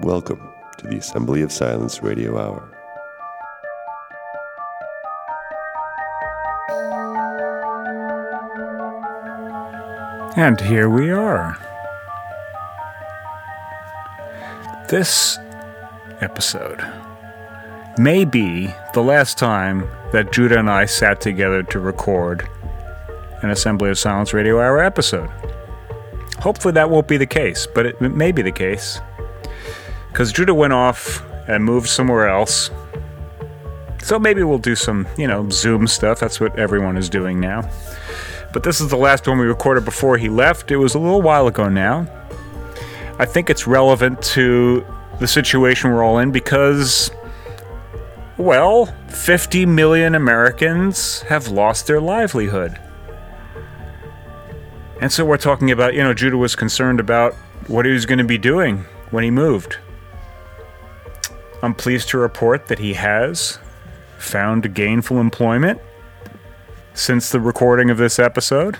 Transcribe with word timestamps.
Welcome 0.00 0.52
to 0.76 0.86
the 0.86 0.98
Assembly 0.98 1.42
of 1.42 1.50
Silence 1.50 2.04
Radio 2.04 2.38
Hour. 2.38 2.70
And 10.36 10.60
here 10.60 10.88
we 10.88 11.10
are. 11.10 11.58
This 14.88 15.36
episode 16.20 16.80
may 17.98 18.24
be 18.24 18.72
the 18.94 19.02
last 19.02 19.36
time 19.36 19.80
that 20.12 20.32
Judah 20.32 20.60
and 20.60 20.70
I 20.70 20.84
sat 20.84 21.20
together 21.20 21.64
to 21.64 21.80
record 21.80 22.48
an 23.42 23.50
Assembly 23.50 23.90
of 23.90 23.98
Silence 23.98 24.32
Radio 24.32 24.60
Hour 24.60 24.80
episode. 24.80 25.30
Hopefully 26.38 26.70
that 26.74 26.88
won't 26.88 27.08
be 27.08 27.16
the 27.16 27.26
case, 27.26 27.66
but 27.66 27.84
it, 27.84 28.00
may 28.00 28.30
be 28.30 28.42
the 28.42 28.52
case. 28.52 29.00
Because 30.18 30.32
Judah 30.32 30.52
went 30.52 30.72
off 30.72 31.24
and 31.46 31.64
moved 31.64 31.88
somewhere 31.88 32.28
else. 32.28 32.72
So 34.02 34.18
maybe 34.18 34.42
we'll 34.42 34.58
do 34.58 34.74
some, 34.74 35.06
you 35.16 35.28
know, 35.28 35.48
Zoom 35.48 35.86
stuff. 35.86 36.18
That's 36.18 36.40
what 36.40 36.58
everyone 36.58 36.96
is 36.96 37.08
doing 37.08 37.38
now. 37.38 37.70
But 38.52 38.64
this 38.64 38.80
is 38.80 38.90
the 38.90 38.96
last 38.96 39.28
one 39.28 39.38
we 39.38 39.46
recorded 39.46 39.84
before 39.84 40.18
he 40.18 40.28
left. 40.28 40.72
It 40.72 40.76
was 40.76 40.96
a 40.96 40.98
little 40.98 41.22
while 41.22 41.46
ago 41.46 41.68
now. 41.68 42.08
I 43.20 43.26
think 43.26 43.48
it's 43.48 43.68
relevant 43.68 44.20
to 44.34 44.84
the 45.20 45.28
situation 45.28 45.92
we're 45.92 46.02
all 46.02 46.18
in 46.18 46.32
because, 46.32 47.12
well, 48.38 48.86
50 49.10 49.66
million 49.66 50.16
Americans 50.16 51.20
have 51.28 51.46
lost 51.46 51.86
their 51.86 52.00
livelihood. 52.00 52.76
And 55.00 55.12
so 55.12 55.24
we're 55.24 55.36
talking 55.36 55.70
about, 55.70 55.94
you 55.94 56.02
know, 56.02 56.12
Judah 56.12 56.38
was 56.38 56.56
concerned 56.56 56.98
about 56.98 57.34
what 57.68 57.86
he 57.86 57.92
was 57.92 58.04
going 58.04 58.18
to 58.18 58.24
be 58.24 58.36
doing 58.36 58.78
when 59.12 59.22
he 59.22 59.30
moved. 59.30 59.78
I'm 61.62 61.74
pleased 61.74 62.08
to 62.10 62.18
report 62.18 62.68
that 62.68 62.78
he 62.78 62.94
has 62.94 63.58
found 64.18 64.74
gainful 64.74 65.18
employment 65.18 65.80
since 66.94 67.30
the 67.30 67.40
recording 67.40 67.90
of 67.90 67.98
this 67.98 68.18
episode. 68.18 68.76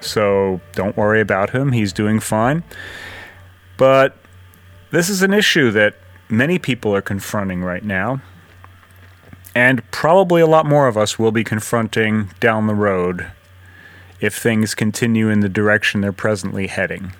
So 0.00 0.60
don't 0.72 0.96
worry 0.96 1.20
about 1.20 1.50
him, 1.50 1.72
he's 1.72 1.92
doing 1.92 2.20
fine. 2.20 2.64
But 3.78 4.16
this 4.90 5.08
is 5.08 5.22
an 5.22 5.32
issue 5.32 5.70
that 5.70 5.94
many 6.28 6.58
people 6.58 6.94
are 6.94 7.02
confronting 7.02 7.62
right 7.62 7.84
now. 7.84 8.20
And 9.54 9.88
probably 9.90 10.42
a 10.42 10.46
lot 10.46 10.66
more 10.66 10.88
of 10.88 10.98
us 10.98 11.18
will 11.18 11.32
be 11.32 11.44
confronting 11.44 12.30
down 12.40 12.66
the 12.66 12.74
road 12.74 13.30
if 14.20 14.36
things 14.36 14.74
continue 14.74 15.28
in 15.28 15.40
the 15.40 15.48
direction 15.48 16.00
they're 16.00 16.12
presently 16.12 16.66
heading. 16.66 17.12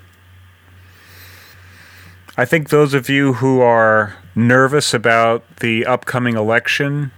I 2.34 2.46
think 2.46 2.70
those 2.70 2.94
of 2.94 3.10
you 3.10 3.34
who 3.34 3.60
are 3.60 4.16
nervous 4.34 4.94
about 4.94 5.56
the 5.56 5.84
upcoming 5.84 6.34
election, 6.34 7.10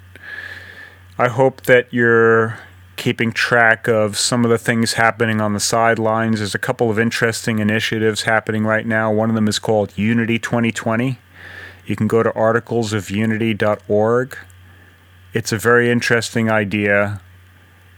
I 1.16 1.28
hope 1.28 1.62
that 1.62 1.94
you're 1.94 2.58
keeping 2.96 3.30
track 3.30 3.86
of 3.86 4.18
some 4.18 4.44
of 4.44 4.50
the 4.50 4.58
things 4.58 4.94
happening 4.94 5.40
on 5.40 5.52
the 5.52 5.60
sidelines. 5.60 6.40
There's 6.40 6.56
a 6.56 6.58
couple 6.58 6.90
of 6.90 6.98
interesting 6.98 7.60
initiatives 7.60 8.22
happening 8.22 8.64
right 8.64 8.84
now. 8.84 9.12
One 9.12 9.28
of 9.28 9.36
them 9.36 9.46
is 9.46 9.60
called 9.60 9.96
Unity 9.96 10.40
2020. 10.40 11.20
You 11.86 11.94
can 11.94 12.08
go 12.08 12.24
to 12.24 12.30
articlesofunity.org. 12.30 14.38
It's 15.32 15.52
a 15.52 15.58
very 15.58 15.90
interesting 15.90 16.50
idea 16.50 17.20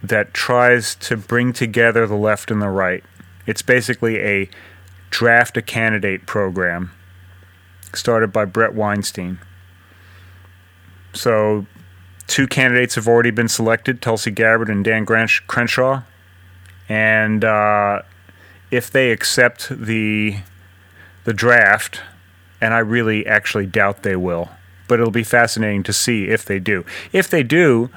that 0.02 0.34
tries 0.34 0.94
to 0.96 1.16
bring 1.16 1.54
together 1.54 2.06
the 2.06 2.14
left 2.14 2.50
and 2.50 2.60
the 2.60 2.68
right. 2.68 3.02
It's 3.46 3.62
basically 3.62 4.18
a 4.18 4.50
draft 5.08 5.56
a 5.56 5.62
candidate 5.62 6.26
program 6.26 6.90
started 7.96 8.32
by 8.32 8.44
Brett 8.44 8.74
Weinstein. 8.74 9.38
So, 11.12 11.66
two 12.26 12.46
candidates 12.46 12.94
have 12.96 13.08
already 13.08 13.30
been 13.30 13.48
selected 13.48 14.02
Tulsi 14.02 14.30
Gabbard 14.30 14.68
and 14.68 14.84
Dan 14.84 15.06
Crenshaw. 15.06 16.02
And 16.88 17.44
uh, 17.44 18.02
if 18.70 18.90
they 18.90 19.10
accept 19.10 19.68
the, 19.70 20.38
the 21.24 21.32
draft, 21.32 22.00
and 22.60 22.74
I 22.74 22.78
really 22.78 23.26
actually 23.26 23.66
doubt 23.66 24.02
they 24.02 24.16
will, 24.16 24.50
but 24.88 25.00
it'll 25.00 25.10
be 25.10 25.24
fascinating 25.24 25.82
to 25.84 25.92
see 25.92 26.26
if 26.26 26.44
they 26.44 26.58
do. 26.58 26.84
If 27.12 27.28
they 27.28 27.42
do, 27.42 27.90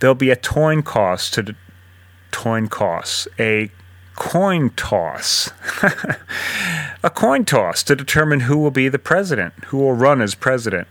there'll 0.00 0.14
be 0.14 0.30
a 0.30 0.36
coin 0.36 0.82
cost 0.82 1.34
to 1.34 1.42
the 1.42 1.56
coin 2.30 2.68
toss, 2.68 3.28
a 3.38 3.70
coin 4.14 4.70
toss, 4.70 5.50
a 7.02 7.10
coin 7.10 7.44
toss 7.44 7.82
to 7.84 7.96
determine 7.96 8.40
who 8.40 8.58
will 8.58 8.70
be 8.70 8.88
the 8.88 8.98
president, 8.98 9.54
who 9.66 9.78
will 9.78 9.92
run 9.92 10.20
as 10.20 10.34
president, 10.34 10.88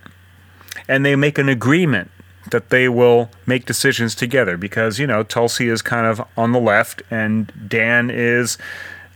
and 0.88 1.06
they 1.06 1.16
make 1.16 1.38
an 1.38 1.50
agreement 1.50 2.12
that 2.52 2.70
they 2.70 2.90
will 2.90 3.30
make 3.46 3.66
decisions 3.66 4.16
together 4.16 4.58
because 4.58 5.00
you 5.00 5.08
know 5.08 5.24
Tulsi 5.24 5.70
is 5.70 5.82
kind 5.82 6.06
of 6.06 6.26
on 6.38 6.52
the 6.52 6.60
left 6.60 7.02
and 7.10 7.52
Dan 7.68 8.10
is 8.10 8.58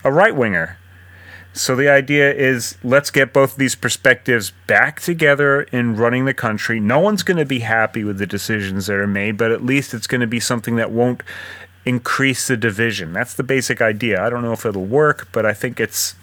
a 0.04 0.12
right 0.12 0.36
winger. 0.36 0.78
So 1.54 1.76
the 1.76 1.90
idea 1.90 2.32
is 2.32 2.78
let's 2.84 3.10
get 3.10 3.34
both 3.34 3.54
of 3.54 3.58
these 3.58 3.74
perspectives 3.74 4.52
back 4.68 5.02
together 5.02 5.64
in 5.64 5.96
running 5.96 6.26
the 6.26 6.34
country. 6.34 6.80
No 6.80 7.00
one's 7.00 7.24
going 7.24 7.38
to 7.38 7.46
be 7.46 7.60
happy 7.60 8.04
with 8.04 8.20
the 8.20 8.28
decisions 8.28 8.86
that 8.88 8.96
are 8.96 9.08
made, 9.08 9.38
but 9.38 9.52
at 9.52 9.66
least 9.66 9.94
it's 9.94 10.08
going 10.08 10.22
to 10.22 10.28
be 10.28 10.40
something 10.40 10.76
that 10.76 10.92
won't 10.92 11.24
increase 11.88 12.48
the 12.48 12.58
division. 12.58 13.14
That's 13.14 13.34
the 13.34 13.44
basic 13.44 13.82
idea. 13.82 14.22
I 14.22 14.30
don't 14.30 14.42
know 14.42 14.52
if 14.52 14.66
it'll 14.66 14.86
work, 14.86 15.30
but 15.32 15.46
I 15.46 15.54
think 15.54 15.80
it's 15.80 16.16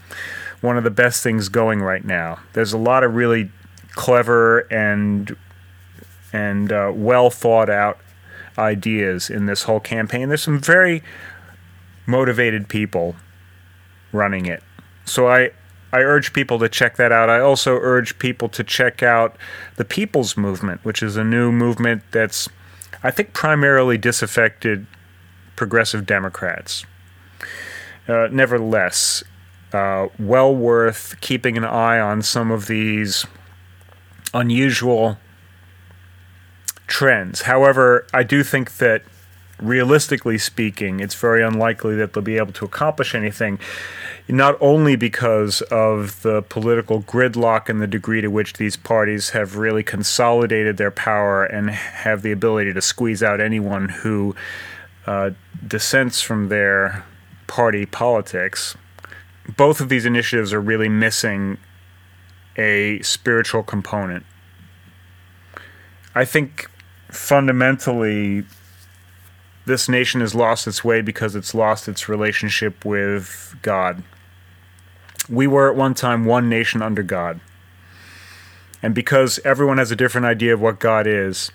one 0.60 0.76
of 0.76 0.84
the 0.84 0.90
best 0.90 1.22
things 1.22 1.48
going 1.48 1.80
right 1.80 2.04
now. 2.04 2.40
There's 2.52 2.74
a 2.74 2.78
lot 2.78 3.02
of 3.02 3.14
really 3.14 3.50
clever 3.92 4.60
and 4.70 5.34
and 6.32 6.70
uh, 6.70 6.92
well 6.94 7.30
thought 7.30 7.70
out 7.70 7.98
ideas 8.58 9.30
in 9.30 9.46
this 9.46 9.62
whole 9.62 9.80
campaign. 9.80 10.28
There's 10.28 10.42
some 10.42 10.60
very 10.60 11.02
motivated 12.06 12.68
people 12.68 13.16
running 14.12 14.46
it. 14.46 14.62
So 15.06 15.28
I 15.28 15.50
I 15.92 16.00
urge 16.00 16.32
people 16.32 16.58
to 16.58 16.68
check 16.68 16.96
that 16.96 17.10
out. 17.10 17.30
I 17.30 17.40
also 17.40 17.78
urge 17.80 18.18
people 18.18 18.48
to 18.50 18.64
check 18.64 19.02
out 19.02 19.36
the 19.76 19.84
People's 19.84 20.36
Movement, 20.36 20.84
which 20.84 21.02
is 21.02 21.16
a 21.16 21.24
new 21.24 21.50
movement 21.50 22.02
that's 22.10 22.50
I 23.02 23.10
think 23.10 23.32
primarily 23.32 23.96
disaffected 23.96 24.86
progressive 25.56 26.06
Democrats. 26.06 26.84
Uh, 28.06 28.28
nevertheless, 28.30 29.24
uh, 29.72 30.08
well 30.18 30.54
worth 30.54 31.20
keeping 31.20 31.56
an 31.56 31.64
eye 31.64 31.98
on 31.98 32.22
some 32.22 32.50
of 32.50 32.66
these 32.66 33.26
unusual 34.32 35.18
trends. 36.86 37.42
However, 37.42 38.06
I 38.12 38.22
do 38.22 38.42
think 38.42 38.76
that 38.76 39.02
realistically 39.60 40.38
speaking, 40.38 41.00
it's 41.00 41.14
very 41.14 41.42
unlikely 41.42 41.96
that 41.96 42.12
they'll 42.12 42.22
be 42.22 42.36
able 42.36 42.52
to 42.52 42.64
accomplish 42.64 43.14
anything, 43.14 43.58
not 44.28 44.56
only 44.60 44.96
because 44.96 45.60
of 45.62 46.20
the 46.22 46.42
political 46.42 47.02
gridlock 47.02 47.68
and 47.68 47.80
the 47.80 47.86
degree 47.86 48.20
to 48.20 48.28
which 48.28 48.54
these 48.54 48.76
parties 48.76 49.30
have 49.30 49.56
really 49.56 49.82
consolidated 49.82 50.76
their 50.76 50.90
power 50.90 51.44
and 51.44 51.70
have 51.70 52.22
the 52.22 52.32
ability 52.32 52.72
to 52.72 52.82
squeeze 52.82 53.22
out 53.22 53.40
anyone 53.40 53.88
who 53.88 54.34
uh, 55.06 55.30
dissents 55.66 56.20
from 56.20 56.48
their 56.48 57.04
party 57.46 57.86
politics. 57.86 58.76
Both 59.56 59.80
of 59.80 59.88
these 59.88 60.06
initiatives 60.06 60.52
are 60.52 60.60
really 60.60 60.88
missing 60.88 61.58
a 62.56 63.00
spiritual 63.02 63.62
component. 63.62 64.24
I 66.14 66.24
think 66.24 66.70
fundamentally 67.10 68.44
this 69.66 69.88
nation 69.88 70.20
has 70.20 70.34
lost 70.34 70.66
its 70.66 70.84
way 70.84 71.00
because 71.00 71.34
it's 71.34 71.54
lost 71.54 71.88
its 71.88 72.08
relationship 72.08 72.84
with 72.84 73.56
God. 73.62 74.02
We 75.28 75.46
were 75.46 75.70
at 75.70 75.76
one 75.76 75.94
time 75.94 76.24
one 76.24 76.48
nation 76.48 76.82
under 76.82 77.02
God. 77.02 77.40
And 78.82 78.94
because 78.94 79.40
everyone 79.44 79.78
has 79.78 79.90
a 79.90 79.96
different 79.96 80.26
idea 80.26 80.52
of 80.52 80.60
what 80.60 80.78
God 80.78 81.06
is, 81.06 81.50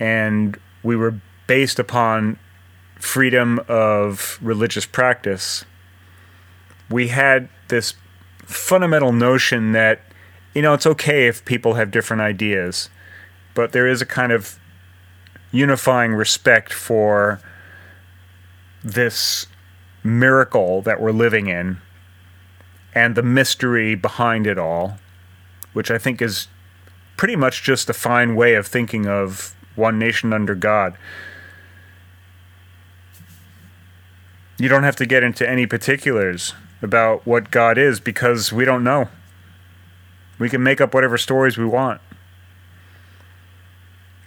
and 0.00 0.58
we 0.82 0.96
were 0.96 1.20
based 1.46 1.78
upon 1.78 2.38
freedom 2.98 3.60
of 3.68 4.38
religious 4.42 4.86
practice, 4.86 5.64
we 6.90 7.08
had 7.08 7.48
this 7.68 7.94
fundamental 8.44 9.12
notion 9.12 9.72
that, 9.72 10.00
you 10.54 10.62
know, 10.62 10.74
it's 10.74 10.86
okay 10.86 11.26
if 11.26 11.44
people 11.44 11.74
have 11.74 11.90
different 11.90 12.22
ideas, 12.22 12.90
but 13.54 13.72
there 13.72 13.86
is 13.86 14.02
a 14.02 14.06
kind 14.06 14.32
of 14.32 14.58
unifying 15.52 16.12
respect 16.14 16.72
for 16.72 17.40
this 18.82 19.46
miracle 20.02 20.82
that 20.82 21.00
we're 21.00 21.12
living 21.12 21.48
in 21.48 21.78
and 22.94 23.14
the 23.14 23.22
mystery 23.22 23.94
behind 23.94 24.46
it 24.46 24.58
all, 24.58 24.98
which 25.72 25.90
I 25.90 25.98
think 25.98 26.22
is 26.22 26.48
pretty 27.16 27.36
much 27.36 27.62
just 27.62 27.90
a 27.90 27.94
fine 27.94 28.34
way 28.34 28.54
of 28.54 28.66
thinking 28.66 29.06
of 29.06 29.54
one 29.74 29.98
nation 29.98 30.32
under 30.32 30.54
God. 30.54 30.96
You 34.58 34.68
don't 34.68 34.82
have 34.82 34.96
to 34.96 35.06
get 35.06 35.22
into 35.22 35.48
any 35.48 35.66
particulars 35.66 36.52
about 36.82 37.26
what 37.26 37.50
God 37.50 37.78
is 37.78 38.00
because 38.00 38.52
we 38.52 38.64
don't 38.64 38.82
know. 38.82 39.08
We 40.38 40.48
can 40.48 40.62
make 40.62 40.80
up 40.80 40.94
whatever 40.94 41.16
stories 41.16 41.56
we 41.56 41.64
want. 41.64 42.00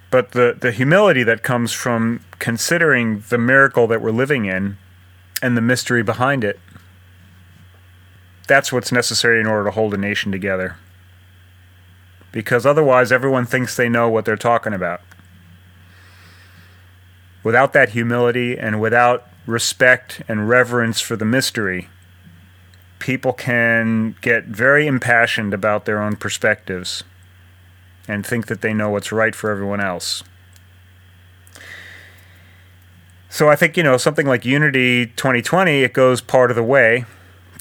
But 0.10 0.32
the, 0.32 0.58
the 0.60 0.72
humility 0.72 1.24
that 1.24 1.44
comes 1.44 1.72
from 1.72 2.24
considering 2.40 3.24
the 3.30 3.38
miracle 3.38 3.88
that 3.88 4.02
we're 4.02 4.12
living 4.12 4.46
in 4.46 4.78
and 5.42 5.56
the 5.56 5.62
mystery 5.62 6.04
behind 6.04 6.44
it, 6.44 6.60
that's 8.48 8.72
what's 8.72 8.92
necessary 8.92 9.40
in 9.40 9.48
order 9.48 9.66
to 9.66 9.72
hold 9.72 9.94
a 9.94 9.98
nation 9.98 10.32
together. 10.32 10.78
Because 12.32 12.66
otherwise, 12.66 13.12
everyone 13.12 13.46
thinks 13.46 13.76
they 13.76 13.90
know 13.90 14.10
what 14.10 14.26
they're 14.26 14.36
talking 14.36 14.74
about. 14.74 15.02
Without 17.44 17.74
that 17.74 17.90
humility 17.90 18.58
and 18.58 18.80
without 18.80 19.31
respect 19.46 20.22
and 20.28 20.48
reverence 20.48 21.02
for 21.02 21.16
the 21.16 21.26
mystery, 21.26 21.90
people 23.00 23.34
can 23.34 24.16
get 24.22 24.46
very 24.46 24.88
impassioned 24.88 25.54
about 25.54 25.86
their 25.86 26.02
own 26.02 26.16
perspectives 26.16 27.04
and 28.08 28.26
think 28.26 28.48
that 28.48 28.62
they 28.62 28.74
know 28.74 28.90
what's 28.90 29.12
right 29.12 29.34
for 29.36 29.50
everyone 29.50 29.82
else. 29.82 30.24
So 33.30 33.50
I 33.50 33.56
think, 33.56 33.78
you 33.78 33.84
know, 33.84 33.98
something 33.98 34.28
like 34.28 34.46
Unity 34.46 35.08
2020, 35.08 35.84
it 35.84 35.94
goes 35.94 36.20
part 36.20 36.52
of 36.52 36.56
the 36.56 36.64
way 36.64 37.06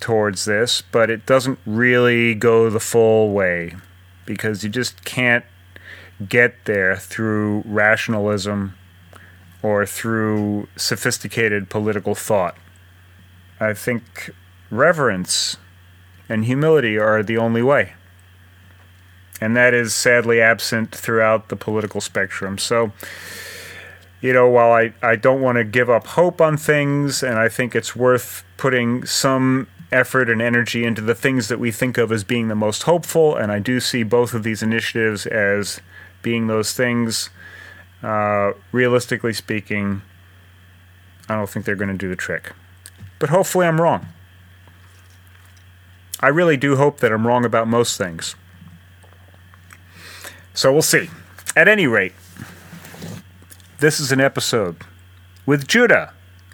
towards 0.00 0.44
this, 0.44 0.82
but 0.82 1.10
it 1.10 1.26
doesn't 1.26 1.58
really 1.64 2.34
go 2.34 2.68
the 2.68 2.80
full 2.80 3.32
way 3.32 3.76
because 4.26 4.64
you 4.64 4.70
just 4.70 5.04
can't 5.04 5.44
get 6.28 6.64
there 6.64 6.96
through 6.96 7.62
rationalism 7.64 8.74
or 9.62 9.84
through 9.86 10.68
sophisticated 10.76 11.68
political 11.68 12.14
thought. 12.14 12.56
I 13.58 13.74
think 13.74 14.30
reverence 14.70 15.56
and 16.28 16.44
humility 16.44 16.96
are 16.96 17.22
the 17.22 17.36
only 17.36 17.62
way. 17.62 17.94
And 19.40 19.56
that 19.56 19.74
is 19.74 19.94
sadly 19.94 20.40
absent 20.40 20.94
throughout 20.94 21.48
the 21.48 21.56
political 21.56 22.00
spectrum. 22.00 22.58
So, 22.58 22.92
you 24.20 24.32
know, 24.32 24.48
while 24.48 24.72
I, 24.72 24.92
I 25.02 25.16
don't 25.16 25.40
want 25.40 25.56
to 25.56 25.64
give 25.64 25.88
up 25.88 26.06
hope 26.08 26.40
on 26.40 26.56
things, 26.56 27.22
and 27.22 27.38
I 27.38 27.48
think 27.48 27.74
it's 27.74 27.96
worth 27.96 28.44
putting 28.56 29.04
some 29.06 29.66
effort 29.92 30.30
and 30.30 30.40
energy 30.40 30.84
into 30.84 31.02
the 31.02 31.14
things 31.14 31.48
that 31.48 31.58
we 31.58 31.70
think 31.70 31.98
of 31.98 32.12
as 32.12 32.22
being 32.22 32.48
the 32.48 32.54
most 32.54 32.84
hopeful, 32.84 33.34
and 33.34 33.50
I 33.50 33.58
do 33.58 33.80
see 33.80 34.02
both 34.02 34.34
of 34.34 34.42
these 34.42 34.62
initiatives 34.62 35.26
as 35.26 35.80
being 36.22 36.46
those 36.46 36.72
things. 36.72 37.30
Uh, 38.02 38.52
realistically 38.72 39.32
speaking, 39.32 40.02
I 41.28 41.36
don't 41.36 41.48
think 41.48 41.64
they're 41.66 41.76
going 41.76 41.90
to 41.90 41.98
do 41.98 42.08
the 42.08 42.16
trick. 42.16 42.52
But 43.18 43.30
hopefully, 43.30 43.66
I'm 43.66 43.80
wrong. 43.80 44.06
I 46.20 46.28
really 46.28 46.56
do 46.56 46.76
hope 46.76 47.00
that 47.00 47.12
I'm 47.12 47.26
wrong 47.26 47.44
about 47.44 47.68
most 47.68 47.96
things. 47.96 48.36
So 50.54 50.72
we'll 50.72 50.82
see. 50.82 51.08
At 51.56 51.68
any 51.68 51.86
rate, 51.86 52.12
this 53.78 53.98
is 53.98 54.12
an 54.12 54.20
episode 54.20 54.76
with 55.46 55.66
Judah, 55.66 56.12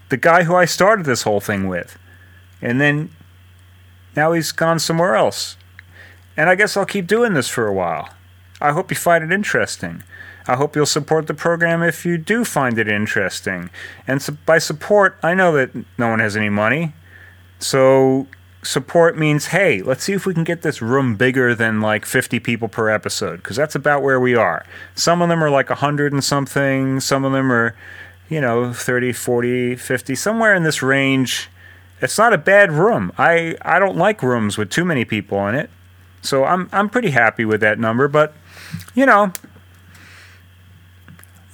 the 0.09 0.17
guy 0.17 0.45
who 0.45 0.55
I 0.55 0.65
started 0.65 1.05
this 1.05 1.23
whole 1.23 1.41
thing 1.41 1.69
with. 1.69 1.99
And 2.63 2.81
then 2.81 3.11
now 4.15 4.33
he's 4.33 4.53
gone 4.53 4.79
somewhere 4.79 5.17
else. 5.17 5.57
And 6.37 6.49
I 6.49 6.55
guess 6.55 6.77
I'll 6.77 6.87
keep 6.87 7.07
doing 7.07 7.35
this 7.35 7.49
for 7.49 7.67
a 7.67 7.73
while. 7.73 8.11
I 8.61 8.73
hope 8.73 8.91
you 8.91 8.97
find 8.97 9.25
it 9.25 9.33
interesting. 9.33 10.03
I 10.49 10.57
hope 10.57 10.77
you'll 10.77 10.87
support 10.87 11.27
the 11.27 11.35
program 11.35 11.83
if 11.83 12.05
you 12.05 12.19
do 12.19 12.45
find 12.45 12.79
it 12.79 12.89
interesting. 12.89 13.71
And 14.07 14.25
by 14.47 14.59
support, 14.59 15.19
I 15.23 15.35
know 15.35 15.53
that 15.53 15.71
no 15.99 16.09
one 16.09 16.21
has 16.21 16.37
any 16.37 16.49
money. 16.49 16.95
So 17.59 18.27
support 18.63 19.17
means 19.17 19.47
hey, 19.47 19.83
let's 19.83 20.05
see 20.05 20.13
if 20.13 20.27
we 20.27 20.35
can 20.35 20.45
get 20.45 20.63
this 20.63 20.83
room 20.83 21.17
bigger 21.17 21.55
than 21.55 21.81
like 21.81 22.05
50 22.05 22.41
people 22.41 22.69
per 22.69 22.91
episode 22.91 23.37
because 23.39 23.57
that's 23.57 23.75
about 23.75 24.03
where 24.03 24.21
we 24.21 24.35
are. 24.35 24.65
Some 24.95 25.23
of 25.23 25.29
them 25.29 25.43
are 25.43 25.51
like 25.51 25.69
100 25.69 26.13
and 26.13 26.23
something, 26.23 27.01
some 27.01 27.25
of 27.25 27.33
them 27.33 27.51
are, 27.53 27.75
you 28.29 28.41
know, 28.41 28.73
30, 28.73 29.13
40, 29.13 29.77
50, 29.77 30.15
somewhere 30.15 30.55
in 30.55 30.65
this 30.65 30.83
range. 30.83 31.49
It's 32.01 32.19
not 32.19 32.33
a 32.33 32.39
bad 32.39 32.73
room. 32.73 33.13
I 33.17 33.57
I 33.63 33.79
don't 33.79 33.97
like 33.97 34.23
rooms 34.23 34.59
with 34.59 34.71
too 34.71 34.85
many 34.85 35.05
people 35.05 35.47
in 35.49 35.55
it. 35.55 35.71
So 36.21 36.45
I'm 36.45 36.69
I'm 36.73 36.91
pretty 36.91 37.11
happy 37.11 37.45
with 37.45 37.61
that 37.63 37.79
number, 37.79 38.09
but 38.09 38.35
you 38.95 39.07
know, 39.07 39.33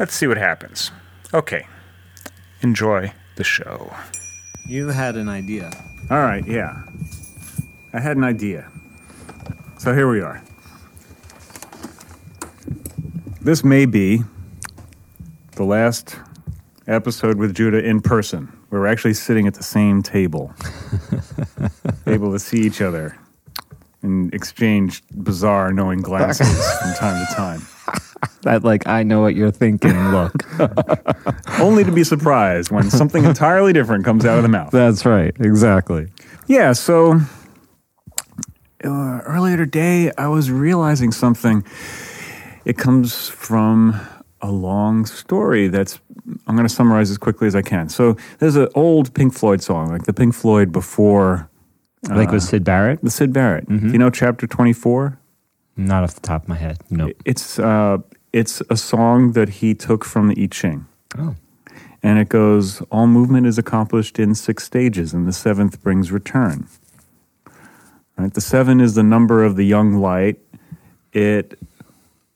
let's 0.03 0.17
see 0.17 0.27
what 0.27 0.37
happens. 0.37 0.91
Okay. 1.33 1.65
Enjoy 2.61 3.13
the 3.37 3.45
show. 3.45 3.95
You 4.67 4.89
had 4.89 5.15
an 5.15 5.29
idea. 5.29 5.71
All 6.11 6.19
right, 6.19 6.45
yeah. 6.45 6.83
I 7.93 8.01
had 8.01 8.17
an 8.17 8.25
idea. 8.25 8.69
So 9.79 9.95
here 9.95 10.11
we 10.11 10.21
are. 10.21 10.43
This 13.41 13.63
may 13.63 13.87
be 13.87 14.25
the 15.53 15.63
last 15.63 16.17
episode 16.89 17.39
with 17.39 17.55
Judah 17.55 17.79
in 17.79 18.01
person. 18.01 18.53
We're 18.71 18.89
actually 18.89 19.15
sitting 19.15 19.47
at 19.47 19.55
the 19.55 19.63
same 19.63 20.03
table, 20.03 20.53
able 22.09 22.33
to 22.33 22.41
see 22.41 22.63
each 22.63 22.81
other 22.81 23.17
and 24.03 24.35
exchange 24.35 25.05
bizarre, 25.15 25.73
knowing 25.73 26.01
glances 26.01 26.49
from 26.81 26.93
time 26.95 27.25
to 27.25 27.35
time. 27.37 27.63
That 28.43 28.65
like 28.65 28.87
I 28.87 29.03
know 29.03 29.21
what 29.21 29.35
you're 29.35 29.51
thinking. 29.53 29.97
Look, 30.11 30.33
Only 31.61 31.85
to 31.85 31.93
be 31.93 32.03
surprised 32.05 32.71
when 32.71 32.91
something 32.91 33.25
entirely 33.25 33.73
different 33.73 34.05
comes 34.05 34.25
out 34.25 34.37
of 34.37 34.43
the 34.43 34.49
mouth. 34.49 34.71
that's 34.73 35.05
right. 35.07 35.35
Exactly. 35.41 36.09
Yeah, 36.49 36.73
so 36.73 37.21
uh, 38.85 39.21
earlier 39.25 39.57
today, 39.57 40.11
I 40.19 40.29
was 40.29 40.51
realizing 40.51 41.13
something. 41.13 41.65
It 42.65 42.79
comes 42.79 43.29
from 43.29 44.01
a 44.41 44.51
long 44.51 45.07
story 45.07 45.69
that's, 45.69 46.01
I'm 46.47 46.57
going 46.57 46.67
to 46.69 46.73
summarize 46.75 47.11
as 47.11 47.19
quickly 47.19 47.47
as 47.47 47.55
I 47.57 47.63
can. 47.63 47.89
So 47.89 48.17
there's 48.39 48.57
an 48.57 48.69
old 48.75 49.15
Pink 49.15 49.35
Floyd 49.35 49.63
song, 49.63 49.89
like 49.91 50.03
the 50.05 50.13
Pink 50.13 50.35
Floyd 50.35 50.73
before 50.73 51.49
Like 52.09 52.31
with 52.31 52.43
Syd 52.43 52.65
Barrett. 52.65 53.01
the 53.03 53.11
Syd 53.11 53.33
Barrett. 53.33 53.69
Do 53.69 53.75
you 53.89 53.99
know, 53.99 54.11
chapter 54.11 54.47
24? 54.47 55.19
Not 55.77 56.05
off 56.05 56.15
the 56.15 56.21
top 56.21 56.43
of 56.43 56.49
my 56.49 56.57
head. 56.57 56.79
Nope. 56.91 57.13
It's, 57.25 57.59
uh, 57.59 57.99
it's 58.33 58.63
a 58.71 58.77
song 58.77 59.33
that 59.33 59.49
he 59.49 59.75
took 59.75 60.05
from 60.05 60.29
the 60.29 60.43
I 60.43 60.47
Ching. 60.47 60.87
Oh. 61.19 61.35
And 62.03 62.19
it 62.19 62.29
goes, 62.29 62.81
All 62.91 63.07
movement 63.07 63.47
is 63.47 63.59
accomplished 63.59 64.19
in 64.19 64.35
six 64.35 64.65
stages, 64.65 65.13
and 65.13 65.27
the 65.29 65.33
seventh 65.33 65.83
brings 65.83 66.11
return. 66.11 66.67
Right? 68.17 68.33
The 68.33 68.41
seven 68.41 68.81
is 68.81 68.95
the 68.95 69.03
number 69.03 69.45
of 69.45 69.57
the 69.57 69.65
young 69.65 69.95
light. 69.95 70.39
It, 71.13 71.59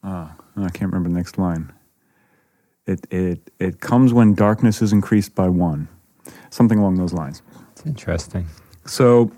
uh, 0.02 0.28
I 0.56 0.68
can't 0.68 0.92
remember 0.92 1.08
the 1.08 1.14
next 1.14 1.38
line. 1.38 1.72
It, 2.86 3.06
it, 3.10 3.50
it 3.58 3.80
comes 3.80 4.12
when 4.12 4.34
darkness 4.34 4.80
is 4.80 4.92
increased 4.92 5.34
by 5.34 5.48
one. 5.48 5.88
Something 6.50 6.78
along 6.78 6.96
those 6.96 7.12
lines. 7.12 7.42
It's 7.72 7.84
interesting. 7.84 8.46
So, 8.84 9.32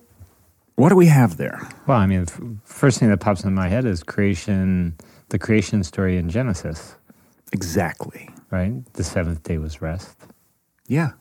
what 0.77 0.91
do 0.91 0.97
we 0.97 1.07
have 1.07 1.39
there? 1.39 1.67
Well, 1.87 1.99
I 1.99 2.07
mean, 2.07 2.25
the 2.25 2.57
first 2.65 3.01
thing 3.01 3.09
that 3.09 3.19
pops 3.19 3.43
in 3.45 3.55
my 3.55 3.69
head 3.69 3.85
is 3.85 4.03
creation, 4.03 4.97
the 5.31 5.39
creation 5.39 5.83
story 5.85 6.17
in 6.17 6.29
Genesis, 6.29 6.95
Exactly. 7.53 8.29
right? 8.51 8.73
The 8.95 9.05
seventh 9.05 9.43
day 9.43 9.59
was 9.59 9.81
rest. 9.83 10.17
Yeah. 10.87 11.13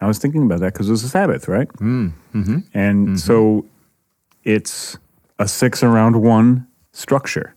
I 0.00 0.06
was 0.06 0.18
thinking 0.18 0.42
about 0.42 0.60
that 0.60 0.72
because 0.72 0.88
it 0.88 0.92
was 0.92 1.04
a 1.04 1.08
Sabbath, 1.08 1.48
right? 1.48 1.68
Mm. 1.74 2.12
Mm-hmm. 2.34 2.58
And 2.74 3.18
so 3.20 3.64
it's 4.44 4.98
a 5.38 5.48
six 5.48 5.82
around 5.82 6.16
one 6.20 6.66
structure, 6.92 7.54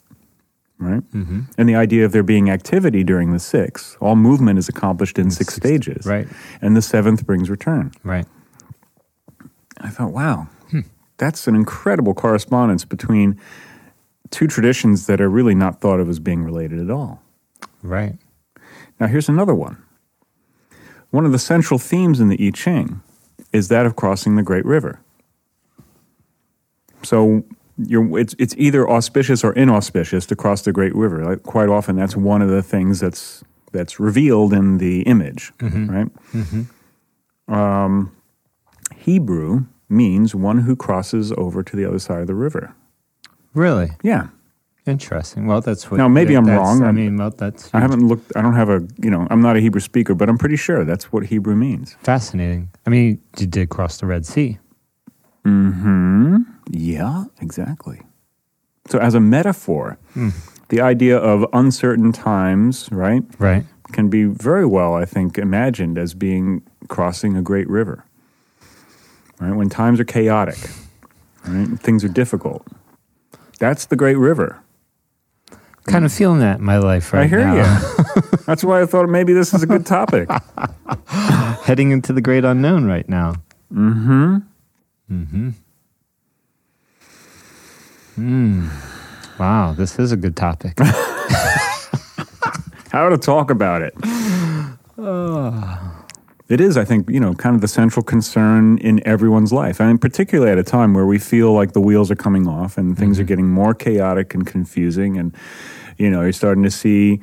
right? 0.78 1.02
Mm-hmm. 1.12 1.42
And 1.58 1.70
the 1.70 1.76
idea 1.76 2.06
of 2.06 2.12
there 2.14 2.24
being 2.24 2.50
activity 2.50 3.04
during 3.04 3.32
the 3.34 3.40
six, 3.40 3.98
all 4.00 4.16
movement 4.16 4.60
is 4.60 4.70
accomplished 4.70 5.20
in 5.20 5.30
six, 5.32 5.56
stages. 5.56 6.06
Right. 6.06 6.28
And 6.62 6.76
the 6.76 6.82
seventh 6.82 7.26
brings 7.26 7.50
return. 7.50 7.92
Right. 8.04 8.26
I 9.80 9.90
thought, 9.90 10.12
wow, 10.12 10.48
that's 11.18 11.48
an 11.48 11.56
incredible 11.56 12.14
correspondence 12.14 12.86
between 12.86 13.40
two 14.32 14.48
traditions 14.48 15.08
that 15.08 15.22
are 15.22 15.30
really 15.30 15.56
not 15.56 15.82
thought 15.82 16.00
of 16.00 16.10
as 16.10 16.20
being 16.20 16.44
related 16.44 16.80
at 16.80 16.90
all. 16.90 17.22
Right. 17.82 18.18
Now, 19.00 19.08
here's 19.08 19.30
another 19.30 19.56
one. 19.56 19.82
One 21.12 21.26
of 21.26 21.32
the 21.32 21.40
central 21.40 21.78
themes 21.78 22.20
in 22.20 22.28
the 22.28 22.48
I 22.48 22.52
Ching 22.52 23.02
is 23.54 23.70
that 23.70 23.86
of 23.86 23.96
crossing 23.96 24.36
the 24.36 24.44
Great 24.44 24.66
River. 24.66 25.00
So 27.04 27.44
you're, 27.78 28.20
it's, 28.20 28.36
it's 28.40 28.56
either 28.58 28.90
auspicious 28.90 29.44
or 29.44 29.54
inauspicious 29.54 30.26
to 30.26 30.36
cross 30.36 30.64
the 30.64 30.74
Great 30.74 30.96
River. 30.96 31.24
Like, 31.24 31.44
quite 31.44 31.70
often, 31.70 31.96
that's 31.96 32.16
one 32.16 32.42
of 32.42 32.50
the 32.50 32.64
things 32.64 33.00
that's, 33.00 33.44
that's 33.72 34.00
revealed 34.00 34.52
in 34.52 34.80
the 34.80 35.04
image, 35.04 35.54
right? 35.90 36.10
Um, 37.48 38.12
Hebrew 38.98 39.66
means 39.90 40.36
one 40.36 40.60
who 40.60 40.76
crosses 40.76 41.32
over 41.38 41.64
to 41.64 41.76
the 41.78 41.86
other 41.86 42.00
side 42.00 42.20
of 42.20 42.28
the 42.28 42.36
river. 42.36 42.76
Really 43.54 43.92
Yeah. 44.04 44.28
interesting. 44.86 45.48
Well, 45.48 45.62
that's 45.62 45.90
what. 45.92 45.98
Now, 45.98 46.08
maybe 46.08 46.36
I'm 46.36 46.46
wrong. 46.46 46.82
I 46.84 46.88
I'm- 46.88 46.96
mean, 46.96 47.18
well, 47.18 47.32
that's 47.32 47.70
I 47.74 47.80
haven't 47.80 48.08
looked, 48.08 48.32
I 48.36 48.42
don't 48.42 48.54
have 48.54 48.70
a, 48.70 48.82
you 49.02 49.10
know, 49.10 49.28
I'm 49.30 49.42
not 49.42 49.56
a 49.58 49.60
Hebrew 49.60 49.82
speaker, 49.82 50.14
but 50.16 50.30
I'm 50.30 50.38
pretty 50.38 50.56
sure 50.56 50.86
that's 50.86 51.12
what 51.12 51.26
Hebrew 51.26 51.56
means. 51.56 51.96
fascinating. 52.04 52.70
I 52.86 52.90
mean, 52.90 53.20
you 53.40 53.48
did 53.48 53.70
cross 53.70 53.98
the 53.98 54.06
Red 54.06 54.26
Sea. 54.26 54.60
Hmm. 55.44 56.38
Yeah, 56.70 57.26
exactly. 57.42 58.02
So, 58.90 59.00
as 59.00 59.16
a 59.16 59.20
metaphor, 59.20 59.98
the 60.70 60.82
idea 60.82 61.18
of 61.18 61.46
uncertain 61.54 62.12
times, 62.12 62.88
right, 62.92 63.24
Right. 63.40 63.66
can 63.92 64.10
be 64.10 64.24
very 64.26 64.66
well, 64.66 64.94
I 64.94 65.06
think, 65.06 65.38
imagined 65.38 65.98
as 65.98 66.14
being 66.14 66.62
crossing 66.88 67.36
a 67.38 67.42
great 67.42 67.70
river. 67.70 68.04
Right? 69.40 69.54
When 69.56 69.70
times 69.70 70.00
are 70.00 70.06
chaotic, 70.06 70.58
right? 71.48 71.68
Things 71.80 72.04
are 72.04 72.10
difficult. 72.10 72.66
That's 73.60 73.86
the 73.86 73.96
great 73.96 74.18
river. 74.18 74.62
Kind 75.86 76.04
of 76.06 76.12
feeling 76.12 76.40
that 76.40 76.60
in 76.60 76.66
my 76.66 76.78
life 76.80 77.14
right 77.14 77.32
now. 77.32 77.54
I 77.54 77.56
hear 77.56 77.64
now. 77.64 77.80
you. 78.16 78.22
That's 78.46 78.64
why 78.64 78.82
I 78.82 78.86
thought 78.86 79.08
maybe 79.08 79.32
this 79.34 79.54
is 79.54 79.64
a 79.64 79.66
good 79.66 79.86
topic. 79.86 80.30
Heading 81.64 81.92
into 81.92 82.12
the 82.12 82.22
great 82.22 82.44
unknown 82.44 82.86
right 82.86 83.08
now. 83.08 83.36
Mm-hmm. 83.74 84.38
Mm-hmm. 85.12 85.50
Mm. 88.18 88.70
Wow, 89.40 89.74
this 89.74 89.98
is 90.00 90.12
a 90.12 90.18
good 90.18 90.36
topic. 90.36 90.78
How 92.92 93.10
to 93.10 93.18
talk 93.18 93.50
about 93.50 93.82
it. 93.82 93.94
It 96.50 96.62
is, 96.62 96.78
I 96.78 96.86
think, 96.86 97.10
you 97.10 97.20
know, 97.20 97.34
kind 97.34 97.56
of 97.56 97.62
the 97.62 97.68
central 97.68 98.04
concern 98.04 98.78
in 98.78 99.06
everyone's 99.06 99.52
life. 99.52 99.82
I 99.82 99.88
mean, 99.88 99.98
particularly 99.98 100.50
at 100.52 100.58
a 100.58 100.64
time 100.64 100.94
where 100.94 101.06
we 101.06 101.20
feel 101.20 101.52
like 101.52 101.74
the 101.74 101.82
wheels 101.82 102.10
are 102.10 102.16
coming 102.16 102.48
off 102.48 102.78
and 102.78 102.98
things 102.98 103.20
are 103.20 103.24
getting 103.26 103.50
more 103.50 103.74
chaotic 103.74 104.34
and 104.34 104.48
confusing. 104.48 105.18
And, 105.18 105.36
you 105.98 106.10
know, 106.10 106.22
you're 106.22 106.32
starting 106.32 106.64
to 106.64 106.72
see 106.72 107.20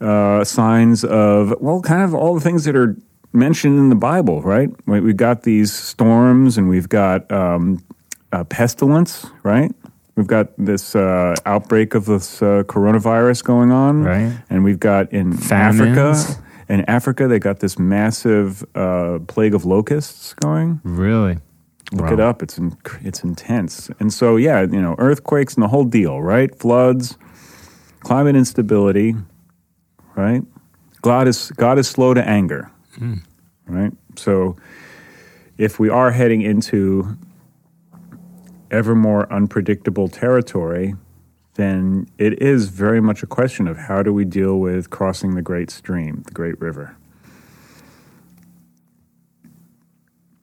uh, 0.00 0.42
signs 0.44 1.04
of, 1.04 1.54
well, 1.60 1.82
kind 1.82 2.02
of 2.02 2.14
all 2.14 2.34
the 2.34 2.40
things 2.40 2.64
that 2.64 2.74
are 2.74 2.96
mentioned 3.34 3.78
in 3.78 3.90
the 3.90 3.94
Bible, 3.94 4.40
right? 4.40 4.70
We- 4.86 5.00
We've 5.00 5.16
got 5.18 5.42
these 5.42 5.70
storms 5.72 6.56
and 6.56 6.68
we've 6.70 6.88
got 6.88 7.30
um, 7.30 7.82
uh, 8.32 8.44
pestilence, 8.44 9.26
right? 9.42 9.70
We've 10.16 10.26
got 10.26 10.48
this 10.58 10.94
uh, 10.96 11.34
outbreak 11.44 11.94
of 11.94 12.06
this 12.06 12.40
uh, 12.42 12.62
coronavirus 12.66 13.44
going 13.44 13.70
on. 13.70 14.02
Right. 14.04 14.32
And 14.50 14.64
we've 14.64 14.80
got 14.80 15.12
in 15.12 15.32
Famines. 15.36 15.80
Africa, 15.80 16.42
in 16.68 16.82
Africa, 16.88 17.28
they 17.28 17.38
got 17.38 17.60
this 17.60 17.78
massive 17.78 18.64
uh, 18.74 19.18
plague 19.26 19.54
of 19.54 19.64
locusts 19.64 20.34
going. 20.34 20.80
really? 20.84 21.38
Look 21.92 22.06
Wow. 22.06 22.12
it 22.14 22.20
up; 22.20 22.42
it's 22.42 22.56
in, 22.56 22.74
it's 23.02 23.22
intense. 23.22 23.90
And 24.00 24.10
so, 24.12 24.36
yeah, 24.36 24.62
you 24.62 24.80
know, 24.80 24.94
earthquakes 24.98 25.54
and 25.54 25.62
the 25.62 25.68
whole 25.68 25.84
deal, 25.84 26.22
right? 26.22 26.54
Floods, 26.58 27.18
climate 28.00 28.34
instability, 28.34 29.14
right? 30.16 30.42
God 31.02 31.28
is 31.28 31.50
God 31.56 31.78
is 31.78 31.86
slow 31.88 32.14
to 32.14 32.26
anger, 32.26 32.70
right? 33.66 33.92
So, 34.16 34.56
if 35.58 35.78
we 35.78 35.90
are 35.90 36.10
heading 36.12 36.40
into 36.40 37.18
ever 38.70 38.94
more 38.94 39.30
unpredictable 39.30 40.08
territory, 40.08 40.94
then 41.54 42.08
it 42.18 42.40
is 42.42 42.68
very 42.68 43.00
much 43.00 43.22
a 43.22 43.26
question 43.26 43.68
of 43.68 43.76
how 43.76 44.02
do 44.02 44.12
we 44.12 44.24
deal 44.24 44.58
with 44.58 44.90
crossing 44.90 45.34
the 45.34 45.42
great 45.42 45.70
stream, 45.70 46.22
the 46.26 46.32
great 46.32 46.58
river. 46.60 46.96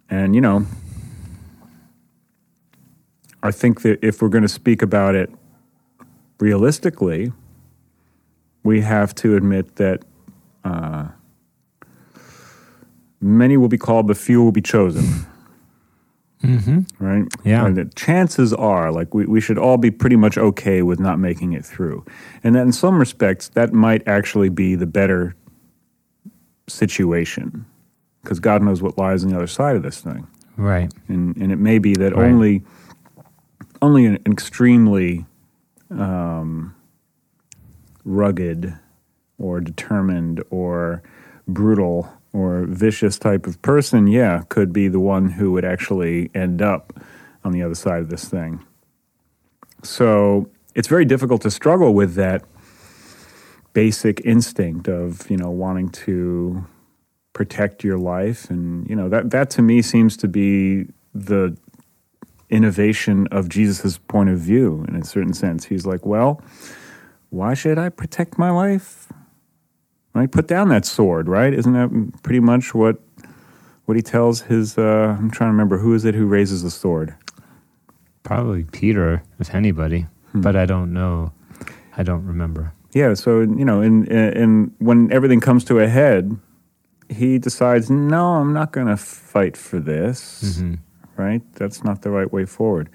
And, 0.10 0.36
you 0.36 0.42
know, 0.42 0.66
I 3.42 3.52
think 3.52 3.82
that 3.82 4.04
if 4.04 4.22
we're 4.22 4.30
going 4.30 4.44
to 4.44 4.48
speak 4.48 4.82
about 4.82 5.16
it 5.16 5.32
realistically, 6.40 7.32
we 8.64 8.82
have 8.82 9.16
to 9.16 9.36
admit 9.36 9.78
that 9.78 10.04
uh, 10.64 11.08
many 13.22 13.58
will 13.58 13.68
be 13.68 13.78
called, 13.78 14.08
but 14.08 14.18
few 14.18 14.44
will 14.44 14.52
be 14.52 14.62
chosen. 14.62 15.26
Mm-hmm. 16.44 17.04
Right? 17.06 17.26
Yeah. 17.44 17.66
And 17.66 17.76
the 17.76 17.86
chances 17.96 18.54
are, 18.54 18.92
like, 18.92 19.14
we, 19.14 19.26
we 19.26 19.42
should 19.42 19.58
all 19.58 19.78
be 19.78 19.92
pretty 19.92 20.16
much 20.16 20.38
okay 20.38 20.82
with 20.82 21.00
not 21.00 21.20
making 21.20 21.52
it 21.54 21.66
through. 21.66 22.06
And 22.44 22.56
that 22.56 22.62
in 22.62 22.72
some 22.72 22.98
respects, 22.98 23.50
that 23.50 23.74
might 23.74 24.08
actually 24.08 24.50
be 24.50 24.76
the 24.76 24.86
better 24.88 25.36
situation 26.68 27.66
because 28.24 28.40
God 28.40 28.62
knows 28.62 28.82
what 28.82 28.98
lies 28.98 29.24
on 29.24 29.32
the 29.32 29.36
other 29.36 29.48
side 29.48 29.76
of 29.76 29.82
this 29.84 30.02
thing 30.02 30.28
Right. 30.56 30.94
and 31.08 31.36
and 31.38 31.52
it 31.52 31.56
may 31.58 31.80
be 31.80 31.96
that 31.96 32.16
Right. 32.16 32.30
only 32.32 32.64
only 33.82 34.06
an 34.06 34.20
extremely 34.28 35.26
um, 35.90 36.76
rugged 38.06 38.78
or 39.40 39.60
determined 39.62 40.44
or 40.52 41.02
brutal 41.48 42.12
or 42.34 42.66
vicious 42.68 43.18
type 43.18 43.48
of 43.48 43.62
person, 43.62 44.08
yeah, 44.08 44.44
could 44.50 44.72
be 44.72 44.88
the 44.88 45.00
one 45.00 45.30
who 45.32 45.52
would 45.52 45.66
actually 45.66 46.30
end 46.34 46.62
up 46.62 46.94
on 47.44 47.52
the 47.52 47.64
other 47.64 47.76
side 47.76 48.02
of 48.02 48.10
this 48.10 48.26
thing. 48.26 48.64
So 49.84 50.50
it's 50.76 50.88
very 50.88 51.06
difficult 51.06 51.42
to 51.42 51.52
struggle 51.52 51.94
with 51.94 52.16
that 52.16 52.44
basic 53.74 54.22
instinct 54.26 54.88
of 54.88 55.30
you 55.30 55.38
know 55.38 55.50
wanting 55.50 55.90
to 55.90 56.66
protect 57.34 57.84
your 57.84 57.98
life. 57.98 58.50
And 58.50 58.88
you 58.90 58.96
know 58.96 59.10
that 59.10 59.32
that 59.32 59.50
to 59.52 59.62
me 59.62 59.82
seems 59.82 60.18
to 60.18 60.28
be 60.28 60.88
the 61.14 61.58
innovation 62.50 63.28
of 63.32 63.48
Jesus' 63.48 63.98
point 63.98 64.30
of 64.30 64.40
view. 64.40 64.86
In 64.88 64.96
a 64.96 65.06
certain 65.06 65.34
sense 65.34 65.66
he's 65.66 65.86
like 65.86 66.06
well 66.06 66.42
why 67.30 67.54
should 67.54 67.78
I 67.78 67.90
protect 67.90 68.38
my 68.40 68.50
life 68.50 69.08
right 70.14 70.32
put 70.32 70.48
down 70.48 70.70
that 70.70 70.86
sword 70.86 71.28
right 71.28 71.54
isn't 71.54 71.74
that 71.74 72.22
pretty 72.24 72.40
much 72.40 72.74
what 72.74 72.98
what 73.86 73.96
he 73.96 74.02
tells 74.02 74.42
his 74.42 74.78
uh, 74.78 75.16
I'm 75.18 75.32
trying 75.32 75.50
to 75.50 75.52
remember 75.52 75.78
who 75.80 75.94
is 75.94 76.06
it 76.06 76.16
who 76.16 76.26
raises 76.26 76.64
the 76.64 76.72
sword 76.72 77.16
Probably 78.24 78.64
Peter, 78.64 79.24
if 79.40 79.54
anybody. 79.56 80.06
Hmm. 80.32 80.42
But 80.42 80.56
I 80.56 80.66
don't 80.66 80.94
know. 80.94 81.32
I 81.98 82.04
don't 82.04 82.26
remember. 82.26 82.74
Yeah, 82.94 83.14
so 83.14 83.42
you 83.42 83.66
know, 83.66 83.82
in 83.82 84.06
in 84.08 84.72
when 84.80 85.12
everything 85.12 85.40
comes 85.40 85.64
to 85.66 85.80
a 85.80 85.88
head, 85.88 86.38
he 87.08 87.38
decides, 87.38 87.90
no, 87.90 88.36
I'm 88.36 88.54
not 88.54 88.72
going 88.72 88.88
to 88.88 88.98
fight 88.98 89.58
for 89.58 89.80
this. 89.80 90.62
Right? 91.18 91.42
That's 91.56 91.84
not 91.84 92.02
the 92.02 92.12
right 92.12 92.32
way 92.32 92.46
forward. 92.46 92.90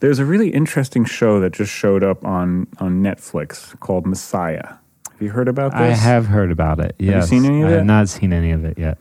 There's 0.00 0.18
a 0.18 0.24
really 0.24 0.50
interesting 0.50 1.04
show 1.04 1.38
that 1.40 1.52
just 1.52 1.72
showed 1.72 2.02
up 2.02 2.24
on 2.24 2.66
on 2.78 3.02
Netflix 3.02 3.78
called 3.80 4.06
Messiah. 4.06 4.74
Have 5.22 5.26
you 5.28 5.32
heard 5.34 5.46
about 5.46 5.70
this? 5.70 5.80
I 5.80 6.02
have 6.02 6.26
heard 6.26 6.50
about 6.50 6.80
it. 6.80 6.96
you 6.98 7.10
Yes. 7.12 7.28
seen 7.28 7.44
any 7.44 7.62
of 7.62 7.68
I 7.68 7.74
it? 7.74 7.76
have 7.76 7.86
not 7.86 8.08
seen 8.08 8.32
any 8.32 8.50
of 8.50 8.64
it 8.64 8.76
yet. 8.76 8.98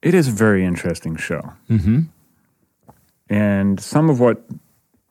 It 0.00 0.14
is 0.14 0.28
a 0.28 0.30
very 0.30 0.64
interesting 0.64 1.16
show. 1.16 1.52
Mm-hmm. 1.68 2.00
And 3.28 3.78
some 3.78 4.08
of 4.08 4.20
what 4.20 4.42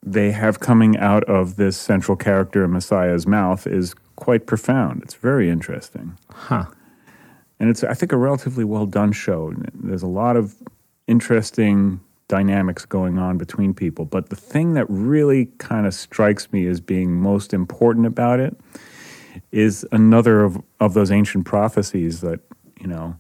they 0.02 0.32
have 0.32 0.60
coming 0.60 0.98
out 0.98 1.24
of 1.26 1.58
this 1.58 1.78
central 1.78 2.18
character 2.18 2.64
in 2.64 2.72
Messiah's 2.72 3.28
mouth 3.28 3.68
is 3.68 3.94
quite 4.16 4.48
profound. 4.48 5.04
It's 5.04 5.14
very 5.14 5.52
interesting. 5.52 6.18
Huh. 6.32 6.66
and 7.60 7.70
it's 7.70 7.84
I 7.84 7.94
think 7.94 8.12
a 8.12 8.18
relatively 8.18 8.64
well 8.64 8.88
done 8.88 9.12
show. 9.12 9.54
There's 9.72 10.02
a 10.02 10.08
lot 10.08 10.36
of 10.36 10.56
interesting 11.06 12.00
dynamics 12.28 12.86
going 12.86 13.20
on 13.20 13.38
between 13.38 13.76
people, 13.76 14.06
but 14.06 14.30
the 14.30 14.36
thing 14.36 14.74
that 14.74 14.88
really 14.90 15.46
kind 15.60 15.86
of 15.86 15.94
strikes 15.94 16.52
me 16.52 16.66
as 16.66 16.82
being 16.82 17.14
most 17.14 17.54
important 17.54 18.08
about 18.08 18.40
it 18.40 18.58
is 19.52 19.86
another 19.92 20.44
of, 20.44 20.62
of 20.80 20.94
those 20.94 21.12
ancient 21.12 21.46
prophecies 21.46 22.22
that 22.22 22.40
you 22.80 22.88
know 22.88 23.16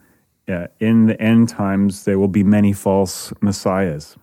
uh, 0.47 0.67
in 0.79 1.05
the 1.07 1.21
end 1.21 1.49
times 1.49 2.03
there 2.05 2.17
will 2.19 2.27
be 2.27 2.43
many 2.43 2.73
false 2.73 3.33
messiahs. 3.41 4.15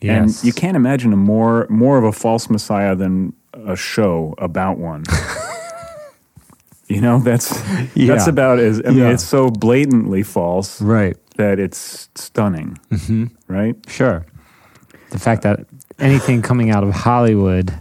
Yes. 0.00 0.38
And 0.40 0.44
you 0.44 0.52
can't 0.52 0.76
imagine 0.76 1.12
a 1.12 1.16
more 1.16 1.66
more 1.70 1.96
of 1.98 2.04
a 2.04 2.12
false 2.12 2.50
messiah 2.50 2.94
than 2.96 3.32
a 3.54 3.76
show 3.76 4.34
about 4.38 4.78
one. 4.78 5.04
you 6.88 7.00
know, 7.00 7.18
that's 7.20 7.48
that's 7.94 8.26
about 8.26 8.58
as 8.58 8.80
I 8.84 8.88
mean, 8.90 8.98
Yeah. 8.98 9.10
it's 9.12 9.24
so 9.24 9.48
blatantly 9.48 10.22
false 10.22 10.80
Right. 10.82 11.16
that 11.36 11.58
it's 11.58 12.08
stunning, 12.14 12.78
Mm-hmm. 12.90 13.26
right? 13.48 13.76
Sure. 13.88 14.26
The 15.10 15.18
fact 15.18 15.42
that 15.42 15.60
anything 15.98 16.42
coming 16.42 16.70
out 16.70 16.82
of 16.84 16.90
Hollywood, 16.94 17.72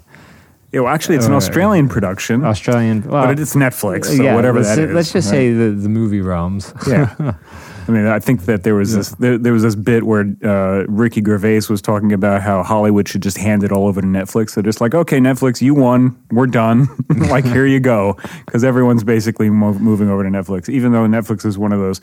Yeah, 0.72 0.82
well, 0.82 0.94
actually, 0.94 1.18
it's 1.18 1.26
an 1.26 1.34
Australian 1.34 1.90
production, 1.90 2.46
Australian, 2.46 3.02
well, 3.02 3.26
but 3.26 3.40
it's 3.40 3.56
Netflix, 3.56 4.06
so 4.06 4.24
yeah, 4.24 4.36
whatever 4.36 4.60
let's, 4.60 4.76
that 4.76 4.90
is. 4.90 4.96
let's 4.96 5.12
just 5.12 5.28
right? 5.28 5.38
say 5.38 5.54
the, 5.54 5.72
the 5.72 5.90
movie 5.90 6.22
realms. 6.22 6.74
Yeah. 6.88 7.36
I 7.88 7.92
mean, 7.92 8.06
I 8.06 8.20
think 8.20 8.46
that 8.46 8.64
there 8.64 8.76
was 8.76 8.96
this 8.96 9.10
there, 9.16 9.38
there 9.38 9.54
was 9.54 9.64
this 9.64 9.76
bit 9.76 10.04
where 10.04 10.34
uh, 10.44 10.86
Ricky 10.88 11.22
Gervais 11.22 11.62
was 11.70 11.82
talking 11.82 12.14
about 12.14 12.42
how 12.42 12.64
Hollywood 12.64 13.08
should 13.10 13.24
just 13.24 13.38
hand 13.38 13.64
it 13.64 13.72
all 13.72 13.88
over 13.88 14.00
to 14.02 14.08
Netflix. 14.08 14.54
They're 14.54 14.64
just 14.64 14.80
like, 14.80 14.94
okay, 14.94 15.18
Netflix, 15.18 15.62
you 15.62 15.74
won, 15.74 16.18
we're 16.32 16.48
done. 16.48 16.88
like, 17.10 17.44
here 17.44 17.66
you 17.66 17.80
go, 17.80 18.18
because 18.46 18.64
everyone's 18.64 19.04
basically 19.04 19.50
mo- 19.50 19.74
moving 19.74 20.10
over 20.10 20.24
to 20.24 20.30
Netflix. 20.30 20.70
Even 20.70 20.92
though 20.92 21.06
Netflix 21.06 21.46
is 21.46 21.58
one 21.58 21.74
of 21.74 21.80
those, 21.80 22.00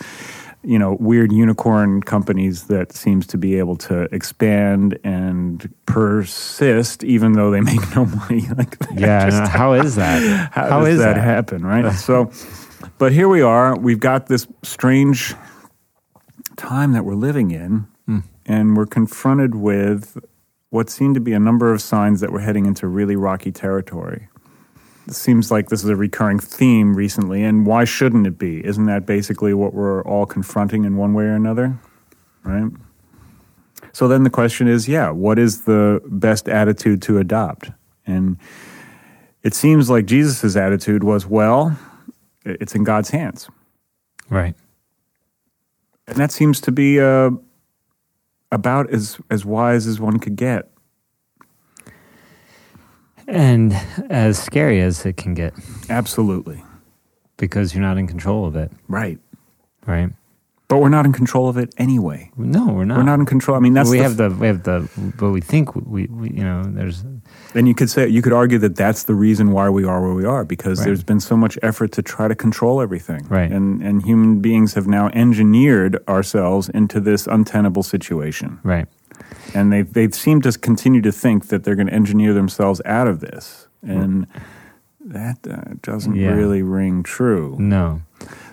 you 0.64 0.78
know, 0.78 0.96
weird 1.00 1.32
unicorn 1.32 2.02
companies 2.02 2.64
that 2.64 2.92
seems 2.92 3.26
to 3.28 3.38
be 3.38 3.58
able 3.58 3.76
to 3.76 4.02
expand 4.14 4.98
and 5.04 5.72
persist, 5.86 7.04
even 7.04 7.32
though 7.32 7.50
they 7.50 7.60
make 7.60 7.80
no 7.94 8.04
money. 8.28 8.42
Like, 8.56 8.76
Yeah, 8.94 9.26
and 9.26 9.48
how 9.48 9.72
is 9.74 9.94
that? 9.96 10.50
how, 10.52 10.68
how 10.68 10.80
does 10.80 10.94
is 10.94 10.98
that, 10.98 11.14
that? 11.14 11.22
happen, 11.24 11.64
right? 11.64 11.92
so, 11.94 12.30
but 12.98 13.12
here 13.12 13.28
we 13.28 13.40
are. 13.42 13.78
We've 13.78 14.00
got 14.00 14.26
this 14.26 14.46
strange 14.62 15.34
time 16.56 16.92
that 16.92 17.04
we're 17.04 17.14
living 17.14 17.50
in, 17.50 17.86
Hmm. 18.06 18.18
and 18.46 18.76
we're 18.76 18.86
confronted 18.86 19.54
with 19.54 20.18
what 20.70 20.90
seemed 20.90 21.14
to 21.14 21.20
be 21.20 21.32
a 21.32 21.38
number 21.38 21.72
of 21.72 21.80
signs 21.80 22.20
that 22.20 22.32
we're 22.32 22.40
heading 22.40 22.66
into 22.66 22.86
really 22.88 23.16
rocky 23.16 23.52
territory. 23.52 24.28
Seems 25.10 25.50
like 25.50 25.68
this 25.68 25.82
is 25.82 25.88
a 25.88 25.96
recurring 25.96 26.38
theme 26.38 26.94
recently, 26.94 27.42
and 27.42 27.64
why 27.66 27.84
shouldn't 27.84 28.26
it 28.26 28.38
be? 28.38 28.64
Isn't 28.64 28.86
that 28.86 29.06
basically 29.06 29.54
what 29.54 29.72
we're 29.72 30.02
all 30.02 30.26
confronting 30.26 30.84
in 30.84 30.96
one 30.96 31.14
way 31.14 31.24
or 31.24 31.34
another? 31.34 31.78
Right? 32.44 32.70
So 33.92 34.06
then 34.06 34.22
the 34.22 34.30
question 34.30 34.68
is 34.68 34.88
yeah, 34.88 35.10
what 35.10 35.38
is 35.38 35.62
the 35.62 36.00
best 36.06 36.48
attitude 36.48 37.02
to 37.02 37.18
adopt? 37.18 37.70
And 38.06 38.38
it 39.42 39.54
seems 39.54 39.88
like 39.88 40.06
Jesus' 40.06 40.56
attitude 40.56 41.04
was 41.04 41.26
well, 41.26 41.78
it's 42.44 42.74
in 42.74 42.84
God's 42.84 43.10
hands. 43.10 43.48
Right. 44.30 44.54
And 46.06 46.16
that 46.16 46.32
seems 46.32 46.60
to 46.62 46.72
be 46.72 47.00
uh, 47.00 47.30
about 48.50 48.90
as, 48.90 49.18
as 49.30 49.44
wise 49.44 49.86
as 49.86 50.00
one 50.00 50.18
could 50.18 50.36
get. 50.36 50.70
And 53.28 53.74
as 54.10 54.38
scary 54.38 54.80
as 54.80 55.04
it 55.06 55.16
can 55.18 55.34
get 55.34 55.52
Absolutely. 55.90 56.62
because 57.36 57.74
you're 57.74 57.82
not 57.82 57.98
in 57.98 58.06
control 58.06 58.46
of 58.46 58.56
it. 58.56 58.72
Right. 58.88 59.18
Right. 59.86 60.10
But 60.68 60.78
we're 60.82 60.90
not 60.90 61.06
in 61.06 61.12
control 61.14 61.48
of 61.48 61.56
it 61.56 61.74
anyway. 61.78 62.30
No, 62.36 62.66
we're 62.72 62.84
not. 62.84 62.98
We're 62.98 63.02
not 63.04 63.20
in 63.20 63.24
control. 63.26 63.56
I 63.56 63.60
mean, 63.60 63.72
that's 63.72 63.88
we 63.88 63.98
the 63.98 64.02
have 64.02 64.16
the 64.18 64.28
we 64.30 64.46
have 64.48 64.62
the 64.64 64.86
but 65.16 65.30
we 65.30 65.40
think 65.40 65.74
we, 65.76 66.06
we 66.08 66.28
you 66.28 66.44
know 66.44 66.62
there's 66.62 67.04
And 67.54 67.66
you 67.66 67.74
could 67.74 67.88
say 67.88 68.06
you 68.06 68.20
could 68.20 68.34
argue 68.34 68.58
that 68.58 68.76
that's 68.76 69.04
the 69.04 69.14
reason 69.14 69.52
why 69.52 69.70
we 69.70 69.84
are 69.84 70.02
where 70.02 70.12
we 70.12 70.26
are 70.26 70.44
because 70.44 70.78
Right. 70.80 70.86
there's 70.86 71.02
been 71.02 71.20
so 71.20 71.38
much 71.38 71.58
effort 71.62 71.92
to 71.92 72.02
try 72.02 72.28
to 72.28 72.34
control 72.34 72.82
everything. 72.82 73.26
Right. 73.30 73.50
And 73.50 73.80
and 73.82 74.02
human 74.04 74.40
beings 74.40 74.74
have 74.74 74.86
now 74.86 75.08
engineered 75.14 75.96
ourselves 76.06 76.68
into 76.68 77.00
this 77.00 77.26
untenable 77.26 77.82
situation. 77.82 78.58
right. 78.62 78.86
And 79.54 79.72
they 79.72 79.82
they 79.82 80.10
seem 80.10 80.40
to 80.42 80.52
continue 80.52 81.00
to 81.02 81.12
think 81.12 81.48
that 81.48 81.64
they're 81.64 81.74
going 81.76 81.86
to 81.88 81.94
engineer 81.94 82.34
themselves 82.34 82.80
out 82.84 83.06
of 83.08 83.20
this. 83.20 83.66
And 83.82 84.26
that 85.00 85.38
uh, 85.48 85.74
doesn't 85.82 86.14
Yeah. 86.16 86.32
really 86.32 86.62
ring 86.62 87.02
true. 87.02 87.56
No. 87.58 88.02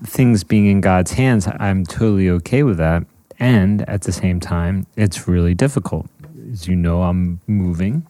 Things 0.04 0.44
being 0.44 0.68
in 0.68 0.80
God's 0.82 1.14
hands, 1.14 1.48
I'm 1.60 1.86
totally 1.86 2.30
okay 2.30 2.64
with 2.64 2.78
that. 2.78 3.04
And 3.40 3.82
at 3.90 4.04
the 4.04 4.12
same 4.14 4.40
time, 4.40 4.86
it's 4.96 5.28
really 5.28 5.54
difficult. 5.54 6.08
As 6.54 6.68
you 6.68 6.76
know, 6.76 7.02
I'm 7.04 7.42
moving 7.48 8.06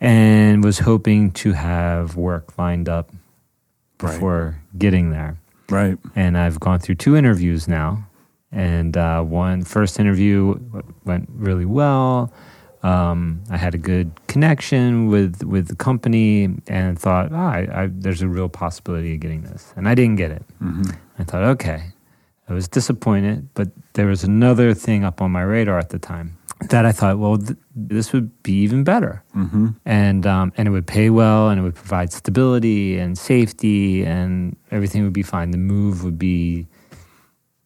and 0.00 0.64
was 0.64 0.80
hoping 0.80 1.30
to 1.32 1.52
have 1.52 2.16
work 2.16 2.58
lined 2.58 2.88
up 2.88 3.10
Right. 4.02 4.12
before 4.12 4.56
getting 4.76 5.10
there. 5.10 5.36
Right. 5.70 5.98
And 6.16 6.36
I've 6.36 6.58
gone 6.60 6.80
through 6.80 6.96
two 6.96 7.16
interviews 7.16 7.68
now. 7.68 8.05
And 8.56 8.96
uh, 8.96 9.20
one 9.22 9.64
first 9.64 10.00
interview 10.00 10.58
went 11.04 11.28
really 11.30 11.66
well. 11.66 12.32
Um, 12.82 13.42
I 13.50 13.58
had 13.58 13.74
a 13.74 13.78
good 13.78 14.10
connection 14.28 15.08
with 15.08 15.42
with 15.44 15.68
the 15.68 15.76
company 15.76 16.48
and 16.66 16.98
thought, 16.98 17.32
oh, 17.32 17.36
I, 17.36 17.68
I, 17.70 17.88
there's 17.92 18.22
a 18.22 18.28
real 18.28 18.48
possibility 18.48 19.12
of 19.12 19.20
getting 19.20 19.42
this. 19.42 19.74
And 19.76 19.86
I 19.86 19.94
didn't 19.94 20.16
get 20.16 20.30
it. 20.30 20.42
I 21.18 21.24
thought, 21.24 21.42
okay. 21.42 21.92
I 22.48 22.54
was 22.54 22.66
disappointed, 22.68 23.48
but 23.54 23.68
there 23.92 24.06
was 24.06 24.24
another 24.24 24.72
thing 24.72 25.04
up 25.04 25.20
on 25.20 25.32
my 25.32 25.42
radar 25.42 25.78
at 25.78 25.90
the 25.90 25.98
time 25.98 26.38
that 26.70 26.86
I 26.86 26.92
thought, 26.92 27.18
well, 27.18 27.36
th- 27.36 27.58
this 27.74 28.12
would 28.12 28.42
be 28.42 28.52
even 28.62 28.84
better, 28.84 29.22
mm-hmm. 29.34 29.70
and 29.84 30.26
um, 30.26 30.52
and 30.56 30.68
it 30.68 30.70
would 30.70 30.86
pay 30.86 31.10
well, 31.10 31.50
and 31.50 31.60
it 31.60 31.62
would 31.62 31.74
provide 31.74 32.12
stability 32.12 32.98
and 32.98 33.18
safety, 33.18 34.04
and 34.06 34.56
everything 34.70 35.02
would 35.04 35.12
be 35.12 35.24
fine. 35.24 35.50
The 35.50 35.58
move 35.58 36.04
would 36.04 36.18
be 36.18 36.66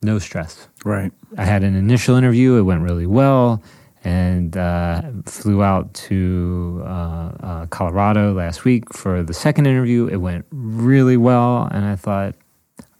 no 0.02 0.18
stress. 0.18 0.68
Right. 0.84 1.12
I 1.36 1.44
had 1.44 1.62
an 1.62 1.74
initial 1.74 2.16
interview. 2.16 2.56
It 2.56 2.62
went 2.62 2.82
really 2.82 3.06
well, 3.06 3.62
and 4.02 4.56
uh, 4.56 5.02
flew 5.26 5.62
out 5.62 5.92
to 5.94 6.82
uh, 6.84 6.88
uh, 6.88 7.66
Colorado 7.66 8.32
last 8.32 8.64
week 8.64 8.92
for 8.94 9.22
the 9.22 9.34
second 9.34 9.66
interview. 9.66 10.06
It 10.06 10.16
went 10.16 10.46
really 10.50 11.16
well, 11.16 11.68
and 11.70 11.84
I 11.84 11.96
thought 11.96 12.34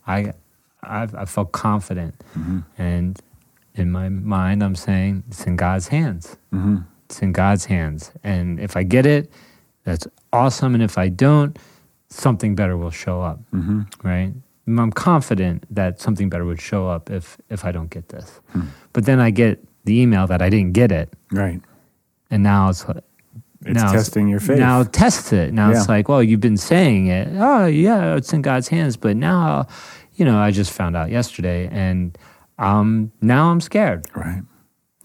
I 0.07 0.33
I, 0.83 1.09
I 1.15 1.25
felt 1.25 1.53
confident, 1.53 2.15
and 2.79 3.19
in 3.75 3.91
my 3.93 4.09
mind, 4.09 4.63
I'm 4.63 4.75
saying 4.75 5.25
it's 5.29 5.47
in 5.47 5.57
God's 5.57 5.89
hands. 5.89 6.37
It's 7.07 7.23
in 7.23 7.33
God's 7.33 7.65
hands, 7.65 8.13
and 8.23 8.61
if 8.61 8.77
I 8.77 8.83
get 8.83 9.07
it, 9.07 9.33
that's 9.85 10.07
awesome. 10.33 10.75
And 10.75 10.83
if 10.83 10.97
I 10.99 11.09
don't, 11.09 11.59
something 12.09 12.55
better 12.55 12.77
will 12.77 12.91
show 12.91 13.21
up. 13.23 13.41
Right? 14.05 14.33
I'm 14.79 14.93
confident 14.93 15.65
that 15.75 16.01
something 16.01 16.29
better 16.29 16.45
would 16.45 16.61
show 16.61 16.89
up 16.89 17.11
if 17.11 17.37
if 17.51 17.65
I 17.65 17.73
don't 17.73 17.91
get 17.91 18.09
this. 18.11 18.41
But 18.93 19.05
then 19.07 19.19
I 19.21 19.31
get 19.31 19.59
the 19.85 20.01
email 20.01 20.27
that 20.27 20.43
I 20.43 20.49
didn't 20.51 20.73
get 20.75 20.93
it, 20.93 21.09
Right. 21.33 21.61
and 22.31 22.43
now 22.43 22.69
it's 22.71 22.87
like, 22.87 23.03
It's 23.65 23.75
now 23.83 23.93
testing 23.93 24.29
your 24.29 24.41
faith. 24.41 24.59
Now 24.59 24.83
test 24.85 25.33
it. 25.33 25.53
Now 25.55 25.71
it's 25.71 25.89
like, 25.89 26.09
well, 26.09 26.23
you've 26.23 26.41
been 26.41 26.57
saying 26.59 27.07
it. 27.09 27.29
Oh, 27.39 27.67
yeah, 27.67 28.17
it's 28.17 28.33
in 28.33 28.43
God's 28.43 28.69
hands. 28.69 28.97
But 28.97 29.17
now, 29.17 29.67
you 30.17 30.25
know, 30.25 30.39
I 30.39 30.51
just 30.51 30.71
found 30.73 30.97
out 30.97 31.11
yesterday, 31.11 31.69
and 31.73 32.17
um, 32.59 33.11
now 33.23 33.51
I'm 33.51 33.61
scared, 33.61 34.07
right. 34.15 34.43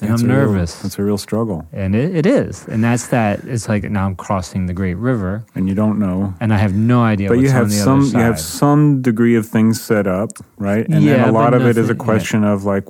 And 0.01 0.10
That's 0.10 0.21
I'm 0.23 0.29
a 0.29 0.34
real- 0.38 0.51
nervous, 0.51 0.81
that's 0.81 0.99
a 0.99 1.03
real 1.03 1.17
struggle. 1.17 1.65
and 1.71 1.95
it, 1.95 2.15
it 2.15 2.25
is, 2.25 2.67
and 2.67 2.84
that's 2.84 3.08
that. 3.08 3.43
It's 3.45 3.69
like 3.69 3.84
now 3.86 4.05
I'm 4.05 4.15
crossing 4.15 4.65
the 4.65 4.73
Great 4.73 4.95
River, 4.95 5.45
And 5.55 5.69
you 5.69 5.75
don't 5.75 5.99
know 5.99 6.34
and 6.41 6.53
I 6.53 6.58
have 6.58 6.73
no 6.75 7.01
idea. 7.01 7.29
but 7.29 7.38
what's 7.38 7.43
you 7.47 7.51
have 7.51 7.63
on 7.63 7.69
the 7.69 7.75
some 7.75 8.01
you 8.01 8.19
have 8.19 8.39
some 8.39 9.01
degree 9.01 9.36
of 9.36 9.45
things 9.45 9.81
set 9.81 10.05
up 10.08 10.31
right 10.58 10.86
and 10.89 11.03
Yeah, 11.03 11.17
then 11.17 11.29
a 11.29 11.31
lot 11.31 11.53
of 11.53 11.62
it 11.65 11.77
is 11.77 11.89
a 11.89 11.93
nothing- 11.93 11.97
question 11.97 12.43
of 12.43 12.65
like 12.65 12.86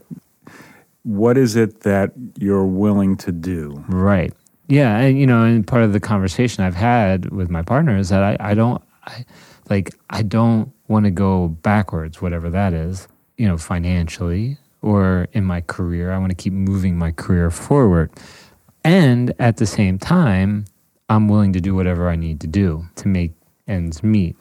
what 1.04 1.38
is 1.38 1.56
it 1.56 1.82
that 1.82 2.12
you're 2.38 2.66
willing 2.66 3.16
to 3.18 3.32
do 3.32 3.84
Right. 3.88 4.34
Yeah, 4.68 4.98
and 4.98 5.20
you 5.20 5.28
know, 5.28 5.44
and 5.44 5.66
part 5.68 5.84
of 5.84 5.94
the 5.94 6.00
conversation 6.00 6.64
I've 6.64 6.74
had 6.74 7.30
with 7.30 7.52
my 7.52 7.62
partner 7.62 7.96
is 7.98 8.10
that 8.10 8.24
I, 8.24 8.38
I 8.40 8.54
don't 8.56 8.82
I 9.04 9.24
like 9.70 9.94
I 10.10 10.24
don't 10.24 10.72
want 10.88 11.06
to 11.06 11.12
go 11.12 11.50
backwards, 11.50 12.20
whatever 12.20 12.50
that 12.50 12.74
is, 12.74 13.08
you 13.38 13.48
know, 13.48 13.58
financially 13.58 14.58
or 14.86 15.28
in 15.34 15.44
my 15.44 15.62
career. 15.62 16.12
I 16.12 16.20
want 16.20 16.30
to 16.30 16.36
keep 16.36 16.54
moving 16.54 16.96
my 16.96 17.12
career 17.12 17.50
forward. 17.50 18.12
And 18.84 19.34
at 19.40 19.58
the 19.58 19.66
same 19.66 19.98
time, 19.98 20.66
I'm 21.10 21.28
willing 21.28 21.54
to 21.54 21.60
do 21.60 21.74
whatever 21.74 22.08
I 22.08 22.16
need 22.16 22.40
to 22.42 22.48
do 22.48 22.86
to 22.98 23.08
make 23.08 23.34
ends 23.68 24.04
meet. 24.04 24.38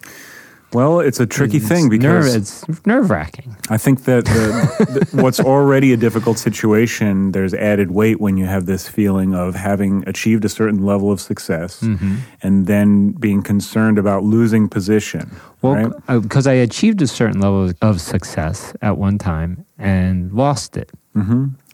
Well 0.75 1.01
it's 1.01 1.21
a 1.21 1.27
tricky 1.27 1.59
thing 1.61 1.93
It's 1.93 2.03
nerve, 2.03 2.25
because 2.25 2.35
it's 2.37 2.87
nerve 2.87 3.09
wracking. 3.11 3.57
i 3.71 3.79
think 3.79 4.05
that 4.05 4.25
the, 4.27 5.07
the, 5.13 5.23
what's 5.23 5.41
already 5.41 5.93
a 5.93 5.97
difficult 5.97 6.39
situation 6.39 7.33
there's 7.33 7.55
added 7.55 7.91
weight 7.91 8.21
when 8.21 8.37
you 8.37 8.47
have 8.47 8.67
this 8.67 8.89
feeling 8.89 9.35
of 9.35 9.55
having 9.55 10.03
achieved 10.07 10.45
a 10.45 10.49
certain 10.49 10.85
level 10.85 11.11
of 11.13 11.21
success 11.21 11.81
Mm-hmm. 11.81 12.17
and 12.43 12.67
then 12.67 13.13
being 13.13 13.43
concerned 13.43 13.99
about 13.99 14.23
losing 14.25 14.69
position 14.69 15.31
Well, 15.63 15.75
right? 15.75 16.23
because 16.23 16.47
I 16.47 16.55
achieved 16.69 17.01
a 17.03 17.07
certain 17.07 17.41
level 17.41 17.71
of 17.81 18.01
success 18.01 18.75
at 18.83 18.99
one 18.99 19.17
time 19.19 19.65
and 19.79 20.33
lost 20.33 20.77
it. 20.77 20.91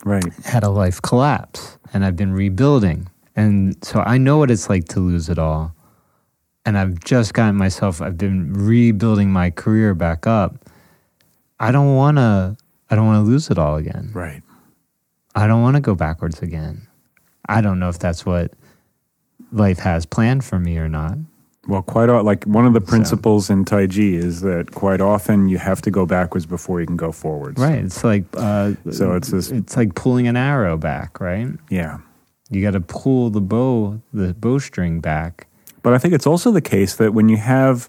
right 0.05 0.25
had 0.45 0.63
a 0.65 0.71
life 0.71 1.01
collapse 1.03 1.79
and 1.93 2.05
I've 2.05 2.17
been 2.17 2.33
rebuilding. 2.33 3.09
And 3.37 3.77
so 3.83 4.01
I 4.01 4.17
know 4.19 4.39
what 4.39 4.51
it's 4.51 4.69
like 4.69 4.87
to 4.95 5.01
lose 5.01 5.29
it 5.29 5.39
all. 5.39 5.75
And 6.67 6.77
I've 6.77 7.01
just 7.01 7.33
gotten 7.35 7.57
myself, 7.57 8.03
I've 8.03 8.19
been 8.19 8.53
rebuilding 8.53 9.31
my 9.33 9.51
career 9.51 9.95
back 9.95 10.27
up. 10.27 10.57
I 11.59 11.73
don't 11.73 11.95
want 11.97 12.19
to, 12.19 12.57
I 12.91 12.95
don't 12.97 13.07
want 13.07 13.25
to 13.25 13.31
lose 13.31 13.51
it 13.51 13.59
all 13.59 13.77
again. 13.77 14.11
right 14.15 14.43
I 15.35 15.47
don't 15.47 15.63
want 15.63 15.77
to 15.77 15.81
go 15.81 15.95
backwards 15.95 16.43
again. 16.43 16.89
I 17.49 17.61
don't 17.61 17.79
know 17.79 17.89
if 17.89 17.99
that's 18.01 18.27
what 18.27 18.53
life 19.53 19.79
has 19.79 20.05
planned 20.05 20.45
for 20.45 20.59
me 20.59 20.77
or 20.77 20.89
not. 20.89 21.19
Well, 21.69 21.83
quite 21.83 22.09
o- 22.09 22.23
like 22.23 22.43
one 22.45 22.67
of 22.67 22.73
the 22.73 22.81
principles 22.81 23.49
in 23.49 23.65
Tai 23.65 23.87
Chi 23.87 24.01
is 24.01 24.41
that 24.41 24.73
quite 24.73 25.01
often 25.01 25.49
you 25.49 25.59
have 25.59 25.81
to 25.83 25.91
go 25.91 26.05
backwards 26.05 26.47
before 26.47 26.81
you 26.81 26.87
can 26.87 26.97
go 26.97 27.13
forwards. 27.13 27.61
Right. 27.61 27.79
It's 27.85 28.03
like, 28.03 28.25
uh, 28.37 28.73
So 28.91 29.13
it's 29.15 29.29
this- 29.29 29.51
it's 29.51 29.77
like 29.77 29.95
pulling 29.95 30.27
an 30.27 30.37
arrow 30.37 30.77
back, 30.77 31.21
right? 31.21 31.49
Yeah. 31.71 31.99
You 32.51 32.61
got 32.63 32.73
to 32.73 32.81
pull 32.81 33.31
the 33.31 33.41
bow, 33.41 34.01
the 34.13 34.35
bowstring 34.35 35.01
back. 35.01 35.47
But 35.83 35.95
I 35.95 35.99
think 35.99 36.15
it's 36.15 36.27
also 36.27 36.51
the 36.51 36.61
case 36.61 36.97
that 36.97 37.15
when 37.15 37.29
you 37.29 37.37
have. 37.37 37.89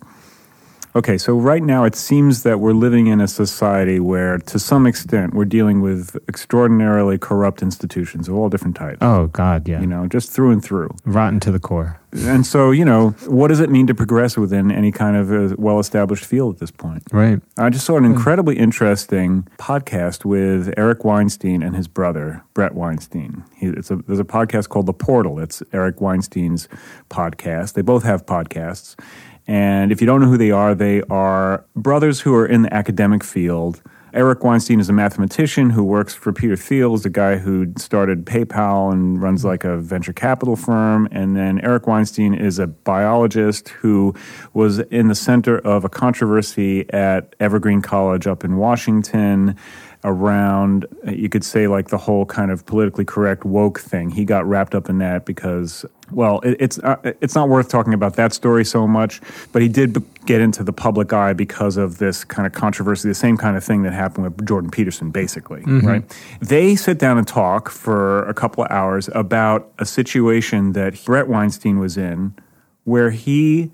Okay, 0.93 1.17
so 1.17 1.37
right 1.37 1.63
now 1.63 1.85
it 1.85 1.95
seems 1.95 2.43
that 2.43 2.59
we're 2.59 2.73
living 2.73 3.07
in 3.07 3.21
a 3.21 3.27
society 3.27 3.99
where, 3.99 4.37
to 4.39 4.59
some 4.59 4.85
extent, 4.85 5.33
we're 5.33 5.45
dealing 5.45 5.81
with 5.81 6.17
extraordinarily 6.27 7.17
corrupt 7.17 7.61
institutions 7.61 8.27
of 8.27 8.35
all 8.35 8.49
different 8.49 8.75
types. 8.75 8.97
Oh, 9.01 9.27
God, 9.27 9.67
yeah. 9.67 9.79
You 9.79 9.87
know, 9.87 10.07
just 10.07 10.31
through 10.31 10.51
and 10.51 10.63
through. 10.63 10.93
Rotten 11.05 11.39
to 11.41 11.51
the 11.51 11.59
core. 11.59 11.99
And 12.13 12.45
so, 12.45 12.71
you 12.71 12.83
know, 12.83 13.11
what 13.27 13.47
does 13.47 13.61
it 13.61 13.69
mean 13.69 13.87
to 13.87 13.95
progress 13.95 14.35
within 14.35 14.69
any 14.69 14.91
kind 14.91 15.15
of 15.15 15.57
well 15.57 15.79
established 15.79 16.25
field 16.25 16.55
at 16.55 16.59
this 16.59 16.71
point? 16.71 17.03
Right. 17.13 17.39
I 17.57 17.69
just 17.69 17.85
saw 17.85 17.95
an 17.95 18.03
incredibly 18.03 18.57
interesting 18.57 19.47
podcast 19.57 20.25
with 20.25 20.73
Eric 20.75 21.05
Weinstein 21.05 21.63
and 21.63 21.73
his 21.73 21.87
brother 21.87 22.43
Brett 22.53 22.75
Weinstein. 22.75 23.45
He, 23.55 23.67
it's 23.67 23.91
a, 23.91 23.95
there's 23.95 24.19
a 24.19 24.25
podcast 24.25 24.67
called 24.67 24.87
The 24.87 24.93
Portal. 24.93 25.39
It's 25.39 25.63
Eric 25.71 26.01
Weinstein's 26.01 26.67
podcast. 27.09 27.75
They 27.75 27.81
both 27.81 28.03
have 28.03 28.25
podcasts, 28.25 28.99
and 29.47 29.91
if 29.91 30.01
you 30.01 30.07
don't 30.07 30.21
know 30.21 30.27
who 30.27 30.37
they 30.37 30.51
are, 30.51 30.75
they 30.75 31.01
are 31.03 31.65
brothers 31.75 32.21
who 32.21 32.33
are 32.35 32.45
in 32.45 32.63
the 32.63 32.73
academic 32.73 33.23
field. 33.23 33.81
Eric 34.13 34.43
Weinstein 34.43 34.81
is 34.81 34.89
a 34.89 34.93
mathematician 34.93 35.69
who 35.69 35.85
works 35.85 36.13
for 36.13 36.33
Peter 36.33 36.57
Thiel, 36.57 36.93
is 36.93 37.03
the 37.03 37.09
guy 37.09 37.37
who 37.37 37.71
started 37.77 38.25
PayPal 38.25 38.91
and 38.91 39.21
runs 39.21 39.45
like 39.45 39.63
a 39.63 39.77
venture 39.77 40.11
capital 40.11 40.57
firm. 40.57 41.07
And 41.13 41.35
then 41.37 41.61
Eric 41.61 41.87
Weinstein 41.87 42.33
is 42.33 42.59
a 42.59 42.67
biologist 42.67 43.69
who 43.69 44.13
was 44.53 44.79
in 44.79 45.07
the 45.07 45.15
center 45.15 45.59
of 45.59 45.85
a 45.85 45.89
controversy 45.89 46.91
at 46.91 47.35
Evergreen 47.39 47.81
College 47.81 48.27
up 48.27 48.43
in 48.43 48.57
Washington 48.57 49.55
around 50.03 50.87
you 51.07 51.29
could 51.29 51.43
say 51.43 51.67
like 51.67 51.89
the 51.89 51.97
whole 51.97 52.25
kind 52.25 52.49
of 52.49 52.65
politically 52.65 53.05
correct 53.05 53.45
woke 53.45 53.79
thing 53.79 54.09
he 54.09 54.25
got 54.25 54.43
wrapped 54.47 54.73
up 54.73 54.89
in 54.89 54.97
that 54.97 55.25
because 55.25 55.85
well 56.11 56.39
it, 56.41 56.57
it's 56.59 56.79
uh, 56.79 56.97
it's 57.21 57.35
not 57.35 57.49
worth 57.49 57.69
talking 57.69 57.93
about 57.93 58.15
that 58.15 58.33
story 58.33 58.63
so 58.65 58.87
much 58.87 59.21
but 59.51 59.61
he 59.61 59.67
did 59.67 59.93
b- 59.93 60.01
get 60.25 60.41
into 60.41 60.63
the 60.63 60.73
public 60.73 61.11
eye 61.13 61.33
because 61.33 61.77
of 61.77 61.97
this 61.97 62.23
kind 62.23 62.45
of 62.45 62.53
controversy 62.53 63.07
the 63.07 63.15
same 63.15 63.37
kind 63.37 63.57
of 63.57 63.63
thing 63.63 63.83
that 63.83 63.93
happened 63.93 64.23
with 64.23 64.47
Jordan 64.47 64.69
Peterson 64.69 65.11
basically 65.11 65.63
right 65.87 66.17
they 66.39 66.75
sit 66.75 66.99
down 66.99 67.17
and 67.17 67.27
talk 67.27 67.69
for 67.69 68.27
a 68.29 68.33
couple 68.33 68.63
of 68.63 68.71
hours 68.71 69.09
about 69.13 69.71
a 69.79 69.85
situation 69.85 70.73
that 70.73 71.03
Brett 71.05 71.27
Weinstein 71.27 71.79
was 71.79 71.97
in 71.97 72.35
where 72.83 73.11
he 73.11 73.71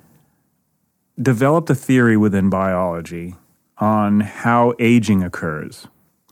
developed 1.22 1.70
a 1.70 1.76
theory 1.76 2.18
within 2.18 2.50
biology 2.50 3.36
on 3.80 4.22
how 4.22 4.74
aging 4.80 5.24
occurs. 5.24 5.88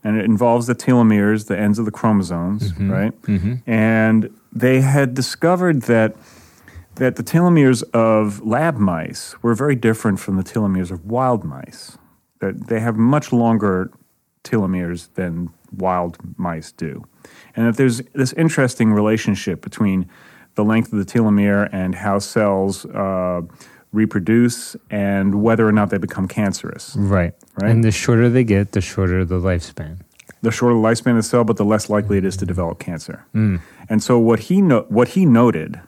And 0.06 0.16
it 0.20 0.24
involves 0.24 0.64
the 0.66 0.74
telomeres, 0.74 1.46
the 1.48 1.58
ends 1.58 1.78
of 1.80 1.84
the 1.84 1.90
chromosomes, 1.90 2.62
right? 2.96 3.12
And 3.66 4.30
they 4.52 4.80
had 4.80 5.14
discovered 5.14 5.82
that 5.82 6.10
that 6.94 7.16
the 7.16 7.22
telomeres 7.22 7.82
of 7.92 8.40
lab 8.54 8.76
mice 8.78 9.34
were 9.42 9.54
very 9.54 9.76
different 9.76 10.18
from 10.18 10.34
the 10.40 10.42
telomeres 10.52 10.90
of 10.90 10.98
wild 11.04 11.42
mice. 11.44 11.98
That 12.38 12.68
they 12.68 12.80
have 12.80 12.96
much 12.96 13.32
longer 13.32 13.90
telomeres 14.44 15.08
than 15.14 15.50
wild 15.76 16.16
mice 16.38 16.72
do. 16.72 17.04
And 17.54 17.66
that 17.66 17.76
there's 17.76 17.98
this 18.14 18.32
interesting 18.44 18.92
relationship 19.00 19.60
between 19.60 20.08
the 20.54 20.64
length 20.64 20.92
of 20.92 20.98
the 20.98 21.04
telomere 21.04 21.68
and 21.72 21.94
how 21.94 22.18
cells 22.18 22.86
uh, 22.86 23.42
reproduce 23.92 24.76
and 24.90 25.42
whether 25.42 25.66
or 25.66 25.72
not 25.72 25.90
they 25.90 25.98
become 25.98 26.28
cancerous. 26.28 26.94
Right. 26.96 27.34
Right. 27.60 27.70
And 27.70 27.82
the 27.82 27.90
shorter 27.90 28.28
they 28.28 28.44
get, 28.44 28.72
the 28.72 28.80
shorter 28.80 29.24
the 29.24 29.40
lifespan. 29.40 29.98
The 30.42 30.50
shorter 30.50 30.74
the 30.74 30.80
lifespan 30.80 31.12
of 31.12 31.16
the 31.16 31.22
cell, 31.22 31.44
but 31.44 31.56
the 31.56 31.64
less 31.64 31.88
likely 31.88 32.18
it 32.18 32.24
is 32.24 32.36
to 32.38 32.44
mm. 32.44 32.48
develop 32.48 32.78
cancer. 32.78 33.24
Mm. 33.34 33.60
And 33.88 34.02
so 34.02 34.18
what 34.18 34.40
he 34.40 34.60
no- 34.60 34.86
what 34.88 35.08
he 35.08 35.24
noted 35.24 35.80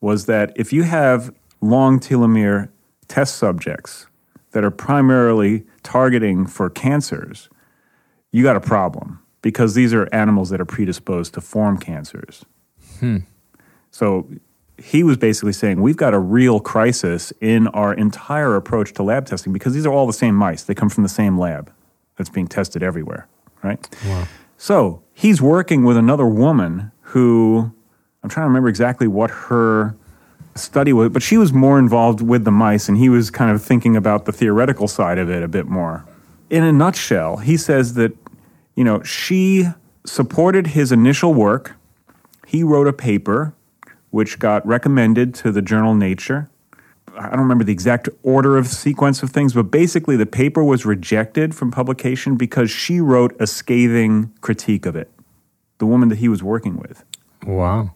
was 0.00 0.26
that 0.26 0.52
if 0.56 0.72
you 0.72 0.84
have 0.84 1.34
long 1.60 1.98
telomere 1.98 2.68
test 3.08 3.36
subjects 3.36 4.06
that 4.52 4.64
are 4.64 4.70
primarily 4.70 5.64
targeting 5.82 6.46
for 6.46 6.70
cancers, 6.70 7.48
you 8.32 8.42
got 8.42 8.56
a 8.56 8.60
problem 8.60 9.20
because 9.42 9.74
these 9.74 9.92
are 9.92 10.08
animals 10.12 10.50
that 10.50 10.60
are 10.60 10.66
predisposed 10.66 11.34
to 11.34 11.40
form 11.40 11.78
cancers. 11.78 12.44
Hmm. 13.00 13.18
So 13.90 14.28
he 14.78 15.02
was 15.02 15.16
basically 15.16 15.52
saying 15.52 15.80
we've 15.80 15.96
got 15.96 16.12
a 16.14 16.18
real 16.18 16.60
crisis 16.60 17.32
in 17.40 17.66
our 17.68 17.94
entire 17.94 18.56
approach 18.56 18.92
to 18.94 19.02
lab 19.02 19.26
testing 19.26 19.52
because 19.52 19.74
these 19.74 19.86
are 19.86 19.92
all 19.92 20.06
the 20.06 20.12
same 20.12 20.34
mice. 20.34 20.62
They 20.62 20.74
come 20.74 20.88
from 20.88 21.02
the 21.02 21.08
same 21.08 21.38
lab 21.38 21.72
that's 22.16 22.30
being 22.30 22.46
tested 22.46 22.82
everywhere, 22.82 23.26
right? 23.62 23.88
So 24.58 25.02
he's 25.12 25.40
working 25.40 25.84
with 25.84 25.96
another 25.96 26.26
woman 26.26 26.92
who 27.00 27.72
I'm 28.22 28.30
trying 28.30 28.44
to 28.44 28.48
remember 28.48 28.68
exactly 28.68 29.06
what 29.06 29.30
her 29.30 29.96
study 30.54 30.92
was, 30.92 31.10
but 31.10 31.22
she 31.22 31.36
was 31.36 31.52
more 31.52 31.78
involved 31.78 32.20
with 32.20 32.44
the 32.44 32.50
mice 32.50 32.88
and 32.88 32.96
he 32.98 33.08
was 33.08 33.30
kind 33.30 33.50
of 33.50 33.62
thinking 33.62 33.96
about 33.96 34.24
the 34.24 34.32
theoretical 34.32 34.88
side 34.88 35.18
of 35.18 35.30
it 35.30 35.42
a 35.42 35.48
bit 35.48 35.66
more. 35.66 36.04
In 36.50 36.62
a 36.62 36.72
nutshell, 36.72 37.38
he 37.38 37.56
says 37.56 37.94
that, 37.94 38.12
you 38.74 38.84
know, 38.84 39.02
she 39.02 39.66
supported 40.04 40.68
his 40.68 40.92
initial 40.92 41.34
work. 41.34 41.76
He 42.46 42.62
wrote 42.62 42.86
a 42.86 42.92
paper 42.92 43.54
which 44.16 44.38
got 44.38 44.66
recommended 44.66 45.34
to 45.34 45.52
the 45.52 45.60
journal 45.60 45.94
Nature. 45.94 46.48
I 47.18 47.28
don't 47.28 47.40
remember 47.40 47.64
the 47.64 47.72
exact 47.72 48.08
order 48.22 48.56
of 48.56 48.66
sequence 48.66 49.22
of 49.22 49.28
things, 49.28 49.52
but 49.52 49.64
basically 49.64 50.16
the 50.16 50.24
paper 50.24 50.64
was 50.64 50.86
rejected 50.86 51.54
from 51.54 51.70
publication 51.70 52.36
because 52.36 52.70
she 52.70 52.98
wrote 52.98 53.36
a 53.38 53.46
scathing 53.46 54.32
critique 54.40 54.86
of 54.86 54.96
it, 54.96 55.10
the 55.76 55.84
woman 55.84 56.08
that 56.08 56.16
he 56.16 56.30
was 56.30 56.42
working 56.42 56.78
with. 56.78 57.04
Wow. 57.44 57.92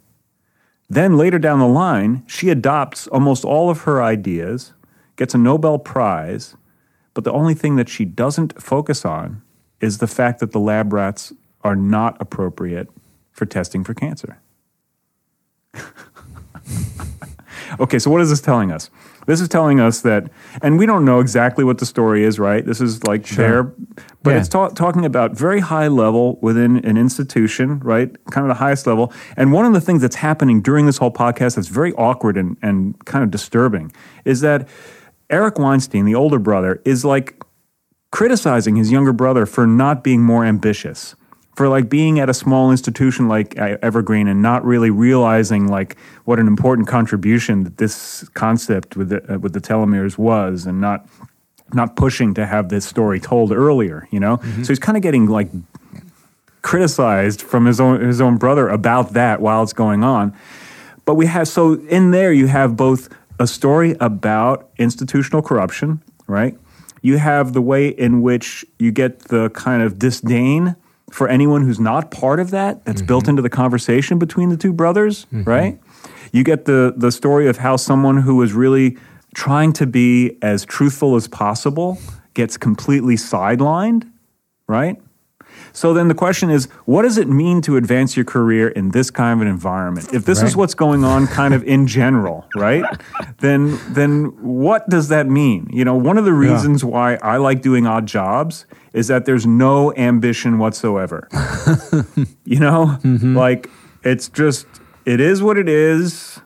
Then 0.91 1.17
later 1.17 1.39
down 1.39 1.59
the 1.59 1.67
line, 1.67 2.23
she 2.27 2.51
adopts 2.51 3.07
almost 3.07 3.43
all 3.43 3.71
of 3.71 3.85
her 3.85 4.03
ideas, 4.03 4.75
gets 5.17 5.35
a 5.35 5.39
Nobel 5.39 5.79
Prize, 5.79 6.55
but 7.15 7.25
the 7.25 7.33
only 7.33 7.55
thing 7.55 7.77
that 7.77 7.89
she 7.89 8.05
doesn't 8.05 8.61
focus 8.61 9.07
on 9.07 9.41
is 9.81 9.99
the 9.99 10.07
fact 10.07 10.39
that 10.41 10.53
the 10.53 10.61
lab 10.61 10.93
rats 10.93 11.33
are 11.63 11.77
not 11.77 12.21
appropriate 12.21 12.89
for 13.33 13.47
testing 13.47 13.83
for 13.83 13.95
cancer. 13.95 14.39
okay, 17.81 17.99
so 17.99 18.11
what 18.11 18.21
is 18.21 18.31
this 18.31 18.41
telling 18.41 18.71
us? 18.73 18.91
This 19.27 19.41
is 19.41 19.49
telling 19.49 19.81
us 19.81 20.01
that, 20.01 20.31
and 20.63 20.79
we 20.79 20.87
don't 20.87 21.05
know 21.05 21.21
exactly 21.21 21.63
what 21.63 21.79
the 21.79 21.87
story 21.87 22.25
is, 22.25 22.39
right? 22.39 22.65
This 22.65 22.81
is 22.81 23.05
like 23.05 23.27
there, 23.29 23.65
but 24.23 24.31
Yeah. 24.31 24.39
it's 24.39 24.49
ta- 24.49 24.69
talking 24.69 25.05
about 25.05 25.37
very 25.37 25.61
high 25.61 25.89
level 25.89 26.39
within 26.41 26.79
an 26.85 26.97
institution, 26.97 27.81
right? 27.81 28.11
Kind 28.31 28.45
of 28.45 28.49
the 28.49 28.59
highest 28.63 28.87
level. 28.87 29.13
And 29.37 29.53
one 29.53 29.67
of 29.67 29.73
the 29.73 29.81
things 29.81 30.03
that's 30.03 30.17
happening 30.17 30.63
during 30.63 30.87
this 30.87 30.97
whole 30.99 31.13
podcast 31.13 31.57
that's 31.57 31.69
very 31.69 31.93
awkward 31.95 32.37
and, 32.37 32.57
and 32.63 33.03
kind 33.05 33.23
of 33.23 33.31
disturbing 33.31 33.93
is 34.25 34.41
that 34.41 34.67
Eric 35.29 35.59
Weinstein, 35.59 36.07
the 36.07 36.15
older 36.15 36.39
brother, 36.39 36.81
is 36.85 37.05
like 37.05 37.41
criticizing 38.11 38.75
his 38.77 38.91
younger 38.91 39.13
brother 39.13 39.47
for 39.47 39.67
not 39.67 40.03
being 40.03 40.23
more 40.23 40.45
ambitious 40.45 41.15
for 41.55 41.69
like 41.69 41.89
being 41.89 42.21
at 42.21 42.29
a 42.29 42.35
small 42.35 42.71
institution 42.71 43.29
like 43.29 43.59
uh, 43.59 43.77
evergreen 43.83 44.29
and 44.29 44.41
not 44.41 44.65
really 44.65 44.91
realizing 44.91 45.67
like 45.69 45.97
what 46.25 46.39
an 46.39 46.47
important 46.47 46.89
contribution 46.89 47.65
that 47.65 47.77
this 47.79 48.29
concept 48.31 48.97
with 48.97 49.09
the, 49.11 49.35
uh, 49.35 49.39
with 49.39 49.53
the 49.53 49.61
telomeres 49.61 50.17
was 50.17 50.67
and 50.67 50.81
not 50.81 51.07
not 51.73 51.95
pushing 51.95 52.35
to 52.35 52.47
have 52.47 52.69
this 52.69 52.85
story 52.85 53.21
told 53.21 53.53
earlier 53.53 54.09
you 54.11 54.21
know? 54.21 54.39
So 54.65 54.69
he's 54.69 54.79
kind 54.79 54.97
of 54.97 55.03
getting 55.03 55.27
like 55.27 55.49
criticized 56.63 57.43
from 57.43 57.67
his 57.67 57.81
own 57.81 58.01
his 58.01 58.21
own 58.21 58.37
brother 58.37 58.69
about 58.69 59.13
that 59.15 59.41
while 59.41 59.63
it's 59.63 59.73
going 59.73 60.05
on. 60.05 60.35
But 61.05 61.15
we 61.15 61.27
have 61.27 61.49
so 61.49 61.75
in 61.89 62.11
there 62.11 62.33
you 62.33 62.47
have 62.47 62.77
both 62.77 63.09
a 63.39 63.47
story 63.47 63.97
about 64.01 64.69
institutional 64.79 65.43
corruption, 65.43 66.03
right? 66.27 66.57
You 67.03 67.17
have 67.17 67.55
the 67.55 67.63
way 67.63 67.89
in 67.89 68.21
which 68.21 68.65
you 68.79 68.93
get 68.93 69.21
the 69.21 69.49
kind 69.51 69.83
of 69.83 69.99
disdain 69.99 70.77
for 71.11 71.29
anyone 71.29 71.63
who's 71.63 71.81
not 71.81 72.11
part 72.11 72.41
of 72.41 72.51
that 72.51 72.85
that's 72.85 73.03
built 73.03 73.25
mm-hmm. 73.25 73.31
into 73.31 73.43
the 73.43 73.51
conversation 73.51 74.19
between 74.19 74.49
the 74.49 74.57
two 74.57 74.73
brothers, 74.73 75.27
mm-hmm. 75.27 75.45
right? 75.45 75.81
You 76.33 76.45
get 76.45 76.65
the 76.65 76.95
the 76.97 77.11
story 77.11 77.49
of 77.49 77.59
how 77.59 77.77
someone 77.77 78.19
who 78.19 78.37
was 78.37 78.53
really 78.53 78.97
trying 79.35 79.73
to 79.75 79.87
be 79.87 80.39
as 80.43 80.65
truthful 80.65 81.17
as 81.17 81.29
possible 81.29 81.99
gets 82.35 82.57
completely 82.57 83.17
sidelined, 83.17 84.11
right? 84.67 85.01
So 85.73 85.95
then 85.95 86.09
the 86.09 86.15
question 86.15 86.51
is, 86.51 86.67
what 86.85 87.03
does 87.03 87.19
it 87.19 87.29
mean 87.29 87.61
to 87.63 87.77
advance 87.77 88.17
your 88.17 88.25
career 88.25 88.69
in 88.69 88.91
this 88.91 89.11
kind 89.11 89.41
of 89.41 89.47
an 89.47 89.49
environment? 89.49 90.13
If 90.13 90.25
this 90.25 90.43
is 90.43 90.57
what's 90.57 90.75
going 90.75 91.05
on 91.05 91.27
kind 91.27 91.55
of 91.55 91.63
in 91.65 91.87
general, 91.87 92.47
right? 92.57 92.85
then 93.39 93.79
then 93.93 94.27
what 94.43 94.89
does 94.89 95.09
that 95.09 95.27
mean? 95.27 95.69
You 95.73 95.85
know, 95.85 95.95
one 95.95 96.19
of 96.19 96.25
the 96.25 96.33
reasons 96.33 96.85
why 96.85 97.17
I 97.17 97.37
like 97.37 97.63
doing 97.63 97.87
odd 97.87 98.07
jobs 98.07 98.67
is 98.93 99.09
that 99.09 99.25
there's 99.25 99.47
no 99.47 99.95
ambition 99.95 100.59
whatsoever. 100.59 101.29
you 102.45 102.59
know? 102.59 102.99
Mm-hmm. 103.03 103.37
Like 103.37 103.71
it's 104.03 104.29
just 104.29 104.67
it 105.05 105.21
is 105.21 105.43
what 105.43 105.59
it 105.59 105.69
is. 105.69 106.40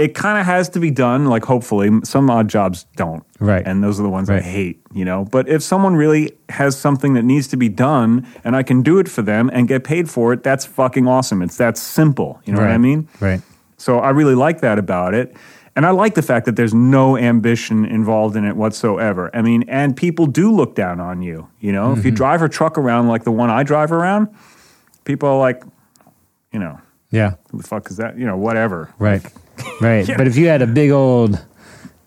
It 0.00 0.14
kind 0.14 0.38
of 0.38 0.46
has 0.46 0.68
to 0.70 0.80
be 0.80 0.90
done, 0.90 1.26
like 1.26 1.44
hopefully. 1.44 1.90
Some 2.04 2.30
odd 2.30 2.48
jobs 2.48 2.86
don't. 2.96 3.22
Right. 3.38 3.66
And 3.66 3.82
those 3.84 4.00
are 4.00 4.02
the 4.02 4.08
ones 4.08 4.30
I 4.30 4.40
hate, 4.40 4.80
you 4.94 5.04
know. 5.04 5.24
But 5.24 5.48
if 5.48 5.62
someone 5.62 5.94
really 5.94 6.32
has 6.48 6.76
something 6.78 7.14
that 7.14 7.22
needs 7.24 7.48
to 7.48 7.56
be 7.56 7.68
done 7.68 8.26
and 8.44 8.56
I 8.56 8.62
can 8.62 8.82
do 8.82 8.98
it 8.98 9.08
for 9.08 9.22
them 9.22 9.50
and 9.52 9.68
get 9.68 9.84
paid 9.84 10.08
for 10.08 10.32
it, 10.32 10.42
that's 10.42 10.64
fucking 10.64 11.06
awesome. 11.06 11.42
It's 11.42 11.56
that 11.58 11.76
simple. 11.76 12.40
You 12.46 12.54
know 12.54 12.60
what 12.60 12.70
I 12.70 12.78
mean? 12.78 13.08
Right. 13.20 13.42
So 13.76 13.98
I 13.98 14.10
really 14.10 14.34
like 14.34 14.60
that 14.60 14.78
about 14.78 15.14
it. 15.14 15.36
And 15.76 15.86
I 15.86 15.90
like 15.90 16.14
the 16.14 16.22
fact 16.22 16.46
that 16.46 16.56
there's 16.56 16.74
no 16.74 17.16
ambition 17.16 17.84
involved 17.84 18.36
in 18.36 18.44
it 18.44 18.56
whatsoever. 18.56 19.30
I 19.32 19.40
mean, 19.42 19.64
and 19.68 19.96
people 19.96 20.26
do 20.26 20.50
look 20.52 20.74
down 20.74 20.98
on 21.00 21.22
you. 21.22 21.48
You 21.60 21.72
know, 21.72 21.90
Mm-hmm. 21.90 22.00
if 22.00 22.04
you 22.04 22.10
drive 22.10 22.42
a 22.42 22.48
truck 22.48 22.76
around 22.76 23.08
like 23.08 23.24
the 23.24 23.30
one 23.32 23.50
I 23.50 23.62
drive 23.62 23.92
around, 23.92 24.28
people 25.04 25.28
are 25.28 25.38
like, 25.38 25.62
you 26.52 26.58
know, 26.58 26.80
Yeah. 27.10 27.34
who 27.50 27.58
the 27.58 27.68
fuck 27.68 27.90
is 27.90 27.96
that? 27.98 28.18
You 28.18 28.26
know, 28.26 28.36
whatever. 28.36 28.92
Right. 28.98 29.22
Right. 29.80 30.06
But 30.16 30.26
if 30.26 30.36
you 30.36 30.46
had 30.48 30.62
a 30.62 30.66
big 30.66 30.90
old, 30.90 31.38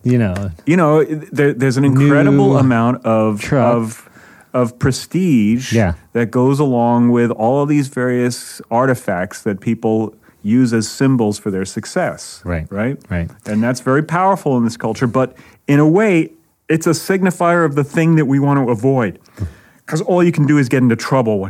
you 0.03 0.17
know, 0.17 0.51
you 0.65 0.77
know, 0.77 1.03
there, 1.03 1.53
there's 1.53 1.77
an 1.77 1.85
incredible 1.85 2.57
amount 2.57 3.05
of 3.05 3.41
truck. 3.41 3.75
of 3.75 4.09
of 4.53 4.77
prestige 4.77 5.73
Yeah. 5.73 5.93
that 6.11 6.29
goes 6.29 6.59
along 6.59 7.09
with 7.09 7.31
all 7.31 7.63
of 7.63 7.69
these 7.69 7.87
various 7.87 8.61
artifacts 8.69 9.41
that 9.41 9.59
people 9.61 10.13
use 10.43 10.73
as 10.73 10.87
symbols 10.87 11.39
for 11.39 11.49
their 11.49 11.65
success. 11.65 12.39
Right. 12.45 12.67
Right. 12.71 12.97
Right. 13.09 13.31
And 13.47 13.63
that's 13.63 13.79
very 13.79 14.03
powerful 14.03 14.55
in 14.57 14.63
this 14.63 14.77
culture. 14.77 15.07
But 15.07 15.35
in 15.67 15.79
a 15.79 15.87
way, 15.87 16.33
it's 16.69 16.85
a 16.85 16.91
signifier 16.91 17.65
of 17.65 17.73
the 17.73 17.83
thing 17.83 18.15
that 18.17 18.25
we 18.25 18.37
want 18.39 18.59
to 18.63 18.69
avoid. 18.71 19.17
because 19.87 20.01
all 20.01 20.23
you 20.23 20.31
can 20.31 20.45
do 20.45 20.59
is 20.59 20.69
get 20.69 20.83
into 20.83 20.95
trouble. 20.95 21.49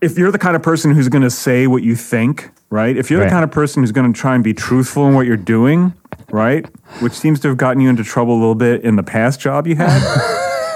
If 0.00 0.16
you're 0.16 0.30
the 0.30 0.38
kind 0.38 0.54
of 0.54 0.62
person 0.62 0.94
who's 0.94 1.08
going 1.08 1.22
to 1.24 1.30
say 1.30 1.66
what 1.66 1.82
you 1.82 1.96
think, 1.96 2.50
right? 2.70 2.96
If 2.96 3.10
you're 3.10 3.20
Right. 3.20 3.26
the 3.26 3.30
kind 3.30 3.44
of 3.44 3.50
person 3.50 3.82
who's 3.82 3.92
going 3.92 4.12
to 4.12 4.18
try 4.18 4.34
and 4.34 4.42
be 4.44 4.54
truthful 4.54 5.06
in 5.08 5.14
what 5.14 5.26
you're 5.26 5.36
doing, 5.36 5.92
right? 6.30 6.66
Which 7.00 7.12
seems 7.12 7.40
to 7.40 7.48
have 7.48 7.56
gotten 7.56 7.80
you 7.82 7.88
into 7.88 8.04
trouble 8.04 8.34
a 8.34 8.40
little 8.40 8.54
bit 8.54 8.82
in 8.82 8.96
the 8.96 9.02
past 9.02 9.40
job 9.40 9.66
you 9.66 9.76
had. 9.76 10.00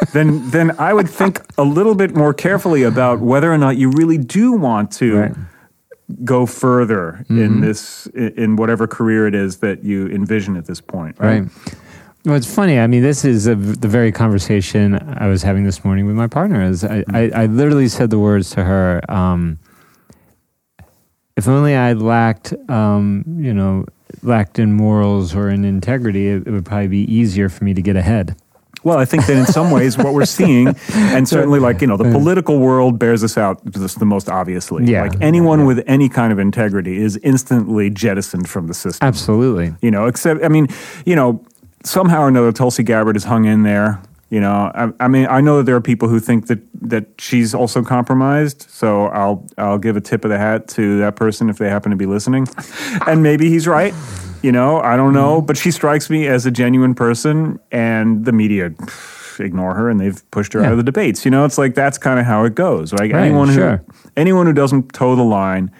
then, 0.12 0.50
then 0.50 0.72
I 0.78 0.92
would 0.92 1.08
think 1.08 1.40
a 1.56 1.62
little 1.64 1.94
bit 1.94 2.14
more 2.14 2.34
carefully 2.34 2.82
about 2.82 3.20
whether 3.20 3.52
or 3.52 3.58
not 3.58 3.76
you 3.76 3.90
really 3.90 4.18
do 4.18 4.52
want 4.52 4.90
to 4.92 5.16
Right. 5.18 5.32
go 6.24 6.44
further 6.44 7.24
in 7.30 7.62
this 7.62 8.06
in 8.08 8.28
in 8.36 8.56
whatever 8.56 8.86
career 8.86 9.26
it 9.26 9.34
is 9.34 9.56
that 9.58 9.82
you 9.82 10.06
envision 10.08 10.54
at 10.54 10.66
this 10.66 10.78
point 10.80 11.16
right, 11.18 11.40
Right. 11.42 11.50
Well, 12.26 12.34
it's 12.36 12.52
funny. 12.54 12.78
I 12.78 12.86
mean, 12.86 13.02
this 13.02 13.22
is 13.24 13.46
a, 13.46 13.54
the 13.54 13.88
very 13.88 14.10
conversation 14.12 14.94
I 15.18 15.26
was 15.28 15.42
having 15.42 15.64
this 15.64 15.84
morning 15.84 16.06
with 16.06 16.16
my 16.16 16.26
partner. 16.26 16.62
Is 16.62 16.82
I, 16.84 17.04
I, 17.12 17.30
I 17.34 17.46
literally 17.46 17.86
said 17.88 18.08
the 18.10 18.18
words 18.18 18.48
to 18.50 18.64
her. 18.64 19.00
Um, 19.10 19.58
if 21.36 21.48
only 21.48 21.74
I 21.74 21.92
lacked, 21.94 22.52
um, 22.68 23.24
you 23.38 23.52
know, 23.52 23.86
lacked 24.22 24.58
in 24.58 24.72
morals 24.72 25.34
or 25.34 25.50
in 25.50 25.64
integrity, 25.64 26.28
it, 26.28 26.46
it 26.46 26.50
would 26.50 26.64
probably 26.64 26.88
be 26.88 27.12
easier 27.12 27.48
for 27.48 27.64
me 27.64 27.74
to 27.74 27.82
get 27.82 27.96
ahead. 27.96 28.36
well 28.84 28.98
i 28.98 29.04
think 29.06 29.24
that 29.26 29.36
in 29.36 29.46
some 29.46 29.70
ways 29.70 29.96
what 29.96 30.12
we're 30.12 30.26
seeing 30.26 30.68
and 31.14 31.26
certainly 31.26 31.58
like 31.58 31.80
you 31.80 31.86
know 31.86 31.96
the 31.96 32.10
political 32.12 32.58
world 32.58 32.98
bears 32.98 33.20
this 33.22 33.38
out 33.38 33.56
just 33.70 33.98
the 33.98 34.04
most 34.04 34.28
obviously 34.28 34.84
Yeah. 34.84 35.02
like 35.04 35.16
anyone 35.22 35.64
with 35.64 35.82
any 35.86 36.08
kind 36.10 36.32
of 36.34 36.38
integrity 36.38 36.98
is 36.98 37.16
instantly 37.22 37.88
jettisoned 37.88 38.46
from 38.48 38.66
the 38.66 38.74
system 38.74 39.06
Absolutely. 39.08 39.74
you 39.80 39.90
know 39.90 40.04
except 40.06 40.44
i 40.44 40.48
mean 40.48 40.66
you 41.06 41.16
know 41.16 41.40
somehow 41.82 42.20
or 42.24 42.28
another 42.28 42.52
tulsi 42.52 42.82
gabbard 42.82 43.16
is 43.16 43.24
hung 43.24 43.46
in 43.46 43.62
there 43.62 44.00
you 44.34 44.40
know 44.40 44.58
I, 44.82 44.84
I 45.04 45.08
mean 45.14 45.26
i 45.38 45.40
know 45.46 45.54
that 45.58 45.64
there 45.68 45.76
are 45.80 45.86
people 45.92 46.08
who 46.12 46.18
think 46.28 46.40
that 46.50 46.60
that 46.94 47.04
she's 47.26 47.54
also 47.54 47.82
compromised 47.96 48.58
so 48.80 49.06
i'll 49.20 49.38
i'll 49.64 49.78
give 49.86 49.96
a 49.96 50.00
tip 50.10 50.24
of 50.26 50.30
the 50.34 50.38
hat 50.46 50.60
to 50.76 50.98
that 51.04 51.14
person 51.16 51.48
if 51.52 51.56
they 51.58 51.68
happen 51.76 51.90
to 51.96 51.96
be 52.04 52.06
listening. 52.16 52.44
And 53.10 53.22
maybe 53.22 53.46
he's 53.54 53.66
right 53.78 53.94
you 54.46 54.52
know 54.58 54.70
i 54.92 54.94
don't 55.00 55.14
know 55.20 55.40
but 55.48 55.56
she 55.62 55.70
strikes 55.70 56.06
me 56.14 56.20
as 56.36 56.46
a 56.46 56.50
genuine 56.62 56.94
person 56.94 57.58
and 57.72 58.24
the 58.28 58.32
media 58.32 58.64
ignore 59.38 59.74
her 59.74 59.86
and 59.90 59.98
they've 60.00 60.20
pushed 60.30 60.52
her 60.54 60.60
out 60.64 60.72
of 60.72 60.78
the 60.78 60.84
debates. 60.92 61.24
You 61.24 61.30
know 61.34 61.44
it's 61.48 61.58
like 61.58 61.74
that's 61.74 61.98
kind 61.98 62.18
of 62.20 62.26
how 62.26 62.44
it 62.48 62.54
goes 62.54 62.92
like 62.92 63.12
Right, 63.12 63.24
anyone 63.26 63.48
who 63.48 63.54
sure. 63.54 63.78
anyone 64.16 64.46
who 64.46 64.52
doesn't 64.62 64.92
toe 64.92 65.16
the 65.16 65.28
line 65.40 65.70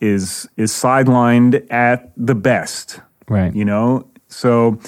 is 0.00 0.48
is 0.56 0.70
sidelined 0.72 1.54
at 1.72 1.98
the 2.16 2.34
best 2.34 3.00
Right. 3.28 3.52
you 3.54 3.64
know? 3.64 4.06
So 4.28 4.78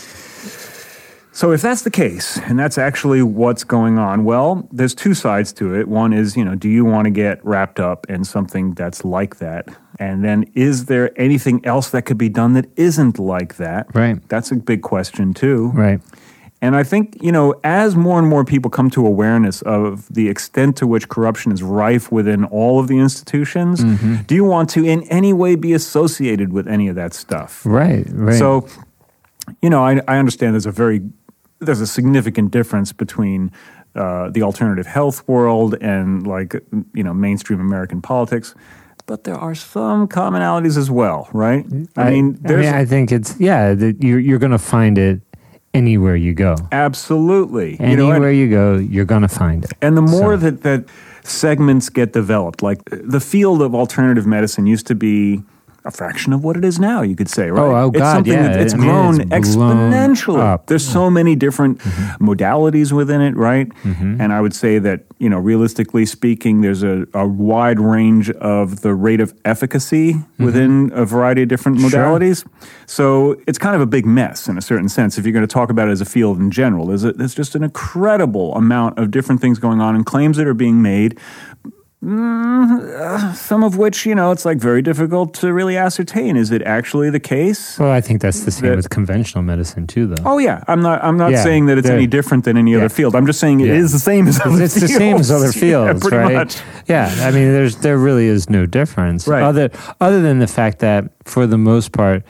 so 1.43 1.51
if 1.51 1.61
that's 1.61 1.83
the 1.83 1.91
case 1.91 2.39
and 2.49 2.57
that's 2.57 2.79
actually 2.79 3.21
what's 3.41 3.65
going 3.65 3.99
on 3.99 4.17
well 4.25 4.69
there's 4.79 4.95
two 4.95 5.13
sides 5.25 5.53
to 5.53 5.75
it 5.75 5.89
one 5.89 6.13
is 6.13 6.37
you 6.37 6.45
know 6.45 6.55
do 6.55 6.69
you 6.69 6.85
want 6.85 7.05
to 7.05 7.11
get 7.11 7.45
wrapped 7.45 7.81
up 7.81 8.01
in 8.09 8.23
something 8.25 8.75
that's 8.75 9.05
like 9.05 9.35
that 9.39 9.65
and 9.99 10.25
then 10.25 10.39
is 10.55 10.85
there 10.87 11.11
anything 11.21 11.59
else 11.67 11.91
that 11.91 12.03
could 12.03 12.19
be 12.19 12.29
done 12.29 12.53
that 12.53 12.67
isn't 12.77 13.19
like 13.19 13.57
that 13.57 13.83
Right. 13.93 14.17
that's 14.29 14.53
a 14.53 14.57
big 14.57 14.83
question 14.83 15.35
too 15.35 15.73
Right. 15.75 16.01
and 16.63 16.77
I 16.77 16.85
think, 16.85 17.05
you 17.21 17.33
know, 17.33 17.47
as 17.65 17.97
more 17.97 18.19
and 18.21 18.29
more 18.29 18.45
people 18.45 18.71
come 18.71 18.89
to 18.91 19.05
awareness 19.05 19.63
of 19.63 20.07
the 20.19 20.29
extent 20.29 20.77
to 20.77 20.87
which 20.87 21.09
corruption 21.09 21.51
is 21.51 21.61
rife 21.61 22.13
within 22.13 22.45
all 22.59 22.79
of 22.79 22.87
the 22.87 22.99
institutions, 23.07 23.83
Mm-hmm. 23.83 24.15
do 24.29 24.35
you 24.37 24.45
want 24.55 24.71
to 24.77 24.81
in 24.85 25.03
any 25.21 25.33
way 25.33 25.57
be 25.57 25.73
associated 25.81 26.53
with 26.53 26.67
any 26.69 26.87
of 26.91 26.95
that 26.95 27.15
stuff? 27.15 27.67
Right. 27.67 28.07
Right. 28.29 28.39
So, 28.39 28.69
you 29.61 29.71
know, 29.71 29.83
I, 29.85 30.01
I 30.07 30.19
understand 30.23 30.55
there's 30.55 30.67
a 30.67 30.79
very 30.85 31.01
there's 31.63 31.81
a 31.81 31.87
significant 31.87 32.51
difference 32.51 32.93
between 32.93 33.51
uh, 33.95 34.31
the 34.31 34.43
alternative 34.43 34.87
health 34.87 35.27
world 35.29 35.75
and 35.81 36.27
like 36.27 36.55
you 36.95 37.03
know 37.05 37.15
mainstream 37.15 37.61
American 37.61 38.03
politics, 38.03 38.55
but 39.07 39.25
there 39.25 39.37
are 39.37 39.55
some 39.55 40.09
commonalities 40.09 40.77
as 40.77 40.91
well, 40.91 41.29
right? 41.33 41.65
I, 41.97 42.11
mean, 42.11 42.41
I, 42.47 42.57
mean, 42.57 42.67
I 42.67 42.85
think 42.85 43.13
it's 43.13 43.39
yeah. 43.41 43.75
That 43.75 44.03
you're 44.03 44.19
you're 44.19 44.39
going 44.39 44.53
to 44.53 44.59
find 44.59 44.99
it 44.99 45.21
anywhere 45.75 46.17
you 46.17 46.35
go. 46.35 46.55
absolutely 46.71 47.73
you 47.73 47.79
know, 47.79 47.85
and- 47.87 48.01
Anywhere 48.01 48.33
you 48.33 48.51
go, 48.51 48.77
you're 48.77 49.07
going 49.07 49.23
to 49.23 49.29
find 49.29 49.65
it. 49.65 49.73
And 49.81 49.97
the 49.97 50.03
more 50.03 50.35
So- 50.35 50.51
that, 50.51 50.63
that 50.63 50.85
segments 51.23 51.89
get 51.89 52.13
developed, 52.13 52.63
like 52.63 52.81
the 52.91 53.21
field 53.21 53.63
of 53.63 53.75
alternative 53.75 54.27
medicine 54.27 54.67
used 54.67 54.87
to 54.89 54.95
be 54.95 55.43
a 55.85 55.91
fraction 55.91 56.33
of 56.33 56.45
what 56.45 56.57
it 56.57 56.65
is 56.65 56.79
now, 56.79 57.03
you 57.03 57.17
could 57.17 57.29
say, 57.29 57.51
right? 57.51 57.61
Oh, 57.61 57.75
oh, 57.75 57.89
it's 57.89 57.99
God, 57.99 58.13
something 58.15 58.33
yeah. 58.33 58.49
that 58.53 58.61
it's 58.61 58.75
I 58.75 58.77
mean, 58.77 58.87
grown 58.87 59.21
it's 59.21 59.31
exponentially. 59.31 60.67
There's 60.67 60.87
so 60.87 61.11
many 61.11 61.35
different 61.37 61.79
Mm-hmm. 61.83 62.29
modalities 62.29 62.93
within 62.93 63.21
it, 63.21 63.37
right? 63.37 63.71
And 63.85 64.33
I 64.33 64.41
would 64.41 64.55
say 64.55 64.79
that, 64.79 65.05
you 65.19 65.29
know, 65.29 65.39
realistically 65.39 66.07
speaking, 66.07 66.61
there's 66.61 66.83
a, 66.83 67.07
a 67.15 67.27
wide 67.27 67.81
range 67.81 68.31
of 68.31 68.83
the 68.83 68.95
rate 68.95 69.21
of 69.21 69.35
efficacy 69.45 70.17
within 70.39 70.91
a 70.95 71.05
variety 71.05 71.43
of 71.43 71.49
different 71.49 71.79
Mm-hmm. 71.79 71.89
Sure. 71.89 72.01
modalities. 72.21 72.47
So 72.87 73.41
it's 73.47 73.59
kind 73.59 73.75
of 73.75 73.81
a 73.81 73.87
big 73.87 74.05
mess 74.07 74.49
in 74.49 74.59
a 74.59 74.61
certain 74.63 74.89
sense 74.89 75.19
if 75.19 75.25
you're 75.25 75.33
going 75.33 75.47
to 75.47 75.53
talk 75.53 75.71
about 75.71 75.89
it 75.89 75.93
as 75.93 76.01
a 76.01 76.05
field 76.05 76.39
in 76.39 76.51
general. 76.51 76.87
There's, 76.87 77.05
a, 77.05 77.13
there's 77.13 77.35
just 77.35 77.55
an 77.55 77.65
incredible 77.65 78.55
amount 78.55 78.99
of 78.99 79.11
different 79.11 79.41
things 79.41 79.59
going 79.59 79.81
on 79.81 79.95
and 79.97 80.05
claims 80.07 80.37
that 80.37 80.47
are 80.47 80.55
being 80.55 80.83
made. 80.83 81.19
Mm, 82.03 82.99
uh, 83.01 83.33
some 83.33 83.63
of 83.63 83.77
which, 83.79 84.05
you 84.05 84.15
know, 84.15 84.33
it's 84.33 84.45
like 84.45 84.59
very 84.59 84.83
difficult 84.83 85.35
to 85.35 85.53
really 85.53 85.77
ascertain. 85.77 86.37
Is 86.37 86.51
it 86.51 86.61
actually 86.63 87.11
the 87.11 87.21
case? 87.21 87.79
Well, 87.79 87.93
I 87.93 88.01
think 88.01 88.21
that's 88.21 88.41
the 88.41 88.51
same 88.51 88.71
That- 88.71 88.77
with 88.77 88.91
conventional 88.91 89.45
medicine 89.45 89.87
too, 89.87 90.09
though. 90.09 90.23
Oh 90.25 90.39
yeah, 90.39 90.65
I'm 90.67 90.83
not. 90.83 91.03
I'm 91.05 91.17
not 91.17 91.31
Yeah, 91.31 91.45
saying 91.45 91.67
that 91.67 91.79
it's 91.79 91.89
any 91.89 92.09
different 92.09 92.45
than 92.45 92.57
any 92.57 92.73
yeah. 92.73 92.79
other 92.79 92.89
field. 92.89 93.15
I'm 93.15 93.25
just 93.27 93.39
saying 93.39 93.61
it 93.61 93.69
is 93.69 93.93
Yeah. 93.93 93.97
the 93.97 94.01
same 94.01 94.27
as 94.27 94.41
other 94.45 94.63
it's 94.63 94.75
the 94.75 94.89
same 94.89 95.17
as 95.17 95.31
other 95.31 95.53
fields. 95.63 96.11
Right? 96.11 96.35
much. 96.35 96.57
Yeah, 96.89 97.07
I 97.21 97.31
mean, 97.31 97.53
there's 97.53 97.77
there 97.77 97.99
really 97.99 98.27
is 98.27 98.51
no 98.51 98.67
difference, 98.67 99.29
Right. 99.29 99.43
Other 99.45 99.71
other 100.01 100.21
than 100.21 100.41
the 100.41 100.49
fact 100.49 100.81
that 100.81 101.05
for 101.25 101.47
the 101.47 101.59
most 101.59 101.93
part, 101.93 102.25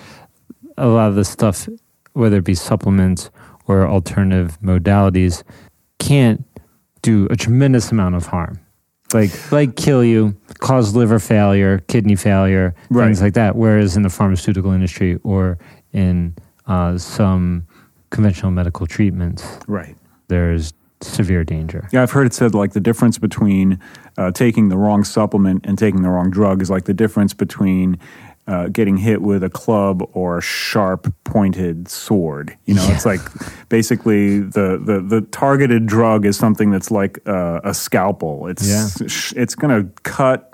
a 0.76 0.86
lot 0.86 1.08
of 1.08 1.14
the 1.14 1.24
stuff, 1.24 1.66
whether 2.12 2.36
it 2.36 2.44
be 2.44 2.54
supplements 2.54 3.30
or 3.66 3.86
alternative 3.88 4.58
modalities, 4.62 5.42
can't 5.98 6.44
do 7.00 7.26
a 7.30 7.36
tremendous 7.36 7.90
amount 7.90 8.14
of 8.16 8.26
harm, 8.26 8.58
like 9.14 9.52
like 9.52 9.76
kill 9.76 10.04
you, 10.04 10.34
cause 10.58 10.94
liver 10.94 11.18
failure, 11.18 11.78
kidney 11.88 12.16
failure, 12.16 12.74
Right. 12.90 13.06
things 13.06 13.20
like 13.22 13.34
that. 13.34 13.56
Whereas 13.56 13.96
in 13.96 14.02
the 14.02 14.10
pharmaceutical 14.10 14.72
industry 14.72 15.18
or 15.22 15.58
in 15.92 16.34
uh, 16.66 16.96
some 16.98 17.66
conventional 18.10 18.50
medical 18.52 18.86
treatments, 18.86 19.44
Right. 19.66 19.96
there's 20.28 20.72
severe 21.00 21.42
danger. 21.44 21.88
Yeah, 21.92 22.02
I've 22.02 22.12
heard 22.12 22.26
it 22.26 22.32
said 22.34 22.54
like 22.54 22.72
the 22.72 22.80
difference 22.80 23.18
between 23.18 23.78
uh, 24.16 24.30
taking 24.30 24.68
the 24.68 24.76
wrong 24.76 25.02
supplement 25.04 25.66
and 25.66 25.76
taking 25.76 26.02
the 26.02 26.08
wrong 26.10 26.30
drug 26.30 26.62
is 26.62 26.70
like 26.70 26.84
the 26.84 26.94
difference 26.94 27.34
between 27.34 27.98
uh, 28.46 28.68
getting 28.68 28.96
hit 28.96 29.22
with 29.22 29.42
a 29.44 29.48
club 29.50 30.02
or 30.14 30.38
a 30.38 30.42
sharp 30.42 31.12
pointed 31.24 31.88
sword. 31.88 32.56
You 32.64 32.74
know, 32.74 32.86
it's 32.90 33.06
like 33.06 33.20
basically 33.68 34.40
the, 34.40 34.80
the, 34.84 35.00
the 35.00 35.20
targeted 35.30 35.86
drug 35.86 36.26
is 36.26 36.36
something 36.36 36.70
that's 36.70 36.90
like 36.90 37.20
uh, 37.26 37.60
a 37.64 37.72
scalpel. 37.72 38.48
It's 38.48 38.66
Yeah. 38.68 38.88
it's 39.40 39.54
going 39.54 39.84
to 39.86 39.90
cut 40.02 40.52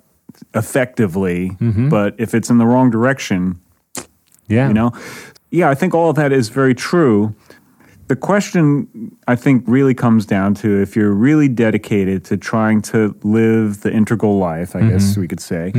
effectively, 0.54 1.50
Mm-hmm. 1.60 1.88
but 1.88 2.14
if 2.18 2.34
it's 2.34 2.50
in 2.50 2.58
the 2.58 2.66
wrong 2.66 2.90
direction, 2.90 3.58
Yeah, 4.48 4.68
you 4.68 4.74
know 4.74 4.92
yeah 5.50 5.70
i 5.70 5.74
think 5.74 5.94
all 5.94 6.10
of 6.10 6.16
that 6.16 6.30
is 6.30 6.50
very 6.50 6.74
true 6.74 7.34
the 8.08 8.16
question 8.16 8.86
i 9.26 9.34
think 9.36 9.64
really 9.66 9.94
comes 9.94 10.26
down 10.26 10.52
to 10.54 10.68
if 10.82 10.94
you're 10.96 11.12
really 11.12 11.48
dedicated 11.48 12.22
to 12.26 12.36
trying 12.36 12.82
to 12.82 13.14
live 13.22 13.80
the 13.80 13.90
integral 13.90 14.38
life 14.38 14.76
i 14.76 14.80
guess 14.80 15.04
Mm-hmm. 15.12 15.20
we 15.22 15.28
could 15.28 15.40
say 15.40 15.72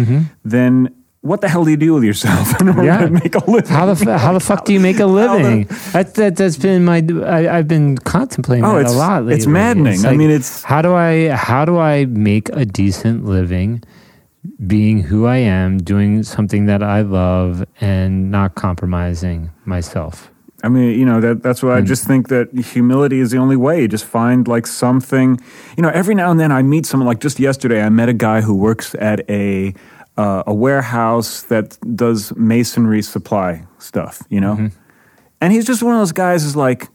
then 0.44 0.90
what 1.22 1.42
the 1.42 1.50
hell 1.50 1.66
do 1.66 1.72
you 1.72 1.78
do 1.78 1.94
with 1.94 2.04
yourself 2.04 2.60
in 2.62 2.70
order 2.70 2.84
Yeah. 2.84 3.00
to 3.00 3.10
make 3.10 3.36
a 3.36 3.44
living 3.52 3.70
How 3.70 3.86
the 3.94 4.12
f- 4.12 4.22
how 4.22 4.32
the 4.34 4.40
fuck 4.40 4.64
do 4.66 4.72
you 4.74 4.80
make 4.80 5.00
a 5.00 5.06
living? 5.22 5.66
That, 5.92 6.14
that 6.16 6.36
that's 6.38 6.58
been 6.58 6.86
my 6.86 7.06
I, 7.26 7.58
I've 7.58 7.68
been 7.68 7.98
contemplating 7.98 8.64
Oh, 8.66 8.76
that 8.76 8.82
it's- 8.82 8.94
a 8.94 8.98
lot 8.98 9.24
lately. 9.24 9.36
it's 9.36 9.48
maddening. 9.48 10.06
I 10.06 10.16
mean, 10.16 10.30
it's- 10.30 10.64
how 10.64 10.82
do 10.82 10.94
I 10.94 11.30
how 11.30 11.66
do 11.66 11.78
I 11.78 12.06
make 12.06 12.50
a 12.50 12.66
decent 12.66 13.26
living, 13.26 13.84
being 14.66 15.02
who 15.04 15.26
I 15.26 15.38
am, 15.38 15.78
doing 15.78 16.24
something 16.24 16.66
that 16.68 16.82
I 16.82 17.02
love, 17.02 17.66
and 17.82 18.32
not 18.32 18.56
compromising 18.56 19.50
myself. 19.66 20.32
I 20.64 20.68
mean, 20.68 21.00
you 21.00 21.06
know, 21.06 21.22
that 21.22 21.42
that's 21.44 21.62
why 21.64 21.78
I 21.78 21.80
hmm. 21.82 21.86
just 21.86 22.06
think 22.08 22.28
that 22.30 22.48
humility 22.54 23.20
is 23.20 23.32
the 23.32 23.38
only 23.38 23.56
way. 23.56 23.88
Just 23.88 24.06
find 24.06 24.48
like 24.48 24.68
something, 24.68 25.40
you 25.78 25.84
know, 25.84 25.90
every 25.90 26.16
now 26.16 26.32
and 26.32 26.40
then 26.40 26.52
I 26.52 26.62
meet 26.64 26.86
someone 26.86 27.08
like 27.08 27.20
just 27.20 27.40
yesterday 27.40 27.82
I 27.82 27.90
met 27.90 28.10
a 28.10 28.14
guy 28.14 28.42
who 28.42 28.54
works 28.56 28.94
at 29.00 29.30
a 29.30 29.74
uh, 30.20 30.44
a 30.46 30.54
warehouse 30.54 31.44
that 31.44 31.78
does 31.96 32.36
masonry 32.36 33.02
supply 33.02 33.66
stuff, 33.78 34.22
you 34.30 34.42
know? 34.42 34.70
And 35.40 35.54
he's 35.54 35.66
just 35.66 35.82
one 35.82 35.94
of 35.94 36.02
those 36.02 36.12
guys 36.12 36.44
who's 36.44 36.58
like, 36.58 36.90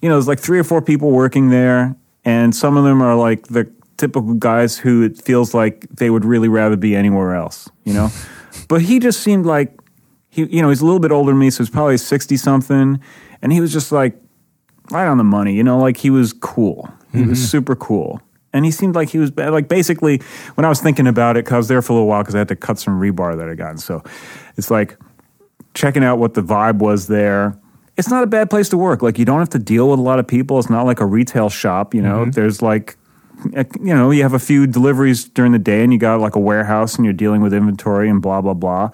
you 0.00 0.08
know, 0.08 0.14
there's 0.14 0.28
like 0.28 0.38
three 0.38 0.60
or 0.60 0.64
four 0.64 0.80
people 0.80 1.10
working 1.10 1.50
there 1.50 1.96
and 2.24 2.54
some 2.54 2.76
of 2.76 2.84
them 2.84 3.02
are 3.02 3.16
like 3.16 3.48
the 3.48 3.68
typical 3.96 4.34
guys 4.34 4.78
who 4.78 5.02
it 5.02 5.20
feels 5.20 5.54
like 5.54 5.88
they 5.90 6.08
would 6.08 6.24
really 6.24 6.46
rather 6.46 6.76
be 6.76 6.94
anywhere 6.94 7.34
else, 7.34 7.68
you 7.82 7.92
know? 7.92 8.10
but 8.68 8.80
he 8.80 9.00
just 9.00 9.22
seemed 9.22 9.44
like 9.44 9.76
he, 10.28 10.44
you 10.44 10.62
know, 10.62 10.68
he's 10.68 10.80
a 10.80 10.84
little 10.84 11.00
bit 11.00 11.10
older 11.10 11.32
than 11.32 11.40
me, 11.40 11.50
so 11.50 11.64
he's 11.64 11.70
probably 11.70 11.96
60 11.96 12.36
something. 12.36 13.00
And 13.42 13.52
he 13.52 13.60
was 13.60 13.72
just 13.72 13.90
like 13.90 14.14
right 14.92 15.08
on 15.08 15.18
the 15.18 15.24
money, 15.24 15.52
you 15.52 15.64
know, 15.64 15.78
like 15.78 15.96
he 15.96 16.10
was 16.10 16.32
cool. 16.32 16.88
He 17.12 17.24
was 17.24 17.50
super 17.50 17.74
cool. 17.74 18.20
And 18.52 18.64
he 18.64 18.70
seemed 18.70 18.94
like 18.94 19.10
he 19.10 19.18
was 19.18 19.30
bad. 19.30 19.52
Like 19.52 19.68
basically, 19.68 20.22
when 20.54 20.64
I 20.64 20.68
was 20.68 20.80
thinking 20.80 21.06
about 21.06 21.36
it, 21.36 21.44
because 21.44 21.52
I 21.54 21.56
was 21.58 21.68
there 21.68 21.82
for 21.82 21.92
a 21.92 21.96
little 21.96 22.08
while 22.08 22.22
because 22.22 22.34
I 22.34 22.38
had 22.38 22.48
to 22.48 22.56
cut 22.56 22.78
some 22.78 23.00
rebar 23.00 23.36
that 23.36 23.48
I 23.48 23.54
got. 23.54 23.78
So 23.80 24.02
it's 24.56 24.70
like 24.70 24.98
checking 25.74 26.02
out 26.02 26.18
what 26.18 26.34
the 26.34 26.42
vibe 26.42 26.78
was 26.78 27.06
there. 27.08 27.58
It's 27.96 28.08
not 28.08 28.22
a 28.22 28.26
bad 28.26 28.48
place 28.48 28.68
to 28.70 28.76
work. 28.76 29.02
Like 29.02 29.18
you 29.18 29.24
don't 29.24 29.40
have 29.40 29.50
to 29.50 29.58
deal 29.58 29.90
with 29.90 29.98
a 29.98 30.02
lot 30.02 30.18
of 30.18 30.26
people. 30.26 30.58
It's 30.58 30.70
not 30.70 30.86
like 30.86 31.00
a 31.00 31.06
retail 31.06 31.50
shop. 31.50 31.94
You 31.94 32.02
know, 32.02 32.24
there's 32.26 32.62
like, 32.62 32.96
you 33.54 33.94
know, 33.94 34.10
you 34.10 34.22
have 34.22 34.34
a 34.34 34.38
few 34.38 34.66
deliveries 34.66 35.24
during 35.24 35.52
the 35.52 35.58
day, 35.58 35.82
and 35.82 35.92
you 35.92 35.98
got 35.98 36.20
like 36.20 36.34
a 36.34 36.40
warehouse, 36.40 36.96
and 36.96 37.04
you're 37.04 37.12
dealing 37.12 37.42
with 37.42 37.52
inventory 37.52 38.08
and 38.08 38.22
blah 38.22 38.40
blah 38.40 38.54
blah. 38.54 38.90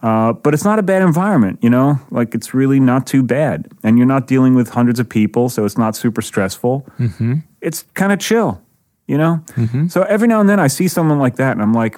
Uh, 0.00 0.32
but 0.32 0.54
it's 0.54 0.64
not 0.64 0.78
a 0.78 0.82
bad 0.82 1.02
environment, 1.02 1.58
you 1.60 1.68
know. 1.68 1.98
Like 2.10 2.34
it's 2.34 2.54
really 2.54 2.80
not 2.80 3.06
too 3.06 3.22
bad, 3.22 3.68
and 3.82 3.98
you're 3.98 4.06
not 4.06 4.26
dealing 4.28 4.54
with 4.54 4.70
hundreds 4.70 5.00
of 5.00 5.08
people, 5.08 5.48
so 5.48 5.64
it's 5.64 5.76
not 5.76 5.96
super 5.96 6.22
stressful. 6.22 6.86
Mm-hmm. 6.98 7.34
It's 7.60 7.82
kind 7.94 8.12
of 8.12 8.20
chill, 8.20 8.62
you 9.08 9.18
know. 9.18 9.42
So 9.88 10.02
every 10.02 10.28
now 10.28 10.38
and 10.38 10.48
then 10.48 10.60
I 10.60 10.68
see 10.68 10.86
someone 10.86 11.18
like 11.18 11.36
that, 11.36 11.52
and 11.52 11.62
I'm 11.62 11.74
like, 11.74 11.96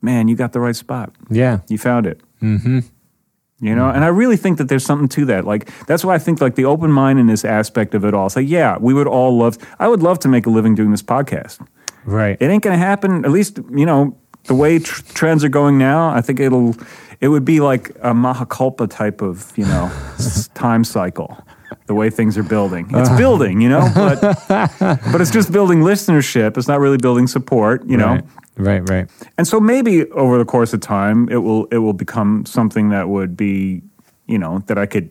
man, 0.00 0.28
you 0.28 0.36
got 0.36 0.52
the 0.52 0.60
right 0.60 0.76
spot. 0.76 1.12
Yeah. 1.30 1.60
You 1.68 1.76
found 1.76 2.06
it. 2.06 2.20
Mm-hmm. 2.42 2.80
You 3.60 3.76
know, 3.76 3.88
and 3.88 4.02
I 4.04 4.08
really 4.08 4.36
think 4.36 4.58
that 4.58 4.68
there's 4.68 4.84
something 4.84 5.08
to 5.10 5.24
that. 5.26 5.44
Like 5.44 5.70
that's 5.86 6.04
why 6.04 6.16
I 6.16 6.18
think 6.18 6.40
like 6.40 6.56
the 6.56 6.64
open 6.64 6.90
mindedness 6.90 7.44
aspect 7.44 7.94
of 7.94 8.04
it 8.04 8.12
all. 8.12 8.28
Like, 8.34 8.48
yeah, 8.48 8.76
we 8.80 8.92
would 8.92 9.06
all 9.06 9.38
love. 9.38 9.56
I 9.78 9.86
would 9.86 10.02
love 10.02 10.18
to 10.20 10.28
make 10.28 10.46
a 10.46 10.50
living 10.50 10.74
doing 10.74 10.90
this 10.90 11.02
podcast. 11.02 11.64
Right. 12.04 12.36
It 12.40 12.46
ain't 12.46 12.64
gonna 12.64 12.76
happen. 12.76 13.24
At 13.24 13.30
least 13.30 13.58
you 13.70 13.86
know 13.86 14.18
the 14.46 14.54
way 14.56 14.80
tr- 14.80 15.04
trends 15.14 15.44
are 15.44 15.48
going 15.48 15.78
now. 15.78 16.08
I 16.08 16.20
think 16.22 16.40
it'll. 16.40 16.74
It 17.20 17.28
would 17.28 17.44
be 17.44 17.60
like 17.60 17.90
a 18.00 18.12
Mahakalpa 18.12 18.90
type 18.90 19.22
of 19.22 19.56
you 19.56 19.64
know 19.64 19.92
time 20.54 20.82
cycle. 20.82 21.38
The 21.86 21.94
way 21.94 22.10
things 22.10 22.36
are 22.38 22.42
building, 22.42 22.86
it's 22.86 23.08
uh-huh. 23.08 23.18
building, 23.18 23.60
you 23.60 23.68
know, 23.68 23.90
but 23.94 24.20
but 25.12 25.20
it's 25.20 25.30
just 25.30 25.52
building 25.52 25.80
listenership. 25.80 26.56
It's 26.56 26.68
not 26.68 26.80
really 26.80 26.98
building 26.98 27.26
support, 27.26 27.84
you 27.86 27.96
know. 27.96 28.14
Right. 28.14 28.24
Right. 28.56 28.88
Right. 28.90 29.10
And 29.38 29.48
so 29.48 29.58
maybe 29.60 30.04
over 30.10 30.36
the 30.38 30.44
course 30.44 30.72
of 30.74 30.80
time, 30.80 31.28
it 31.30 31.38
will 31.38 31.64
it 31.66 31.78
will 31.78 31.94
become 31.94 32.44
something 32.46 32.90
that 32.90 33.08
would 33.08 33.36
be, 33.36 33.82
you 34.26 34.38
know, 34.38 34.60
that 34.66 34.76
I 34.78 34.86
could 34.86 35.08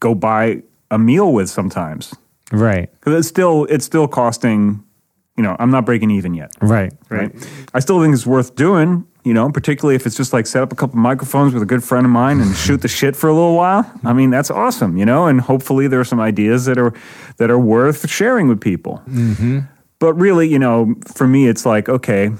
go 0.00 0.14
buy 0.14 0.62
a 0.90 0.98
meal 0.98 1.32
with 1.32 1.48
sometimes 1.50 2.14
Right. 2.52 2.90
because 2.92 3.14
it's 3.18 3.28
still 3.28 3.64
it's 3.66 3.84
still 3.84 4.08
costing, 4.08 4.82
you 5.36 5.42
know, 5.42 5.56
I'm 5.58 5.70
not 5.70 5.84
breaking 5.86 6.10
even 6.10 6.34
yet, 6.34 6.50
Right. 6.60 6.92
right? 7.10 7.30
I 7.74 7.80
still 7.80 8.00
think 8.02 8.14
it's 8.14 8.26
worth 8.26 8.56
doing, 8.56 9.04
you 9.24 9.34
know, 9.34 9.50
particularly 9.50 9.96
if 9.96 10.06
it's 10.06 10.16
just 10.16 10.32
like 10.32 10.46
set 10.46 10.62
up 10.62 10.72
a 10.72 10.76
couple 10.76 10.98
microphones 10.98 11.52
with 11.52 11.62
a 11.62 11.66
good 11.66 11.84
friend 11.84 12.06
of 12.06 12.12
mine 12.12 12.40
and 12.40 12.54
shoot 12.64 12.80
the 12.82 12.88
shit 12.88 13.14
for 13.16 13.28
a 13.28 13.34
little 13.34 13.54
while. 13.54 13.90
I 14.04 14.12
mean, 14.12 14.30
that's 14.30 14.50
awesome, 14.50 14.96
you 14.96 15.04
know, 15.04 15.26
and 15.26 15.40
hopefully 15.40 15.88
there 15.88 16.00
are 16.00 16.04
some 16.04 16.20
ideas 16.20 16.64
that 16.64 16.78
are 16.78 16.94
that 17.36 17.50
are 17.50 17.58
worth 17.58 18.08
sharing 18.08 18.48
with 18.48 18.60
people. 18.60 19.02
Mm-hmm. 19.08 19.60
But 19.98 20.14
really, 20.14 20.48
you 20.48 20.58
know, 20.58 20.94
for 21.14 21.26
me, 21.26 21.46
it's 21.46 21.66
like, 21.66 21.88
okay, 21.90 22.30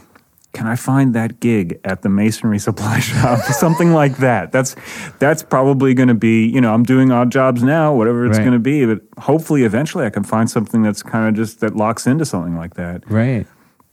can 0.53 0.67
I 0.67 0.75
find 0.77 1.15
that 1.15 1.39
gig 1.39 1.79
at 1.85 2.03
the 2.03 2.09
masonry 2.09 2.59
supply 2.59 2.99
shop? 3.11 3.39
Something 3.53 3.93
like 3.93 4.17
that. 4.17 4.51
That's 4.51 4.75
that's 5.19 5.43
probably 5.43 5.93
going 5.95 6.09
to 6.09 6.15
be, 6.15 6.47
you 6.47 6.61
know, 6.61 6.73
I'm 6.73 6.83
doing 6.85 7.13
odd 7.13 7.31
jobs 7.31 7.63
now, 7.63 7.95
whatever 7.95 8.25
it's 8.27 8.39
Right. 8.39 8.45
going 8.45 8.55
to 8.55 8.59
be. 8.59 8.87
But 8.87 9.03
hopefully, 9.23 9.65
eventually, 9.65 10.07
I 10.07 10.11
can 10.11 10.25
find 10.25 10.51
something 10.51 10.83
that's 10.83 11.03
kind 11.03 11.29
of 11.29 11.35
just 11.35 11.61
that 11.61 11.77
locks 11.77 12.07
into 12.07 12.25
something 12.25 12.57
like 12.57 12.75
that. 12.75 13.09
Right. 13.11 13.47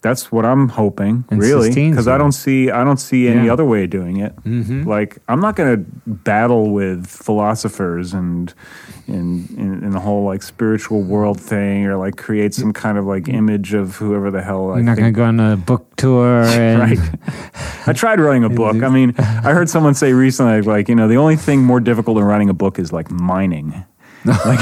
That's 0.03 0.31
what 0.31 0.45
I'm 0.45 0.69
hoping, 0.69 1.25
And 1.31 1.41
really, 1.41 1.69
because 1.73 2.07
I 2.07 2.19
don't 2.19 2.31
see 2.31 2.69
I 2.69 2.83
don't 2.83 2.99
see 2.99 3.27
any 3.27 3.47
Yeah. 3.47 3.53
other 3.53 3.65
way 3.65 3.83
of 3.85 3.89
doing 3.89 4.17
it. 4.17 4.35
Mm-hmm. 4.43 4.83
Like 4.87 5.17
I'm 5.27 5.39
not 5.39 5.55
going 5.55 5.75
to 5.75 5.91
battle 6.05 6.69
with 6.71 7.07
philosophers 7.07 8.13
and 8.13 8.53
in, 9.07 9.47
in 9.57 9.83
in 9.83 9.89
the 9.91 9.99
whole 9.99 10.23
like 10.23 10.43
spiritual 10.43 11.01
world 11.01 11.41
thing, 11.41 11.87
or 11.87 11.97
like 11.97 12.15
create 12.15 12.53
some 12.53 12.73
kind 12.73 12.97
of 12.99 13.05
like 13.05 13.27
image 13.27 13.73
of 13.73 13.95
whoever 13.95 14.29
the 14.29 14.41
hell 14.43 14.69
I. 14.71 14.75
You're 14.75 14.83
not 14.83 14.97
going 14.97 15.11
to 15.13 15.17
go 15.17 15.23
on 15.23 15.39
a 15.39 15.57
book 15.57 15.95
tour. 15.95 16.43
And, 16.45 16.79
right. 16.79 16.99
I 17.87 17.93
tried 17.93 18.19
writing 18.19 18.43
a 18.43 18.49
book. 18.63 18.83
I 18.83 18.89
mean, 18.89 19.15
I 19.17 19.51
heard 19.51 19.67
someone 19.69 19.95
say 19.95 20.13
recently, 20.13 20.61
like, 20.61 20.89
you 20.89 20.95
know, 20.95 21.07
the 21.07 21.17
only 21.17 21.37
thing 21.37 21.63
more 21.63 21.79
difficult 21.79 22.17
than 22.17 22.25
writing 22.25 22.49
a 22.49 22.53
book 22.53 22.77
is 22.77 22.93
like 22.93 23.09
mining. 23.09 23.83
Like, 24.25 24.59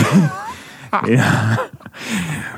yeah. 1.08 1.68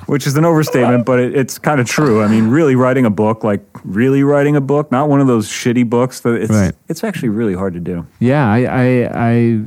Which 0.07 0.25
is 0.25 0.35
an 0.37 0.45
overstatement, 0.45 1.05
but 1.05 1.19
it, 1.19 1.35
it's 1.35 1.57
kind 1.59 1.79
of 1.79 1.87
true. 1.87 2.23
I 2.23 2.27
mean, 2.27 2.47
really 2.47 2.75
writing 2.75 3.05
a 3.05 3.09
book, 3.09 3.43
like 3.43 3.61
really 3.83 4.23
writing 4.23 4.55
a 4.55 4.61
book, 4.61 4.91
not 4.91 5.09
one 5.09 5.19
of 5.21 5.27
those 5.27 5.47
shitty 5.49 5.89
books 5.89 6.21
that 6.21 6.33
it's 6.35 6.51
Right. 6.51 6.73
it's 6.87 7.03
actually 7.03 7.29
really 7.29 7.53
hard 7.53 7.73
to 7.73 7.79
do. 7.79 8.05
Yeah, 8.19 8.47
I, 8.49 8.57
I, 8.65 9.29
I 9.29 9.61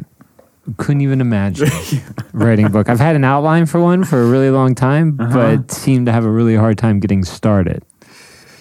couldn't 0.78 1.02
even 1.02 1.20
imagine 1.20 1.68
writing 2.32 2.66
a 2.66 2.70
book. 2.70 2.88
I've 2.88 3.00
had 3.00 3.16
an 3.16 3.24
outline 3.24 3.66
for 3.66 3.80
one 3.80 4.04
for 4.04 4.20
a 4.22 4.26
really 4.26 4.50
long 4.50 4.74
time, 4.74 5.18
Uh-huh. 5.20 5.32
but 5.56 5.70
seemed 5.70 6.06
to 6.06 6.12
have 6.12 6.24
a 6.24 6.30
really 6.30 6.56
hard 6.56 6.78
time 6.78 7.00
getting 7.00 7.24
started. 7.24 7.82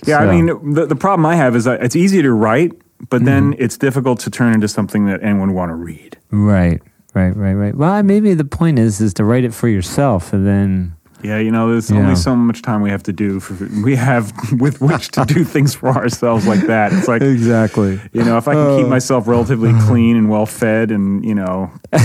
Yeah, 0.05 0.19
So- 0.19 0.27
I 0.29 0.31
mean, 0.41 0.73
the, 0.73 0.85
the 0.85 0.95
problem 0.95 1.25
I 1.25 1.35
have 1.35 1.55
is 1.55 1.63
that 1.65 1.81
it's 1.83 1.95
easy 1.95 2.21
to 2.21 2.31
write, 2.33 2.73
but 3.09 3.23
then 3.25 3.53
Mm-hmm. 3.53 3.63
it's 3.63 3.77
difficult 3.77 4.19
to 4.21 4.29
turn 4.29 4.53
into 4.53 4.67
something 4.67 5.05
that 5.05 5.23
anyone 5.23 5.49
would 5.49 5.55
want 5.55 5.69
to 5.69 5.75
read. 5.75 6.17
Right, 6.31 6.81
right, 7.13 7.35
right, 7.35 7.53
right. 7.53 7.75
Well, 7.75 8.03
maybe 8.03 8.33
the 8.33 8.43
point 8.45 8.79
is 8.79 8.99
is 9.01 9.13
to 9.15 9.23
write 9.23 9.43
it 9.45 9.53
for 9.53 9.67
yourself, 9.69 10.33
and 10.33 10.45
then 10.45 10.95
Yeah, 11.21 11.37
you 11.39 11.51
know, 11.51 11.69
there's 11.71 11.91
Yeah. 11.91 11.97
only 11.99 12.15
so 12.15 12.35
much 12.35 12.61
time 12.61 12.81
we 12.81 12.89
have 12.91 13.03
to 13.03 13.13
do 13.13 13.39
for 13.39 13.53
we 13.83 13.95
have 13.95 14.31
with 14.59 14.79
which 14.81 15.09
to 15.11 15.25
do 15.25 15.43
things 15.43 15.73
for 15.75 15.89
ourselves 15.89 16.47
like 16.47 16.65
that. 16.67 16.93
It's 16.93 17.07
like 17.07 17.21
exactly. 17.21 17.99
you 18.13 18.23
know, 18.23 18.37
if 18.37 18.47
I 18.47 18.53
can 18.53 18.77
keep 18.77 18.85
Oh. 18.85 18.89
myself 18.89 19.27
relatively 19.27 19.73
clean 19.81 20.15
and 20.15 20.29
well 20.29 20.45
fed, 20.45 20.91
and 20.91 21.23
you 21.25 21.35
know, 21.35 21.71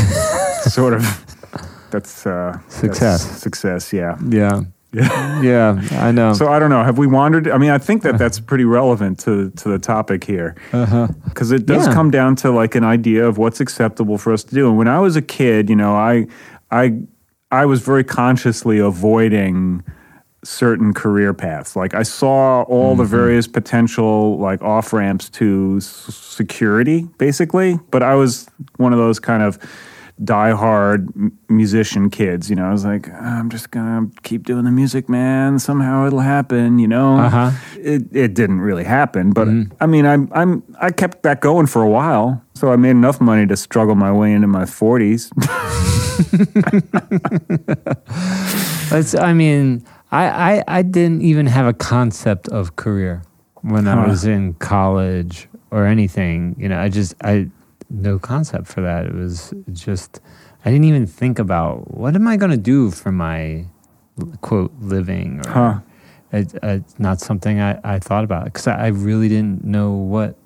sort 0.63 0.95
of, 0.95 1.03
that's 1.91 2.27
uh, 2.27 2.59
Success. 2.69 3.25
that's 3.25 3.41
success, 3.43 3.93
yeah. 3.93 4.17
Yeah, 4.29 4.63
Yeah. 4.93 5.41
yeah, 5.43 5.81
I 5.93 6.11
know. 6.13 6.33
So 6.35 6.49
I 6.49 6.59
don't 6.59 6.71
know. 6.71 6.83
Have 6.83 6.99
we 6.99 7.07
wandered? 7.07 7.49
I 7.49 7.59
mean, 7.59 7.71
I 7.71 7.79
think 7.79 8.03
that 8.03 8.19
that's 8.19 8.41
pretty 8.41 8.65
relevant 8.65 9.19
to 9.21 9.51
to 9.51 9.69
the 9.69 9.79
topic 9.79 10.25
here 10.25 10.55
uh-huh. 10.73 11.09
because 11.25 11.53
it 11.53 11.67
does 11.67 11.87
Yeah. 11.87 11.95
come 11.95 12.11
down 12.11 12.35
to 12.37 12.51
like 12.51 12.75
an 12.75 12.85
idea 12.85 13.27
of 13.29 13.39
what's 13.39 13.61
acceptable 13.61 14.19
for 14.19 14.33
us 14.33 14.43
to 14.45 14.55
do. 14.55 14.69
And 14.69 14.77
when 14.79 14.89
I 14.89 14.99
was 14.99 15.15
a 15.17 15.23
kid, 15.23 15.71
you 15.71 15.77
know, 15.77 15.95
I 15.95 16.27
I 16.73 16.95
I 17.55 17.67
was 17.67 17.83
very 17.83 18.03
consciously 18.03 18.79
avoiding 18.81 19.85
certain 20.43 20.93
career 20.93 21.33
paths. 21.33 21.77
Like 21.77 21.95
I 21.95 22.03
saw 22.03 22.63
all 22.63 22.97
the 22.97 23.05
mm-hmm. 23.05 23.11
various 23.11 23.47
potential 23.47 24.39
like 24.39 24.61
off 24.61 24.93
ramps 24.93 25.31
to 25.31 25.77
s- 25.77 25.87
security, 25.87 27.09
basically. 27.17 27.79
But 27.93 28.03
I 28.03 28.17
was 28.17 28.49
one 28.77 28.93
of 28.93 28.99
those 28.99 29.21
kind 29.21 29.43
of 29.43 29.59
diehard 30.23 31.09
musician 31.49 32.09
kids. 32.11 32.49
You 32.49 32.57
know, 32.57 32.67
I 32.67 32.73
was 32.73 32.85
like, 32.85 33.09
I'm 33.13 33.51
just 33.51 33.71
gonna 33.71 34.09
keep 34.23 34.45
doing 34.47 34.65
the 34.65 34.71
music, 34.71 35.09
man. 35.09 35.59
Somehow 35.59 36.07
it'll 36.07 36.21
happen. 36.21 36.79
You 36.79 36.89
know, 36.89 37.19
Uh-huh. 37.19 37.51
it 37.77 38.05
it 38.13 38.35
didn't 38.35 38.61
really 38.61 38.85
happen, 38.85 39.33
but 39.33 39.49
I 39.81 39.87
mean, 39.87 40.07
I'm 40.07 40.29
I'm 40.33 40.63
I 40.81 40.91
kept 40.91 41.23
that 41.25 41.41
going 41.41 41.67
for 41.67 41.83
a 41.83 41.89
while. 41.89 42.43
So 42.55 42.73
I 42.73 42.77
made 42.77 42.91
enough 42.91 43.21
money 43.21 43.47
to 43.49 43.57
struggle 43.57 43.97
my 43.97 44.13
way 44.13 44.33
into 44.33 44.47
my 44.47 44.65
40s. 44.65 45.31
It's, 48.93 49.15
I 49.15 49.33
mean, 49.33 49.85
I, 50.13 50.59
I, 50.59 50.65
I 50.69 50.83
didn't 50.83 51.23
even 51.23 51.47
have 51.47 51.67
a 51.67 51.73
concept 51.73 52.49
of 52.49 52.77
career 52.77 53.23
when 53.63 53.89
I 53.89 54.07
was 54.07 54.25
in 54.25 54.55
college 54.55 55.49
or 55.73 55.87
anything. 55.87 56.55
You 56.59 56.69
know, 56.69 56.79
I 56.79 56.89
just, 56.89 57.15
I, 57.25 57.49
no 57.91 58.19
concept 58.19 58.67
for 58.67 58.81
that. 58.81 59.07
It 59.07 59.15
was 59.15 59.53
just, 59.73 60.21
I 60.65 60.71
didn't 60.71 60.85
even 60.85 61.07
think 61.07 61.39
about 61.39 61.97
what 61.97 62.15
am 62.15 62.27
I 62.27 62.37
going 62.37 62.51
to 62.51 62.57
do 62.57 62.91
for 62.91 63.13
my 63.13 63.67
quote 64.41 64.73
living 64.81 65.41
or 65.47 65.51
Huh. 65.51 65.81
it, 66.33 66.55
it's 66.63 66.99
not 66.99 67.21
something 67.21 67.61
I, 67.61 67.79
I 67.85 67.99
thought 67.99 68.25
about 68.25 68.45
because 68.45 68.67
I, 68.67 68.87
I 68.87 68.87
really 68.89 69.29
didn't 69.29 69.65
know 69.65 69.93
what, 69.93 70.37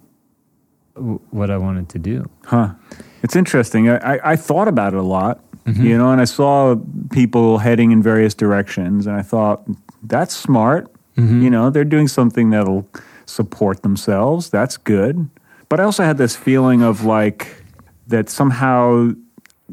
what 1.31 1.51
I 1.51 1.57
wanted 1.59 1.89
to 1.91 1.99
do. 1.99 2.25
Huh. 2.45 2.75
It's 3.23 3.37
interesting. 3.37 3.89
I, 3.89 4.17
I, 4.17 4.33
I 4.33 4.37
thought 4.37 4.69
about 4.69 4.95
it 4.95 4.99
a 4.99 5.03
lot, 5.03 5.41
mm-hmm. 5.65 5.85
you 5.85 5.99
know, 5.99 6.11
and 6.11 6.21
I 6.21 6.25
saw 6.25 6.77
people 7.11 7.59
heading 7.59 7.91
in 7.93 8.03
various 8.03 8.35
directions, 8.35 9.07
and 9.07 9.17
I 9.17 9.23
thought, 9.23 9.63
that's 10.03 10.37
smart. 10.37 10.93
Mm-hmm. 11.17 11.43
You 11.43 11.51
know, 11.51 11.71
they're 11.71 11.85
doing 11.85 12.07
something 12.07 12.51
that'll 12.51 12.89
support 13.27 13.83
themselves. 13.83 14.51
That's 14.51 14.77
good. 14.77 15.29
But 15.69 15.81
I 15.81 15.85
also 15.85 16.03
had 16.05 16.19
this 16.19 16.35
feeling 16.37 16.83
of 16.83 17.05
like 17.05 17.63
that 18.07 18.29
somehow, 18.31 19.11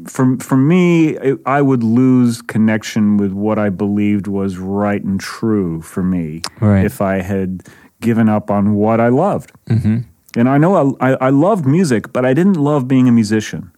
for, 0.06 0.36
for 0.38 0.56
me, 0.56 1.16
it, 1.16 1.38
I 1.46 1.62
would 1.62 1.82
lose 1.82 2.42
connection 2.42 3.16
with 3.16 3.32
what 3.32 3.58
I 3.58 3.70
believed 3.70 4.26
was 4.26 4.58
right 4.58 5.02
and 5.02 5.18
true 5.18 5.80
for 5.80 6.02
me 6.02 6.42
Right. 6.60 6.84
if 6.84 7.00
I 7.00 7.22
had 7.22 7.62
given 8.00 8.28
up 8.28 8.50
on 8.50 8.74
what 8.74 9.00
I 9.00 9.08
loved. 9.08 9.52
Mm-hmm. 9.70 9.98
And 10.36 10.48
I 10.50 10.58
know 10.58 10.96
I, 11.00 11.12
I, 11.12 11.16
I 11.26 11.30
loved 11.30 11.64
music, 11.64 12.12
but 12.12 12.26
I 12.26 12.34
didn't 12.34 12.54
love 12.60 12.86
being 12.86 13.08
a 13.08 13.12
musician. 13.12 13.70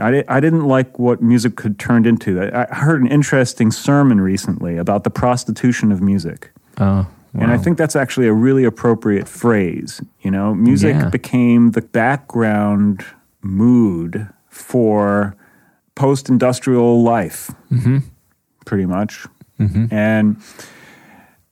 I, 0.00 0.10
di- 0.10 0.24
I 0.26 0.40
didn't 0.40 0.64
like 0.64 0.98
what 0.98 1.20
music 1.20 1.54
could 1.56 1.78
turned 1.78 2.06
into. 2.06 2.40
I, 2.40 2.62
I 2.70 2.74
heard 2.74 3.02
an 3.02 3.08
interesting 3.08 3.70
sermon 3.70 4.22
recently 4.22 4.78
about 4.78 5.04
the 5.04 5.10
prostitution 5.10 5.92
of 5.92 6.00
music. 6.00 6.50
Oh, 6.78 7.06
And 7.34 7.50
I 7.50 7.58
think 7.58 7.78
that's 7.78 7.96
actually 7.96 8.28
a 8.28 8.32
really 8.32 8.64
appropriate 8.64 9.26
phrase. 9.28 10.00
You 10.20 10.30
know, 10.30 10.54
music 10.54 10.94
Yeah. 10.94 11.08
became 11.08 11.72
the 11.72 11.82
background 11.82 13.04
mood 13.42 14.28
for 14.48 15.34
post 15.96 16.28
industrial 16.28 17.02
life, 17.02 17.50
Mm-hmm. 17.72 17.98
pretty 18.66 18.86
much. 18.86 19.26
And 19.90 20.36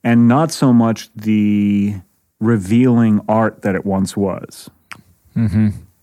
and 0.05 0.29
not 0.29 0.51
so 0.53 0.73
much 0.73 1.11
the 1.15 1.95
revealing 2.41 3.21
art 3.29 3.63
that 3.63 3.75
it 3.75 3.85
once 3.87 4.17
was. 4.17 4.69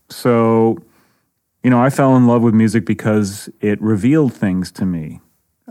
So, 0.08 0.78
you 1.62 1.70
know, 1.70 1.80
I 1.82 1.90
fell 1.90 2.16
in 2.16 2.26
love 2.26 2.42
with 2.42 2.54
music 2.54 2.84
because 2.86 3.48
it 3.60 3.80
revealed 3.80 4.32
things 4.34 4.72
to 4.72 4.84
me. 4.86 5.20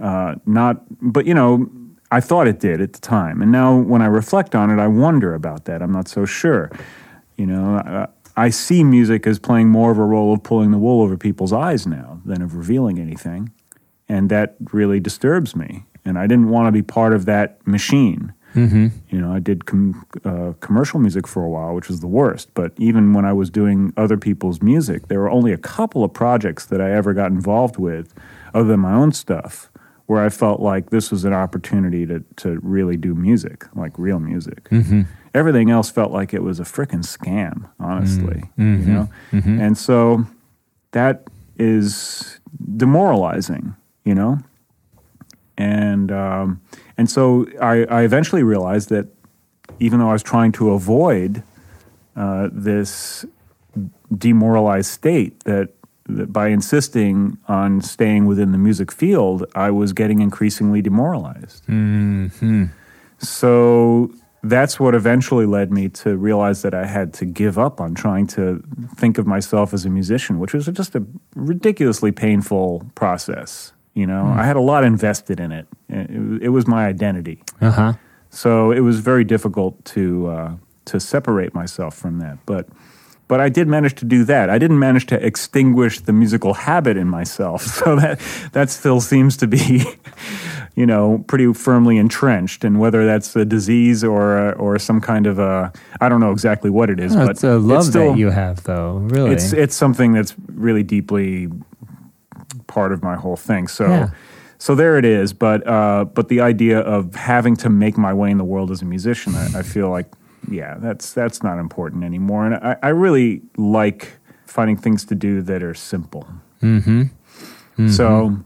Uh, 0.02 0.36
not, 0.46 0.82
but 1.02 1.26
you 1.26 1.34
know, 1.34 1.70
I 2.12 2.22
thought 2.22 2.48
it 2.48 2.60
did 2.60 2.82
at 2.82 2.94
the 2.94 3.00
time, 3.00 3.42
and 3.42 3.52
now 3.52 3.78
when 3.78 4.02
I 4.02 4.08
reflect 4.08 4.56
on 4.56 4.72
it, 4.72 4.82
I 4.82 4.88
wonder 4.88 5.34
about 5.34 5.66
that. 5.66 5.82
I'm 5.82 5.92
not 5.92 6.08
so 6.08 6.26
sure. 6.26 6.72
You 7.38 7.46
know, 7.46 7.78
uh, 7.78 8.08
I 8.36 8.50
see 8.50 8.84
music 8.84 9.28
as 9.28 9.38
playing 9.38 9.70
more 9.70 9.92
of 9.92 9.98
a 9.98 10.04
role 10.04 10.34
of 10.34 10.42
pulling 10.44 10.72
the 10.72 10.78
wool 10.78 11.02
over 11.04 11.18
people's 11.18 11.54
eyes 11.54 11.86
now 11.86 12.20
than 12.26 12.42
of 12.42 12.56
revealing 12.56 13.00
anything, 13.00 13.52
and 14.08 14.30
that 14.30 14.56
really 14.72 15.00
disturbs 15.00 15.56
me. 15.56 15.86
And 16.06 16.18
I 16.18 16.26
didn't 16.26 16.50
want 16.50 16.68
to 16.68 16.72
be 16.72 16.82
part 16.82 17.14
of 17.14 17.26
that 17.26 17.66
machine. 17.68 18.34
You 19.10 19.22
know, 19.22 19.32
I 19.32 19.38
did 19.40 19.66
com- 19.68 20.04
uh, 20.26 20.54
commercial 20.60 21.00
music 21.00 21.28
for 21.28 21.44
a 21.44 21.50
while, 21.50 21.76
which 21.76 21.88
was 21.88 22.00
the 22.00 22.08
worst. 22.08 22.52
But 22.56 22.72
even 22.78 23.14
when 23.14 23.24
I 23.24 23.32
was 23.34 23.52
doing 23.52 23.94
other 23.96 24.18
people's 24.18 24.60
music, 24.62 25.08
there 25.08 25.20
were 25.20 25.30
only 25.30 25.54
a 25.54 25.58
couple 25.58 26.04
of 26.04 26.12
projects 26.14 26.66
that 26.66 26.82
I 26.82 26.92
ever 26.92 27.14
got 27.14 27.30
involved 27.30 27.78
with, 27.78 28.12
other 28.56 28.68
than 28.68 28.80
my 28.80 28.94
own 28.94 29.12
stuff, 29.12 29.69
where 30.10 30.26
I 30.26 30.30
felt 30.30 30.60
like 30.60 30.90
this 30.90 31.12
was 31.12 31.24
an 31.24 31.34
opportunity 31.34 32.04
to 32.08 32.24
to 32.38 32.60
really 32.64 32.98
do 32.98 33.14
music, 33.14 33.66
like 33.76 33.94
real 33.98 34.20
music. 34.20 34.68
Everything 35.36 35.70
else 35.70 35.92
felt 35.92 36.12
like 36.12 36.34
it 36.34 36.42
was 36.42 36.60
a 36.60 36.64
frickin' 36.64 37.04
scam, 37.06 37.70
honestly. 37.80 38.42
You 38.58 38.94
know, 38.94 39.10
and 39.62 39.78
so 39.78 40.26
that 40.92 41.28
is 41.60 42.40
demoralizing. 42.76 43.76
You 44.04 44.16
know, 44.16 44.40
and 45.58 46.12
um, 46.12 46.60
and 46.98 47.08
so 47.10 47.46
I, 47.62 47.86
I 47.86 48.02
eventually 48.02 48.42
realized 48.42 48.90
that 48.90 49.08
even 49.80 50.00
though 50.00 50.10
I 50.10 50.14
was 50.14 50.24
trying 50.24 50.52
to 50.54 50.72
avoid 50.72 51.44
uh, 52.16 52.50
this 52.52 53.26
demoralized 54.18 54.90
state, 54.90 55.44
that, 55.44 55.70
that 56.10 56.34
by 56.34 56.48
insisting 56.48 57.38
on 57.48 57.82
staying 57.82 58.26
within 58.26 58.52
the 58.52 58.58
music 58.58 58.92
field, 58.92 59.46
I 59.56 59.72
was 59.72 59.94
getting 59.94 60.22
increasingly 60.22 60.82
demoralized. 60.82 61.64
So 63.20 64.12
that's 64.44 64.80
what 64.80 64.96
eventually 64.96 65.46
led 65.46 65.72
me 65.72 65.90
to 65.90 66.16
realize 66.16 66.62
that 66.62 66.74
I 66.74 66.86
had 66.86 67.14
to 67.16 67.26
give 67.26 67.60
up 67.60 67.82
on 67.82 67.94
trying 67.94 68.28
to 68.28 68.64
think 68.96 69.18
of 69.18 69.28
myself 69.28 69.74
as 69.74 69.86
a 69.86 69.90
musician, 69.90 70.40
which 70.40 70.54
was 70.54 70.66
just 70.68 70.96
a 70.96 71.06
ridiculously 71.36 72.12
painful 72.12 72.90
process. 72.96 73.74
You 73.94 74.08
know, 74.08 74.28
I 74.28 74.46
had 74.46 74.56
a 74.56 74.62
lot 74.62 74.86
invested 74.86 75.40
in 75.40 75.52
it. 75.52 75.68
It, 75.90 76.50
was 76.50 76.68
my 76.68 76.86
identity. 76.86 77.44
Uh 77.60 77.72
huh. 77.72 77.94
So 78.30 78.72
it 78.72 78.80
was 78.80 79.00
very 79.00 79.26
difficult 79.26 79.84
to 79.86 80.28
uh, 80.28 80.56
to 80.86 81.00
separate 81.00 81.54
myself 81.54 81.96
from 81.96 82.20
that. 82.20 82.38
But 82.46 82.70
but 83.30 83.40
I 83.40 83.48
did 83.48 83.68
manage 83.68 83.94
to 83.96 84.06
do 84.06 84.26
that. 84.26 84.50
I 84.50 84.58
didn't 84.58 84.80
manage 84.80 85.06
to 85.06 85.26
extinguish 85.26 86.00
the 86.02 86.12
musical 86.12 86.54
habit 86.56 86.98
in 86.98 87.08
myself. 87.08 87.62
So 87.80 87.96
that 87.96 88.20
that 88.52 88.70
still 88.70 89.00
seems 89.00 89.38
to 89.38 89.48
be, 89.48 89.86
you 90.76 90.86
know, 90.86 91.24
pretty 91.28 91.54
firmly 91.54 91.98
entrenched. 91.98 92.66
And 92.66 92.80
whether 92.80 93.06
that's 93.06 93.36
a 93.36 93.46
disease 93.46 94.04
or 94.04 94.54
or 94.56 94.80
some 94.80 95.00
kind 95.00 95.28
of 95.28 95.40
a 95.40 95.72
I 96.02 96.10
don't 96.10 96.20
know 96.20 96.32
exactly 96.32 96.70
what 96.70 96.90
it 96.90 97.00
is, 97.00 97.16
but 97.16 97.30
it's 97.30 97.44
a 97.44 97.58
love 97.58 97.86
still, 97.86 98.12
that 98.12 98.20
you 98.20 98.32
have, 98.32 98.64
though. 98.64 98.98
Really, 98.98 99.32
it's 99.32 99.54
it's 99.54 99.76
something 99.76 100.12
that's 100.14 100.36
really 100.54 100.84
deeply 100.84 101.48
part 102.68 102.92
of 102.92 103.04
my 103.04 103.16
whole 103.16 103.38
thing. 103.38 103.68
So 103.68 103.86
Yeah. 103.86 104.10
so 104.58 104.76
there 104.76 104.98
it 104.98 105.06
is. 105.06 105.34
But 105.34 105.66
uh, 105.68 106.06
but 106.06 106.28
the 106.30 106.42
idea 106.42 106.80
of 106.80 107.14
having 107.16 107.56
to 107.58 107.70
make 107.70 107.98
my 107.98 108.14
way 108.14 108.32
in 108.32 108.38
the 108.38 108.44
world 108.54 108.72
as 108.72 108.82
a 108.82 108.86
musician, 108.86 109.36
I, 109.36 109.60
I 109.60 109.64
feel 109.64 109.90
like 109.90 110.08
yeah, 110.50 110.76
that's 110.78 111.14
that's 111.14 111.44
not 111.44 111.60
important 111.60 112.04
anymore. 112.04 112.46
And 112.46 112.56
I, 112.56 112.78
I 112.84 112.90
really 112.90 113.42
like 113.58 114.14
finding 114.46 114.78
things 114.78 115.06
to 115.06 115.16
do 115.16 115.42
that 115.44 115.64
are 115.64 115.74
simple. 115.74 116.28
Mm-hmm. 116.62 117.88
So 117.88 118.38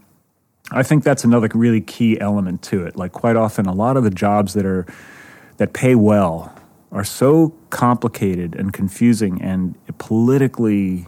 I 0.72 0.84
think 0.84 1.04
that's 1.04 1.24
another 1.24 1.50
really 1.54 1.82
key 1.82 2.20
element 2.20 2.62
to 2.64 2.86
it. 2.86 2.96
Like 2.96 3.12
quite 3.12 3.36
often, 3.36 3.66
a 3.66 3.74
lot 3.74 3.98
of 3.98 4.04
the 4.04 4.12
jobs 4.12 4.54
that 4.54 4.66
are 4.66 4.86
that 5.58 5.74
pay 5.74 5.96
well 5.96 6.54
are 6.92 7.04
so 7.04 7.56
complicated 7.72 8.56
and 8.56 8.72
confusing 8.72 9.42
and 9.42 9.76
politically 9.98 11.08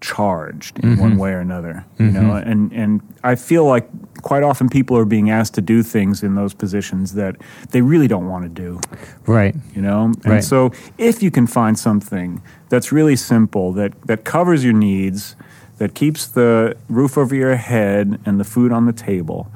charged 0.00 0.78
in 0.78 0.96
one 0.98 1.16
way 1.18 1.32
or 1.32 1.40
another. 1.40 1.84
You 1.98 2.10
know, 2.10 2.34
and 2.34 2.72
and 2.72 3.00
I 3.22 3.34
feel 3.34 3.64
like 3.66 3.88
quite 4.22 4.42
often 4.42 4.68
people 4.68 4.96
are 4.98 5.04
being 5.06 5.30
asked 5.30 5.54
to 5.54 5.60
do 5.60 5.82
things 5.82 6.22
in 6.22 6.34
those 6.34 6.52
positions 6.54 7.14
that 7.14 7.36
they 7.70 7.80
really 7.80 8.06
don't 8.08 8.28
want 8.28 8.44
to 8.44 8.48
do 8.50 8.78
right. 9.26 9.54
you 9.74 9.80
know 9.80 10.04
and 10.04 10.26
Right. 10.26 10.44
so 10.44 10.72
if 10.98 11.22
you 11.22 11.30
can 11.30 11.46
find 11.46 11.78
something 11.78 12.42
that's 12.68 12.92
really 12.92 13.16
simple 13.16 13.72
that 13.72 13.92
that 14.02 14.24
covers 14.24 14.62
your 14.62 14.74
needs 14.74 15.36
that 15.78 15.94
keeps 15.94 16.26
the 16.26 16.76
roof 16.90 17.16
over 17.16 17.34
your 17.34 17.56
head 17.56 18.20
and 18.26 18.38
the 18.38 18.44
food 18.44 18.72
on 18.72 18.84
the 18.84 18.92
table 18.92 19.50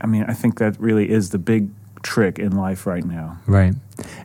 i 0.00 0.06
mean 0.06 0.24
i 0.28 0.32
think 0.32 0.58
that 0.58 0.78
really 0.78 1.10
is 1.10 1.30
the 1.30 1.38
big 1.38 1.68
trick 2.04 2.38
in 2.38 2.52
life 2.56 2.86
right 2.86 3.04
now 3.04 3.38
Right. 3.48 3.74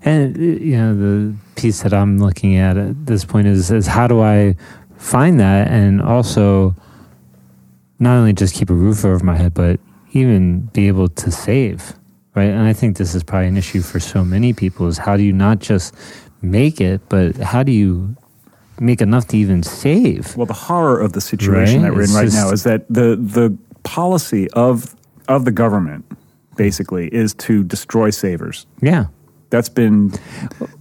And, 0.04 0.36
uh, 0.38 0.40
you 0.40 0.78
know, 0.78 0.96
the 0.96 1.36
piece 1.56 1.84
that 1.84 1.94
I'm 1.94 2.18
looking 2.20 2.56
at 2.56 2.78
at 2.78 3.06
this 3.06 3.26
point 3.26 3.48
is, 3.48 3.70
is 3.72 3.86
how 3.88 4.08
do 4.08 4.22
I 4.22 4.56
find 4.98 5.40
that 5.40 5.68
and 5.70 6.02
also 6.02 6.76
not 8.00 8.18
only 8.18 8.34
just 8.34 8.54
keep 8.54 8.70
a 8.70 8.74
roof 8.74 9.04
over 9.06 9.24
my 9.24 9.36
head, 9.36 9.54
but 9.54 9.80
even 10.14 10.62
be 10.74 10.88
able 10.88 11.08
to 11.10 11.32
save, 11.32 11.94
right? 12.36 12.50
And 12.50 12.62
I 12.68 12.74
think 12.74 12.98
this 12.98 13.16
is 13.16 13.24
probably 13.24 13.48
an 13.48 13.58
issue 13.58 13.82
for 13.82 14.00
so 14.00 14.24
many 14.24 14.54
people 14.54 14.88
is 14.88 14.98
how 14.98 15.18
do 15.18 15.24
you 15.24 15.34
not 15.34 15.60
just 15.60 15.96
make 16.42 16.80
it, 16.80 17.02
but 17.10 17.36
how 17.38 17.64
do 17.64 17.72
you 17.72 18.16
make 18.80 19.02
enough 19.02 19.28
to 19.28 19.38
even 19.38 19.64
save? 19.64 20.36
well 20.38 20.46
the 20.46 20.54
horror 20.54 21.00
of 21.00 21.14
the 21.14 21.22
situation 21.22 21.82
Right. 21.82 21.90
that 21.90 21.94
we're 21.96 22.02
in 22.02 22.04
It's 22.06 22.14
right 22.14 22.26
just- 22.26 22.36
now 22.38 22.52
is 22.52 22.64
that 22.64 22.86
the 22.90 23.16
the 23.16 23.56
policy 23.84 24.50
of 24.52 24.96
of 25.28 25.46
the 25.46 25.52
government 25.52 26.06
basically 26.56 27.08
is 27.08 27.34
to 27.34 27.64
destroy 27.64 28.10
savers 28.12 28.66
Yeah. 28.82 29.06
That's 29.50 29.70
been 29.70 30.12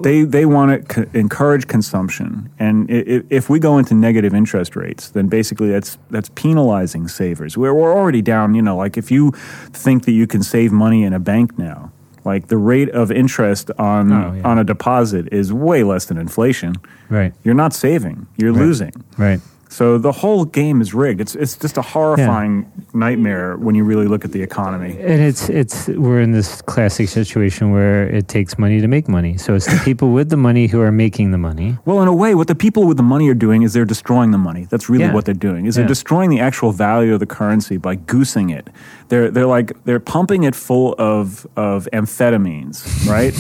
they 0.01 0.25
they 0.25 0.45
want 0.45 0.89
to 0.89 0.95
co- 1.05 1.11
encourage 1.19 1.69
consumption, 1.69 2.51
and 2.59 2.91
i- 2.91 2.95
i- 2.95 3.23
if 3.31 3.49
we 3.49 3.61
go 3.61 3.79
into 3.79 3.95
negative 3.95 4.35
interest 4.35 4.75
rates, 4.75 5.11
then 5.11 5.29
basically 5.29 5.71
that's 5.71 5.99
that's 6.11 6.31
penalizing 6.35 7.07
savers. 7.09 7.57
We're 7.57 7.73
we're 7.75 7.95
already 7.95 8.23
down. 8.23 8.55
You 8.55 8.63
know, 8.63 8.77
like 8.77 8.97
if 8.99 9.11
you 9.11 9.31
think 9.73 10.05
that 10.07 10.13
you 10.13 10.27
can 10.27 10.43
save 10.43 10.73
money 10.73 11.05
in 11.05 11.13
a 11.13 11.21
bank 11.21 11.57
now, 11.59 11.93
like 12.25 12.49
the 12.49 12.57
rate 12.57 12.89
of 12.91 13.13
interest 13.13 13.71
on 13.79 14.13
Oh, 14.13 14.35
yeah. 14.35 14.43
on 14.43 14.59
a 14.59 14.65
deposit 14.65 15.29
is 15.33 15.53
way 15.53 15.85
less 15.85 16.07
than 16.07 16.19
inflation. 16.19 16.75
Right. 17.09 17.33
You're 17.45 17.55
not 17.55 17.73
saving; 17.73 18.27
you're 18.37 18.53
Right. 18.53 18.63
losing. 18.63 18.93
Right. 19.17 19.41
So 19.77 19.99
the 19.99 20.13
whole 20.23 20.47
game 20.47 20.81
is 20.81 20.95
rigged. 20.95 21.21
It's 21.21 21.35
it's 21.35 21.55
just 21.65 21.77
a 21.77 21.83
horrifying 21.83 22.55
nightmare 22.95 23.59
when 23.59 23.75
you 23.75 23.85
really 23.85 24.07
look 24.13 24.25
at 24.25 24.33
the 24.33 24.43
economy. 24.43 24.93
And 24.99 25.21
it's 25.31 25.51
it's 25.51 25.89
we're 25.89 26.23
in 26.23 26.33
this 26.33 26.63
classic 26.63 27.11
situation 27.11 27.73
where 27.73 28.09
it 28.09 28.27
takes 28.27 28.59
money 28.59 28.81
to 28.81 28.89
make 28.89 29.07
money. 29.07 29.37
So 29.37 29.55
it's 29.55 29.67
the 29.67 29.79
people 29.91 30.13
with 30.13 30.31
the 30.31 30.39
money 30.39 30.67
who 30.67 30.81
are 30.81 30.91
making 30.91 31.33
the 31.33 31.37
money. 31.51 31.77
Well, 31.85 32.01
in 32.01 32.09
a 32.09 32.15
way, 32.15 32.35
what 32.35 32.49
the 32.49 32.55
people 32.55 32.87
with 32.87 32.97
the 32.97 33.03
money 33.15 33.29
are 33.29 33.35
doing 33.47 33.61
is 33.65 33.75
they're 33.75 33.85
destroying 33.97 34.31
the 34.31 34.39
money. 34.39 34.67
That's 34.71 34.89
really 34.89 35.05
Yeah. 35.05 35.13
what 35.13 35.27
they're 35.27 35.35
doing. 35.51 35.67
Is 35.67 35.77
Yeah. 35.77 35.83
they're 35.83 35.89
destroying 35.89 36.31
the 36.31 36.41
actual 36.41 36.73
value 36.73 37.13
of 37.13 37.21
the 37.21 37.27
currency 37.27 37.77
by 37.77 37.97
goosing 37.97 38.49
it. 38.49 38.71
They're 39.09 39.31
they're 39.31 39.53
like 39.59 39.69
they're 39.85 40.01
pumping 40.15 40.45
it 40.45 40.55
full 40.55 40.95
of 40.97 41.47
of 41.55 41.87
amphetamines, 41.93 42.77
right? 43.17 43.37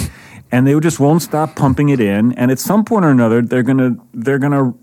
and 0.52 0.64
they 0.66 0.78
just 0.80 1.00
won't 1.00 1.22
stop 1.22 1.56
pumping 1.56 1.88
it 1.88 1.98
in. 2.00 2.32
And 2.34 2.50
at 2.52 2.58
some 2.58 2.84
point 2.84 3.04
or 3.06 3.10
another, 3.10 3.40
they're 3.40 3.64
gonna 3.70 3.96
they're 4.12 4.38
gonna 4.38 4.74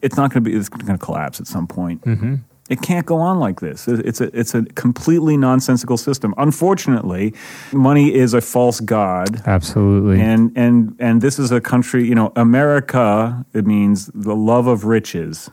it's 0.00 0.16
not 0.16 0.30
gonna 0.30 0.42
be 0.42 0.54
it's 0.54 0.68
gonna 0.68 0.98
collapse 0.98 1.40
at 1.40 1.46
some 1.46 1.66
point. 1.66 2.02
Mm-hmm. 2.02 2.36
It 2.70 2.80
can't 2.80 3.04
go 3.04 3.16
on 3.16 3.38
like 3.38 3.60
this. 3.60 3.86
It's 3.88 4.20
a 4.20 4.34
it's 4.38 4.54
a 4.54 4.62
completely 4.64 5.36
nonsensical 5.36 5.96
system. 5.96 6.32
Unfortunately, 6.38 7.34
money 7.72 8.14
is 8.14 8.34
a 8.34 8.40
false 8.40 8.80
god 8.80 9.42
Absolutely. 9.46 10.20
and 10.20 10.52
and 10.56 10.96
and 10.98 11.20
this 11.20 11.38
is 11.38 11.50
a 11.50 11.60
country 11.60 12.06
you 12.06 12.14
know 12.14 12.32
america 12.36 13.44
it 13.52 13.66
means 13.66 14.06
the 14.14 14.34
love 14.34 14.66
of 14.66 14.84
riches 14.84 15.50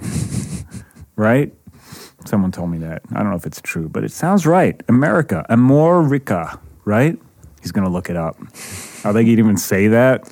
right 1.15 1.53
someone 2.25 2.51
told 2.51 2.69
me 2.69 2.77
that 2.77 3.01
i 3.11 3.19
don't 3.19 3.29
know 3.29 3.35
if 3.35 3.45
it's 3.45 3.61
true 3.61 3.89
but 3.89 4.03
it 4.03 4.11
sounds 4.11 4.45
right 4.45 4.81
america 4.87 5.45
amorica 5.49 6.59
right 6.85 7.17
he's 7.61 7.71
going 7.71 7.85
to 7.85 7.91
look 7.91 8.09
it 8.09 8.15
up 8.15 8.37
are 9.03 9.13
they 9.13 9.23
going 9.23 9.35
to 9.35 9.41
even 9.43 9.57
say 9.57 9.87
that 9.87 10.29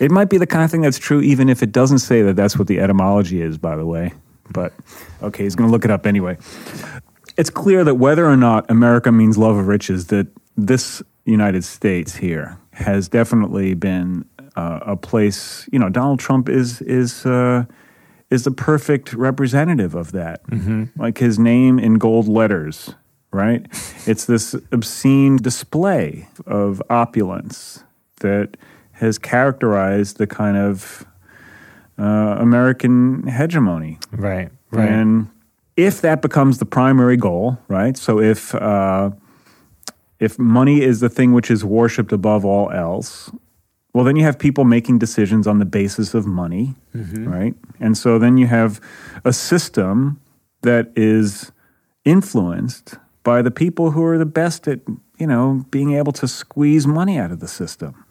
it 0.00 0.10
might 0.10 0.28
be 0.30 0.38
the 0.38 0.46
kind 0.46 0.64
of 0.64 0.70
thing 0.70 0.80
that's 0.80 0.98
true 0.98 1.20
even 1.20 1.48
if 1.48 1.62
it 1.62 1.72
doesn't 1.72 1.98
say 1.98 2.22
that 2.22 2.34
that's 2.34 2.58
what 2.58 2.66
the 2.66 2.80
etymology 2.80 3.40
is 3.40 3.58
by 3.58 3.76
the 3.76 3.86
way 3.86 4.12
but 4.50 4.72
okay 5.22 5.44
he's 5.44 5.54
going 5.54 5.68
to 5.68 5.72
look 5.72 5.84
it 5.84 5.90
up 5.90 6.06
anyway 6.06 6.36
it's 7.40 7.48
clear 7.48 7.84
that 7.84 7.94
whether 7.94 8.26
or 8.26 8.36
not 8.36 8.70
America 8.70 9.10
means 9.10 9.38
love 9.38 9.56
of 9.56 9.66
riches, 9.66 10.08
that 10.08 10.26
this 10.58 11.02
United 11.24 11.64
States 11.64 12.16
here 12.16 12.58
has 12.72 13.08
definitely 13.08 13.72
been 13.72 14.26
uh, 14.56 14.80
a 14.82 14.96
place. 14.96 15.66
You 15.72 15.78
know, 15.78 15.88
Donald 15.88 16.20
Trump 16.20 16.50
is 16.50 16.82
is 16.82 17.24
uh, 17.24 17.64
is 18.28 18.44
the 18.44 18.50
perfect 18.50 19.14
representative 19.14 19.94
of 19.94 20.12
that. 20.12 20.42
Like 20.96 21.16
his 21.16 21.38
name 21.38 21.78
in 21.78 21.94
gold 21.94 22.28
letters 22.28 22.94
right? 23.32 23.64
It's 24.08 24.24
this 24.24 24.56
obscene 24.72 25.36
display 25.36 26.28
of 26.46 26.82
opulence 26.90 27.84
that 28.22 28.56
has 29.00 29.18
characterized 29.18 30.18
the 30.18 30.26
kind 30.26 30.56
of 30.56 31.06
uh, 31.98 32.36
American 32.38 33.26
hegemony. 33.26 33.98
Right. 34.12 34.50
Right. 34.70 34.88
And 34.88 35.28
if 35.76 36.00
that 36.02 36.22
becomes 36.22 36.58
the 36.58 36.66
primary 36.66 37.16
goal, 37.16 37.58
right? 37.68 37.96
So 37.96 38.20
if 38.20 38.54
uh, 38.54 39.10
if 40.18 40.38
money 40.38 40.82
is 40.82 41.00
the 41.00 41.08
thing 41.08 41.32
which 41.32 41.50
is 41.50 41.64
worshipped 41.64 42.12
above 42.12 42.44
all 42.44 42.70
else, 42.70 43.30
well, 43.94 44.04
then 44.04 44.16
you 44.16 44.22
have 44.24 44.38
people 44.38 44.64
making 44.64 44.98
decisions 44.98 45.46
on 45.46 45.58
the 45.58 45.64
basis 45.64 46.14
of 46.14 46.26
money, 46.26 46.74
right? 47.26 47.54
And 47.80 47.96
so 47.96 48.18
then 48.18 48.36
you 48.36 48.46
have 48.46 48.80
a 49.24 49.32
system 49.32 50.20
that 50.62 50.92
is 50.94 51.50
influenced 52.04 52.96
by 53.22 53.42
the 53.42 53.50
people 53.50 53.90
who 53.92 54.04
are 54.04 54.18
the 54.18 54.26
best 54.26 54.68
at, 54.68 54.80
you 55.18 55.26
know, 55.26 55.64
being 55.70 55.94
able 55.94 56.12
to 56.12 56.28
squeeze 56.28 56.86
money 56.86 57.18
out 57.18 57.32
of 57.32 57.40
the 57.40 57.48
system. 57.48 58.04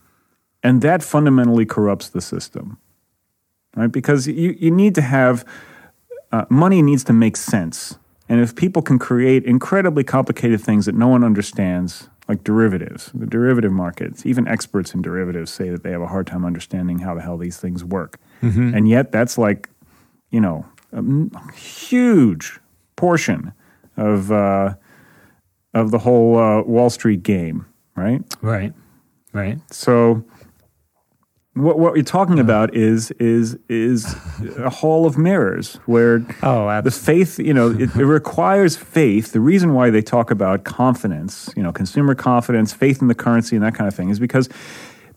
And 0.64 0.82
that 0.82 1.04
fundamentally 1.04 1.66
corrupts 1.66 2.10
the 2.10 2.22
system, 2.22 2.78
right? 3.76 3.92
Because 3.92 4.28
you, 4.28 4.56
you 4.60 4.72
need 4.72 4.96
to 4.96 5.02
have 5.02 5.46
uh, 6.32 6.46
money 6.50 6.82
needs 6.82 7.04
to 7.06 7.14
make 7.14 7.38
sense. 7.38 7.98
And 8.28 8.40
if 8.40 8.56
people 8.56 8.82
can 8.82 9.00
create 9.00 9.46
incredibly 9.46 10.04
complicated 10.04 10.62
things 10.62 10.86
that 10.86 10.96
no 10.96 11.08
one 11.08 11.24
understands, 11.24 12.10
like 12.28 12.44
derivatives, 12.44 13.12
the 13.14 13.26
derivative 13.26 13.72
markets, 13.72 14.26
even 14.26 14.48
experts 14.48 14.94
in 14.94 15.02
derivatives 15.02 15.52
say 15.52 15.70
that 15.70 15.82
they 15.82 15.92
have 15.92 16.02
a 16.02 16.08
hard 16.08 16.28
time 16.28 16.46
understanding 16.46 17.00
how 17.00 17.16
the 17.16 17.22
hell 17.22 17.38
these 17.38 17.58
things 17.58 17.84
work. 17.84 18.20
And 18.76 18.88
yet, 18.88 19.12
that's 19.12 19.38
like, 19.38 19.70
you 20.30 20.40
know, 20.40 20.66
a 20.94 21.54
huge 21.54 22.60
portion 22.96 23.54
of 23.98 24.32
uh, 24.32 24.76
of 25.74 25.92
the 25.92 26.00
whole 26.00 26.38
uh, 26.38 26.62
Wall 26.62 26.90
Street 26.90 27.24
game, 27.24 27.66
right? 27.96 28.22
right. 28.42 28.74
Right. 29.34 29.60
So 29.72 30.24
what 31.56 31.80
what 31.80 31.96
you're 31.96 32.04
talking 32.04 32.36
uh-huh. 32.36 32.44
about 32.44 32.76
is 32.76 33.12
is 33.12 33.58
is 33.68 34.16
a 34.58 34.70
hall 34.70 35.06
of 35.06 35.18
mirrors 35.18 35.76
where 35.86 36.26
Oh, 36.44 36.82
the 36.82 36.92
faith, 36.92 37.40
you 37.40 37.54
know, 37.54 37.72
it, 37.72 37.96
it 37.96 38.06
requires 38.06 38.78
faith. 38.78 39.32
The 39.32 39.40
reason 39.40 39.74
why 39.74 39.90
they 39.90 40.02
talk 40.02 40.32
about 40.32 40.64
confidence, 40.64 41.52
you 41.56 41.64
know, 41.64 41.72
consumer 41.72 42.16
confidence, 42.16 42.72
faith 42.72 43.02
in 43.02 43.08
the 43.08 43.16
currency 43.16 43.56
and 43.56 43.66
that 43.66 43.76
kind 43.76 43.88
of 43.88 43.96
thing 43.96 44.10
is 44.10 44.20
because 44.20 44.48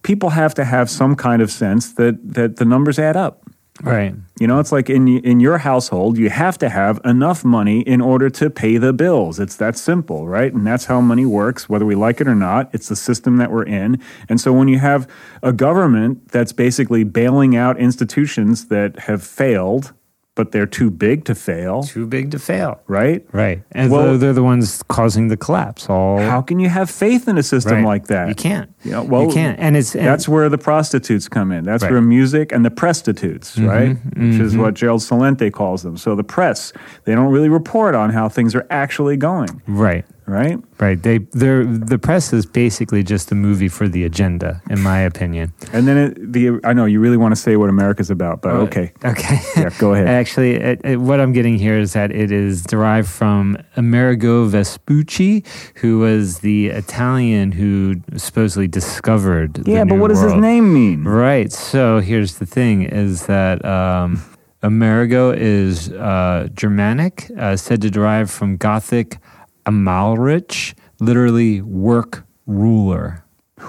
people 0.02 0.30
have 0.30 0.54
to 0.54 0.64
have 0.64 0.90
some 0.90 1.14
kind 1.14 1.42
of 1.42 1.50
sense 1.50 1.92
that 1.94 2.16
that 2.34 2.56
the 2.56 2.64
numbers 2.64 2.98
add 2.98 3.16
up. 3.16 3.42
Right. 3.80 4.14
You 4.38 4.46
know, 4.46 4.60
it's 4.60 4.70
like 4.70 4.90
in 4.90 5.08
in 5.08 5.40
your 5.40 5.58
household, 5.58 6.18
you 6.18 6.28
have 6.28 6.58
to 6.58 6.68
have 6.68 7.00
enough 7.04 7.42
money 7.42 7.80
in 7.80 8.02
order 8.02 8.28
to 8.28 8.50
pay 8.50 8.76
the 8.76 8.92
bills. 8.92 9.40
It's 9.40 9.56
that 9.56 9.78
simple, 9.78 10.28
right? 10.28 10.52
And 10.52 10.66
that's 10.66 10.84
how 10.84 11.00
money 11.00 11.24
works, 11.24 11.70
whether 11.70 11.86
we 11.86 11.94
like 11.94 12.20
it 12.20 12.28
or 12.28 12.34
not. 12.34 12.68
It's 12.74 12.88
the 12.88 12.96
system 12.96 13.38
that 13.38 13.50
we're 13.50 13.64
in. 13.64 14.00
And 14.28 14.40
so 14.40 14.52
when 14.52 14.68
you 14.68 14.78
have 14.78 15.08
a 15.42 15.52
government 15.52 16.28
that's 16.28 16.52
basically 16.52 17.02
bailing 17.02 17.56
out 17.56 17.78
institutions 17.78 18.66
that 18.66 19.00
have 19.00 19.22
failed, 19.22 19.94
but 20.34 20.50
they're 20.50 20.66
too 20.66 20.90
big 20.90 21.24
to 21.26 21.34
fail, 21.34 21.82
Too 21.82 22.06
big 22.06 22.30
to 22.30 22.38
fail. 22.38 22.80
right? 22.86 23.22
Right. 23.32 23.62
And 23.72 23.90
Well- 23.92 24.02
they're, 24.04 24.16
they're 24.18 24.32
the 24.32 24.42
ones 24.42 24.82
causing 24.88 25.28
the 25.28 25.36
collapse. 25.36 25.90
All 25.90 26.18
How 26.20 26.40
can 26.40 26.58
you 26.58 26.70
have 26.70 26.88
faith 26.90 27.28
in 27.28 27.36
a 27.36 27.42
system 27.42 27.74
Right. 27.78 27.84
like 27.84 28.06
that? 28.06 28.28
You 28.28 28.34
can't. 28.34 28.70
Yeah, 28.82 29.00
well, 29.00 29.24
you 29.26 29.32
can't. 29.32 29.58
And 29.60 29.76
it's 29.76 29.94
and 29.94 30.06
That's 30.06 30.26
where 30.28 30.48
the 30.48 30.56
presstitutes 30.58 31.28
come 31.28 31.52
in. 31.52 31.64
That's 31.64 31.82
Right. 31.82 31.92
where 31.92 32.00
music 32.00 32.50
and 32.50 32.64
the 32.64 32.70
presstitutes, 32.70 33.56
Mm-hmm, 33.56 33.68
right? 33.68 33.96
Which 34.16 34.40
is 34.40 34.56
what 34.56 34.72
Gerald 34.74 35.02
Celente 35.02 35.52
calls 35.52 35.82
them. 35.82 35.96
So 35.98 36.14
the 36.14 36.24
press, 36.24 36.72
they 37.04 37.14
don't 37.14 37.30
really 37.30 37.50
report 37.50 37.94
on 37.94 38.10
how 38.10 38.28
things 38.30 38.54
are 38.54 38.66
actually 38.70 39.18
going, 39.18 39.60
right. 39.68 40.04
Right? 40.26 40.58
Right. 40.78 41.02
They 41.02 41.18
they're 41.18 41.64
the 41.64 41.98
press 41.98 42.32
is 42.32 42.46
basically 42.46 43.02
just 43.02 43.30
a 43.32 43.34
movie 43.34 43.68
for 43.68 43.88
the 43.88 44.04
agenda, 44.04 44.62
in 44.70 44.80
my 44.80 44.98
opinion. 45.00 45.52
And 45.72 45.86
then 45.86 45.96
it, 45.96 46.32
the 46.32 46.60
I 46.64 46.72
know 46.72 46.84
you 46.84 47.00
really 47.00 47.16
want 47.16 47.32
to 47.32 47.40
say 47.40 47.56
what 47.56 47.68
America's 47.68 48.10
about, 48.10 48.42
but 48.42 48.52
okay. 48.52 48.92
Okay. 49.04 49.38
Yeah, 49.56 49.70
go 49.78 49.94
ahead. 49.94 50.08
Actually, 50.22 50.54
it, 50.54 50.80
it, 50.84 50.96
what 50.96 51.20
I'm 51.20 51.32
getting 51.32 51.58
here 51.58 51.78
is 51.78 51.92
that 51.92 52.10
it 52.10 52.32
is 52.32 52.62
derived 52.62 53.08
from 53.08 53.58
Amerigo 53.76 54.46
Vespucci, 54.46 55.44
who 55.76 55.98
was 55.98 56.40
the 56.40 56.68
Italian 56.68 57.52
who 57.52 57.96
supposedly 58.16 58.68
discovered. 58.68 59.54
the 59.54 59.70
Yeah, 59.70 59.84
but 59.84 59.98
what 59.98 60.08
does 60.08 60.20
his 60.20 60.34
name 60.34 60.72
mean? 60.72 61.04
Right. 61.04 61.52
So 61.52 62.00
here's 62.00 62.36
the 62.36 62.46
thing: 62.46 62.82
is 62.82 63.26
that 63.26 63.64
um, 63.64 64.22
Amerigo 64.62 65.32
is 65.32 65.90
uh, 65.92 66.48
Germanic, 66.54 67.30
uh, 67.36 67.56
said 67.56 67.82
to 67.82 67.90
derive 67.90 68.30
from 68.30 68.56
Gothic 68.56 69.18
Amalrich, 69.66 70.74
literally 71.00 71.60
work 71.62 72.24
ruler. 72.46 73.24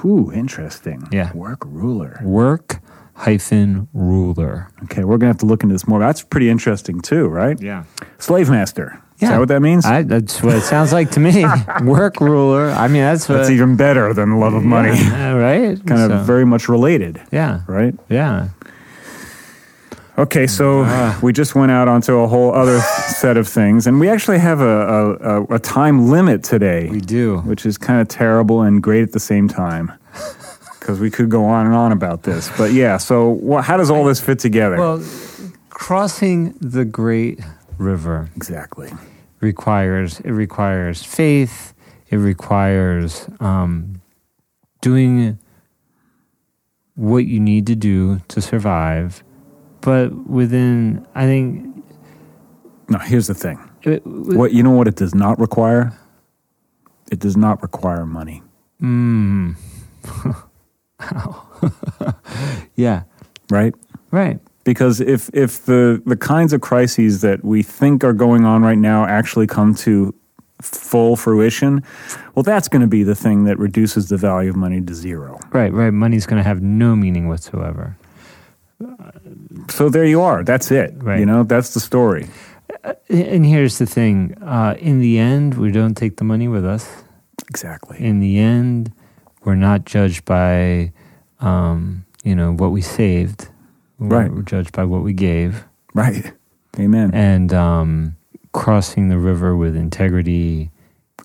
Ooh, 0.05 0.31
interesting. 0.33 1.07
Yeah. 1.11 1.31
Work 1.33 1.59
ruler. 1.65 2.19
Work 2.23 2.79
hyphen 3.15 3.87
ruler. 3.93 4.69
Okay, 4.85 5.03
we're 5.03 5.17
gonna 5.17 5.29
have 5.31 5.37
to 5.39 5.45
look 5.45 5.61
into 5.63 5.73
this 5.73 5.87
more. 5.87 5.99
That's 5.99 6.23
pretty 6.23 6.49
interesting 6.49 6.99
too, 7.01 7.27
right? 7.27 7.59
Yeah. 7.61 7.83
Slave 8.17 8.49
master. 8.49 8.99
Is 9.17 9.21
Yeah. 9.21 9.29
that 9.31 9.39
what 9.39 9.47
that 9.49 9.61
means? 9.61 9.85
I, 9.85 10.01
that's 10.01 10.41
what 10.41 10.55
it 10.55 10.61
sounds 10.63 10.91
like 10.91 11.11
to 11.11 11.19
me. 11.19 11.45
work 11.83 12.19
ruler. 12.19 12.71
I 12.71 12.87
mean, 12.87 13.03
that's 13.03 13.29
what. 13.29 13.37
That's 13.37 13.51
even 13.51 13.75
better 13.75 14.13
than 14.13 14.39
love 14.39 14.55
of 14.55 14.63
money. 14.63 14.97
Yeah, 14.97 15.33
right? 15.33 15.85
kind 15.85 16.11
of 16.11 16.25
very 16.25 16.45
much 16.45 16.67
related, 16.67 17.21
Yeah. 17.31 17.61
right? 17.67 17.93
Yeah. 18.09 18.49
Okay, 20.15 20.45
so 20.45 20.83
Ah. 20.85 21.17
we 21.23 21.33
just 21.33 21.55
went 21.55 21.71
out 21.71 21.87
onto 21.87 22.17
a 22.19 22.27
whole 22.27 22.53
other 22.53 22.79
set 22.79 23.35
of 23.35 23.47
things, 23.47 23.87
and 23.87 23.99
we 23.99 24.09
actually 24.09 24.37
have 24.37 24.61
a, 24.61 25.17
a, 25.49 25.55
a, 25.55 25.59
time 25.59 26.09
limit 26.09 26.43
today, 26.43 26.87
We 26.91 27.01
do. 27.01 27.37
which 27.39 27.65
is 27.65 27.79
kind 27.79 27.99
of 27.99 28.07
terrible 28.07 28.61
and 28.61 28.81
great 28.83 29.01
at 29.01 29.11
the 29.11 29.19
same 29.19 29.47
time. 29.47 29.91
Because 30.79 30.99
we 30.99 31.09
could 31.09 31.29
go 31.29 31.45
on 31.45 31.65
and 31.65 31.73
on 31.73 31.93
about 31.93 32.23
this, 32.23 32.51
but 32.57 32.73
yeah. 32.73 32.97
So, 32.97 33.29
wha 33.29 33.61
how 33.61 33.77
does 33.77 33.89
all 33.89 34.03
this 34.03 34.19
fit 34.19 34.37
together? 34.37 34.75
Well, 34.75 35.01
crossing 35.69 36.55
the 36.59 36.83
great 36.83 37.39
river 37.77 38.29
exactly. 38.35 38.91
requires 39.39 40.19
it 40.19 40.31
requires 40.31 41.01
faith. 41.01 41.73
It 42.09 42.17
requires 42.17 43.29
um, 43.39 44.01
doing 44.81 45.39
what 46.95 47.27
you 47.27 47.39
need 47.39 47.65
to 47.67 47.75
do 47.75 48.19
to 48.27 48.41
survive, 48.41 49.23
but 49.83 50.13
within 50.27 51.05
I 51.15 51.25
think 51.25 51.83
No, 52.89 52.97
here's 52.99 53.27
the 53.27 53.33
thing. 53.35 53.59
it, 53.83 54.01
What 54.05 54.53
you 54.53 54.63
know? 54.63 54.71
What 54.71 54.87
it 54.87 54.95
does 54.95 55.13
not 55.15 55.39
require? 55.39 55.93
It 57.11 57.19
does 57.19 57.37
not 57.37 57.61
require 57.61 58.05
money. 58.05 58.41
mm, 58.81 59.55
yeah, 62.75 63.03
right? 63.51 63.73
right. 64.11 64.39
Because 64.63 65.01
if 65.01 65.29
if 65.33 65.65
the 65.65 66.01
the 66.05 66.15
kinds 66.17 66.53
of 66.53 66.61
crises 66.61 67.21
that 67.21 67.43
we 67.43 67.63
think 67.63 68.03
are 68.03 68.13
going 68.13 68.45
on 68.45 68.63
right 68.63 68.77
now 68.77 69.05
actually 69.05 69.47
come 69.47 69.75
to 69.75 70.13
full 70.61 71.17
fruition, 71.17 71.83
well, 72.35 72.43
that's 72.43 72.69
going 72.69 72.81
to 72.81 72.87
be 72.87 73.03
the 73.03 73.15
thing 73.15 73.43
that 73.43 73.59
reduces 73.59 74.07
the 74.07 74.15
value 74.17 74.49
of 74.49 74.55
money 74.55 74.79
to 74.81 74.93
zero. 74.95 75.37
Right, 75.51 75.73
right. 75.73 75.91
Money's 75.91 76.25
going 76.25 76.41
to 76.41 76.47
have 76.47 76.61
no 76.61 76.95
meaning 76.95 77.27
whatsoever. 77.27 77.97
So 79.69 79.89
there 79.89 80.05
you 80.05 80.21
are. 80.21 80.43
That's 80.43 80.71
it. 80.71 80.93
Right. 80.97 81.19
You 81.19 81.25
know, 81.25 81.43
that's 81.43 81.73
the 81.73 81.79
story. 81.79 82.27
And 83.09 83.45
here's 83.45 83.77
the 83.77 83.85
thing: 83.85 84.35
uh, 84.41 84.75
in 84.79 84.99
the 84.99 85.17
end, 85.19 85.55
we 85.55 85.71
don't 85.71 85.95
take 85.95 86.17
the 86.17 86.23
money 86.23 86.47
with 86.47 86.65
us. 86.65 87.03
Exactly. 87.49 87.97
In 87.99 88.19
the 88.19 88.39
end, 88.39 88.91
we're 89.43 89.55
not 89.55 89.85
judged 89.85 90.25
by, 90.25 90.91
um, 91.39 92.05
you 92.23 92.35
know, 92.35 92.53
what 92.53 92.71
we 92.71 92.81
saved. 92.81 93.47
We're, 93.99 94.07
Right. 94.07 94.31
We're 94.33 94.41
judged 94.41 94.71
by 94.73 94.85
what 94.85 95.03
we 95.03 95.13
gave, 95.13 95.63
Right. 95.93 96.33
Amen. 96.79 97.11
and 97.13 97.53
um, 97.53 98.15
crossing 98.53 99.09
the 99.09 99.19
river 99.19 99.55
with 99.55 99.75
integrity. 99.75 100.71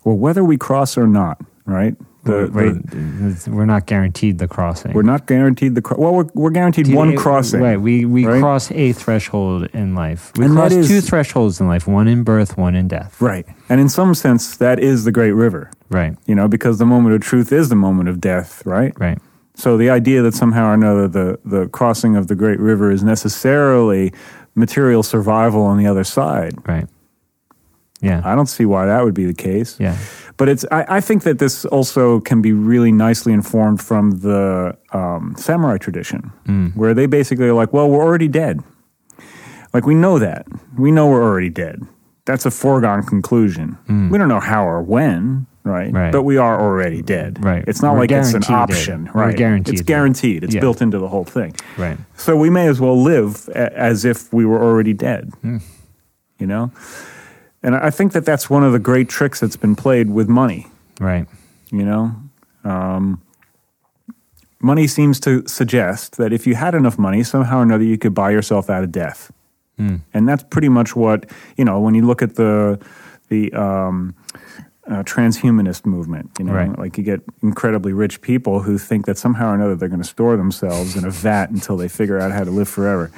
well, 0.04 0.16
whether 0.18 0.44
we 0.44 0.56
cross 0.59 0.98
or 0.98 1.06
not, 1.06 1.40
right? 1.64 1.96
The, 2.29 2.47
right, 2.49 2.87
the- 2.91 3.51
we're 3.51 3.64
not 3.66 3.87
guaranteed 3.87 4.39
the 4.39 4.47
crossing. 4.49 4.93
we're 4.93 5.03
not 5.03 5.26
guaranteed 5.26 5.74
the 5.74 5.83
cro- 5.83 5.99
well. 5.99 6.14
We're, 6.14 6.26
we're 6.35 6.51
guaranteed 6.51 6.93
one 6.95 7.16
crossing. 7.16 7.61
Right. 7.61 7.81
We 7.81 8.05
we 8.05 8.26
right? 8.26 8.41
cross 8.41 8.70
a 8.72 8.93
threshold 8.93 9.68
in 9.72 9.95
life. 9.95 10.33
We 10.37 10.45
And 10.45 10.55
cross 10.55 10.72
is- 10.72 10.89
two 10.89 11.01
thresholds 11.01 11.61
in 11.61 11.66
life: 11.66 11.87
one 11.87 12.07
in 12.09 12.22
birth, 12.22 12.57
one 12.57 12.74
in 12.74 12.89
death. 12.89 13.20
Right. 13.20 13.47
And 13.68 13.81
in 13.81 13.89
some 13.89 14.14
sense, 14.14 14.57
that 14.59 14.79
is 14.79 15.05
the 15.05 15.12
great 15.12 15.33
river. 15.33 15.70
Right. 15.91 16.16
You 16.26 16.35
know, 16.35 16.49
because 16.49 16.79
the 16.79 16.87
moment 16.87 17.14
of 17.14 17.20
truth 17.22 17.53
is 17.53 17.68
the 17.68 17.76
moment 17.76 18.09
of 18.09 18.20
death. 18.20 18.62
Right. 18.66 18.93
Right. 18.99 19.18
So 19.55 19.76
the 19.76 19.91
idea 19.91 20.22
that 20.22 20.35
somehow 20.35 20.68
or 20.70 20.74
another 20.74 21.09
the, 21.09 21.39
the 21.45 21.68
crossing 21.68 22.14
of 22.14 22.29
the 22.29 22.37
Great 22.37 22.61
River 22.61 22.93
is 22.93 23.03
necessarily 23.03 24.12
material 24.55 25.03
survival 25.03 25.62
on 25.62 25.79
the 25.79 25.87
other 25.87 26.05
side, 26.05 26.55
Right. 26.66 26.87
Yeah. 28.01 28.22
I 28.24 28.34
don't 28.34 28.46
see 28.49 28.64
why 28.64 28.86
that 28.86 29.03
would 29.05 29.14
be 29.14 29.24
the 29.26 29.34
case. 29.34 29.76
Yeah. 29.80 29.96
But 30.36 30.49
it's 30.49 30.64
I, 30.70 30.84
I 30.99 31.01
think 31.01 31.22
that 31.24 31.38
this 31.38 31.64
also 31.64 32.20
can 32.20 32.40
be 32.42 32.53
really 32.53 32.92
nicely 32.92 33.32
informed 33.32 33.80
from 33.82 34.20
the 34.20 34.76
um, 34.92 35.34
samurai 35.36 35.78
tradition, 35.78 36.30
Mm. 36.46 36.76
where 36.76 36.94
they 36.94 37.07
basically 37.07 37.46
are 37.49 37.55
like, 37.55 37.72
well, 37.72 37.88
we're 37.90 38.05
already 38.05 38.28
dead. 38.28 38.61
Like 39.74 39.84
we 39.86 39.94
know 39.94 40.18
that 40.18 40.46
we 40.78 40.90
know 40.90 41.09
we're 41.09 41.22
already 41.22 41.51
dead. 41.51 41.82
that's 42.24 42.46
a 42.46 42.51
foregone 42.51 43.03
conclusion. 43.05 43.76
We 44.11 44.18
don't 44.18 44.28
know 44.28 44.38
how 44.40 44.66
or 44.68 44.82
when, 44.82 45.46
right? 45.64 45.90
Right. 45.92 46.12
But 46.12 46.22
we 46.24 46.36
are 46.36 46.61
already 46.61 47.01
dead. 47.03 47.42
Right. 47.42 47.64
It's 47.66 47.80
not 47.82 47.94
We're 47.94 48.01
like 48.01 48.12
it's 48.12 48.34
an 48.34 48.40
guaranteed 48.42 48.76
dead. 48.76 48.76
option, 48.78 49.11
We're 49.14 49.26
right? 49.28 49.36
guaranteed 49.36 49.74
It's 49.74 49.82
dead. 49.82 49.86
guaranteed. 49.94 50.44
It's 50.44 50.55
Yeah. 50.55 50.61
built 50.61 50.82
into 50.82 50.99
the 50.99 51.09
whole 51.09 51.24
thing. 51.24 51.55
Right. 51.78 51.96
So 52.16 52.36
we 52.36 52.51
may 52.51 52.68
as 52.68 52.80
well 52.80 53.01
live 53.03 53.49
a- 53.55 53.72
as 53.78 54.05
if 54.05 54.30
we 54.32 54.44
were 54.44 54.61
already 54.62 54.92
dead. 54.92 55.30
Hmm. 55.40 55.59
You 56.38 56.46
know? 56.46 56.70
And 57.62 57.74
I 57.74 57.90
think 57.90 58.12
that 58.12 58.24
that's 58.24 58.48
one 58.48 58.62
of 58.62 58.72
the 58.72 58.78
great 58.78 59.09
tricks 59.09 59.40
that's 59.40 59.56
been 59.56 59.74
played 59.74 60.11
with 60.11 60.28
money, 60.28 60.68
Right. 61.00 61.26
you 61.70 61.84
know? 61.84 62.12
Um, 62.64 63.20
money 64.61 64.86
seems 64.86 65.18
to 65.20 65.46
suggest 65.46 66.16
that 66.18 66.32
if 66.32 66.46
you 66.46 66.54
had 66.54 66.74
enough 66.74 66.98
money, 66.98 67.22
somehow 67.22 67.59
or 67.59 67.62
another 67.62 67.84
you 67.84 67.98
could 67.98 68.14
buy 68.14 68.30
yourself 68.30 68.70
out 68.70 68.84
of 68.84 68.92
death. 68.92 69.32
And 70.12 70.28
that's 70.28 70.42
pretty 70.42 70.68
much 70.68 70.96
what, 70.96 71.30
you 71.56 71.64
know, 71.64 71.78
when 71.78 71.94
you 71.94 72.04
look 72.04 72.20
at 72.20 72.34
the, 72.34 72.80
the, 73.28 73.52
um, 73.52 74.12
uh, 74.88 75.04
transhumanist 75.04 75.86
movement. 75.86 76.30
You 76.38 76.46
know, 76.46 76.52
Right. 76.54 76.76
like 76.76 76.98
you 76.98 77.04
get 77.04 77.20
incredibly 77.44 77.92
rich 77.92 78.20
people 78.20 78.61
who 78.62 78.76
think 78.76 79.06
that 79.06 79.18
somehow 79.18 79.50
or 79.52 79.54
another 79.54 79.76
they're 79.76 79.88
going 79.88 80.02
to 80.02 80.09
store 80.09 80.36
themselves 80.36 80.96
in 80.96 81.04
a 81.04 81.11
vat 81.11 81.50
until 81.50 81.76
they 81.76 81.86
figure 81.86 82.18
out 82.18 82.32
how 82.32 82.42
to 82.42 82.50
live 82.50 82.68
forever. 82.68 83.12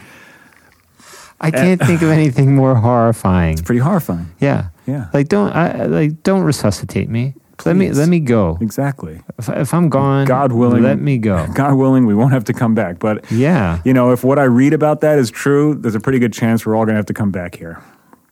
I 1.40 1.50
can't 1.50 1.80
think 1.80 2.02
of 2.02 2.10
anything 2.10 2.54
more 2.54 2.74
horrifying. 2.74 3.52
It's 3.54 3.62
pretty 3.62 3.80
horrifying. 3.80 4.30
Yeah. 4.40 4.68
Yeah. 4.86 5.08
Like 5.14 5.28
don't 5.28 5.52
I 5.52 5.84
like 5.86 6.22
don't 6.22 6.42
resuscitate 6.42 7.08
me. 7.08 7.34
Let 7.66 7.76
me 7.76 7.92
let 7.92 8.08
me 8.08 8.20
go. 8.20 8.56
Exactly. 8.60 9.20
If, 9.38 9.48
if 9.50 9.74
I'm 9.74 9.88
gone, 9.90 10.26
God 10.26 10.52
willing, 10.52 10.82
let 10.82 10.98
me 10.98 11.18
go. 11.18 11.46
God 11.54 11.74
willing, 11.74 12.06
we 12.06 12.14
won't 12.14 12.32
have 12.32 12.44
to 12.44 12.52
come 12.54 12.74
back. 12.74 12.98
But 12.98 13.30
Yeah, 13.30 13.80
you 13.84 13.92
know, 13.92 14.12
if 14.12 14.24
what 14.24 14.38
I 14.38 14.44
read 14.44 14.72
about 14.72 15.00
that 15.02 15.18
is 15.18 15.30
true, 15.30 15.74
there's 15.74 15.94
a 15.94 16.00
pretty 16.00 16.18
good 16.18 16.32
chance 16.32 16.64
we're 16.64 16.74
all 16.74 16.84
going 16.86 16.94
to 16.94 16.98
have 16.98 17.06
to 17.06 17.14
come 17.14 17.30
back 17.30 17.54
here. 17.56 17.82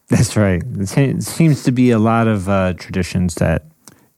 that's 0.09 0.35
right. 0.37 0.63
It 0.79 1.23
seems 1.23 1.63
to 1.65 1.73
be 1.73 1.91
a 1.91 1.99
lot 1.99 2.27
of 2.27 2.49
uh, 2.49 2.73
traditions 2.79 3.35
that 3.37 3.65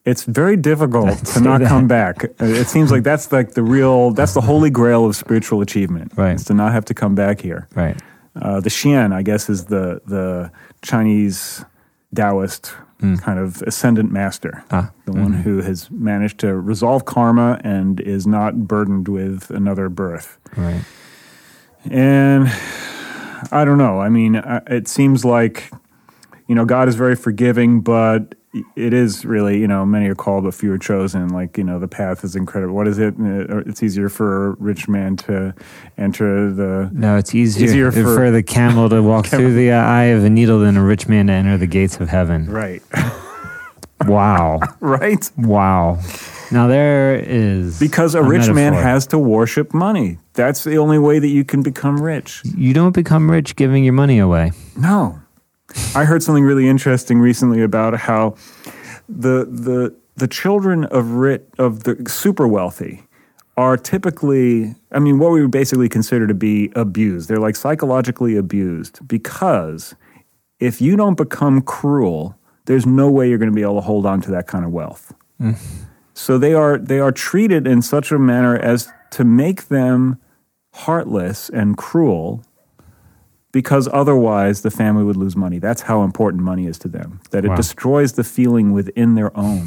It's 0.05 0.23
very 0.23 0.57
difficult 0.57 1.09
I'd 1.11 1.27
to 1.27 1.41
not 1.41 1.61
that. 1.61 1.69
come 1.69 1.89
back. 1.89 2.25
Uh, 2.41 2.45
It 2.45 2.69
seems 2.69 2.93
like 2.93 3.03
that's 3.03 3.33
like 3.33 3.55
the 3.55 3.65
real, 3.65 4.13
that's 4.13 4.35
the 4.35 4.41
holy 4.41 4.71
grail 4.71 5.05
of 5.07 5.17
spiritual 5.17 5.61
achievement. 5.61 6.13
Right. 6.17 6.37
Is 6.37 6.45
to 6.45 6.55
not 6.55 6.71
have 6.73 6.85
to 6.85 6.95
come 6.95 7.15
back 7.17 7.41
here. 7.41 7.67
right. 7.75 7.97
Uh, 8.37 8.61
the 8.61 8.71
Xian, 8.71 9.13
I 9.13 9.23
guess, 9.23 9.49
is 9.49 9.67
the 9.67 10.01
the 10.07 10.51
Chinese 10.83 11.65
Taoist 12.15 12.73
kind 13.01 13.39
of 13.39 13.63
ascendant 13.63 14.13
master. 14.13 14.63
Ah, 14.71 14.91
the 15.07 15.13
one 15.13 15.33
who 15.33 15.63
has 15.63 15.91
managed 15.91 16.39
to 16.41 16.55
resolve 16.55 17.05
karma 17.07 17.59
and 17.65 18.01
is 18.01 18.27
not 18.27 18.69
burdened 18.69 19.09
with 19.09 19.51
another 19.51 19.89
birth. 19.89 20.39
Right. 20.57 20.83
And 21.91 22.53
I 23.51 23.65
don't 23.65 23.79
know. 23.79 24.01
I 24.01 24.11
mean, 24.11 24.35
it 24.67 24.87
seems 24.87 25.25
like 25.25 25.71
you 26.47 26.55
know 26.55 26.65
God 26.65 26.89
is 26.89 26.95
very 26.95 27.17
forgiving, 27.17 27.81
but 27.81 28.35
it 28.75 28.93
is 28.93 29.25
really 29.25 29.59
you 29.61 29.69
know 29.69 29.87
many 29.87 30.09
are 30.09 30.15
called 30.15 30.45
but 30.45 30.55
few 30.55 30.73
are 30.73 30.79
chosen. 30.79 31.29
Like 31.29 31.57
you 31.57 31.65
know 31.65 31.79
the 31.79 31.89
path 31.89 32.25
is 32.25 32.35
incredible. 32.35 32.75
What 32.75 32.89
is 32.89 32.99
it? 32.99 33.15
Uh, 33.21 33.59
It's 33.67 33.83
easier 33.83 34.09
for 34.09 34.49
a 34.49 34.51
rich 34.59 34.89
man 34.89 35.17
to 35.19 35.55
enter 35.99 36.53
the 36.53 36.91
No, 36.93 37.17
it's 37.17 37.35
easier, 37.35 37.67
Easier 37.69 37.93
for, 37.93 38.03
for- 38.17 38.31
the 38.31 38.43
camel 38.43 38.89
to 38.89 39.03
walk 39.03 39.27
through 39.33 39.55
the 39.55 39.73
eye 39.73 40.05
of 40.07 40.25
a 40.25 40.31
needle 40.31 40.59
than 40.61 40.77
a 40.77 40.83
rich 40.85 41.07
man 41.09 41.29
to 41.29 41.33
enter 41.33 41.57
the 41.59 41.67
gates 41.69 41.99
of 42.01 42.09
heaven. 42.09 42.51
right, 42.51 42.83
Wow. 44.07 44.61
right. 44.81 45.31
wow. 45.37 45.99
Now 46.51 46.67
there 46.67 47.15
is 47.15 47.79
Because 47.79 48.15
a 48.17 48.23
rich 48.23 48.49
man 48.51 48.73
has 48.73 49.07
to 49.09 49.19
worship 49.19 49.73
money. 49.75 50.19
That's 50.33 50.65
the 50.65 50.79
only 50.79 50.99
way 50.99 51.19
that 51.21 51.29
you 51.29 51.45
can 51.45 51.63
become 51.63 52.01
rich. 52.03 52.43
You 52.57 52.73
don't 52.73 52.95
become 52.95 53.31
rich 53.31 53.55
giving 53.57 53.85
your 53.85 53.93
money 53.93 54.19
away. 54.19 54.53
No. 54.77 55.20
I 55.95 56.05
heard 56.05 56.23
something 56.23 56.45
really 56.45 56.69
interesting 56.69 57.21
recently 57.21 57.63
about 57.63 57.99
how 57.99 58.37
the 59.09 59.47
the 59.47 59.95
the 60.17 60.29
children 60.29 60.85
of 60.87 61.13
rit 61.13 61.49
of 61.59 61.85
the 61.85 62.03
super 62.09 62.47
wealthy 62.47 63.03
are 63.57 63.77
typically 63.77 64.75
I 64.93 64.99
mean 64.99 65.19
what 65.19 65.33
we 65.33 65.43
would 65.43 65.51
basically 65.51 65.89
consider 65.89 66.27
to 66.27 66.35
be 66.35 66.71
abused. 66.75 67.29
They're 67.29 67.39
like 67.39 67.57
psychologically 67.57 68.37
abused 68.37 69.07
because 69.07 69.95
if 70.59 70.81
you 70.81 70.97
don't 70.97 71.17
become 71.17 71.63
cruel, 71.63 72.37
there's 72.67 72.87
no 72.87 73.11
way 73.11 73.29
you're 73.29 73.39
going 73.39 73.51
to 73.51 73.55
be 73.55 73.63
able 73.63 73.77
to 73.77 73.81
hold 73.81 74.07
on 74.07 74.21
to 74.23 74.31
that 74.31 74.47
kind 74.47 74.65
of 74.65 74.71
wealth. 74.71 75.15
Mm. 75.41 75.59
So 76.15 76.39
they 76.39 76.55
are 76.55 76.79
they 76.79 77.01
are 77.01 77.13
treated 77.13 77.67
in 77.67 77.83
such 77.83 78.13
a 78.13 78.19
manner 78.19 78.57
as 78.57 78.93
to 79.13 79.25
make 79.25 79.69
them 79.69 80.21
heartless 80.73 81.49
and 81.49 81.77
cruel 81.77 82.45
because 83.53 83.89
otherwise 83.93 84.63
the 84.63 84.71
family 84.71 85.03
would 85.05 85.17
lose 85.17 85.35
money. 85.37 85.59
That's 85.59 85.83
how 85.83 86.03
important 86.03 86.43
money 86.43 86.67
is 86.67 86.79
to 86.81 86.89
them. 86.89 87.21
That 87.31 87.45
it 87.45 87.49
Wow. 87.49 87.57
destroys 87.57 88.13
the 88.13 88.25
feeling 88.25 88.73
within 88.73 89.15
their 89.17 89.37
own. 89.37 89.67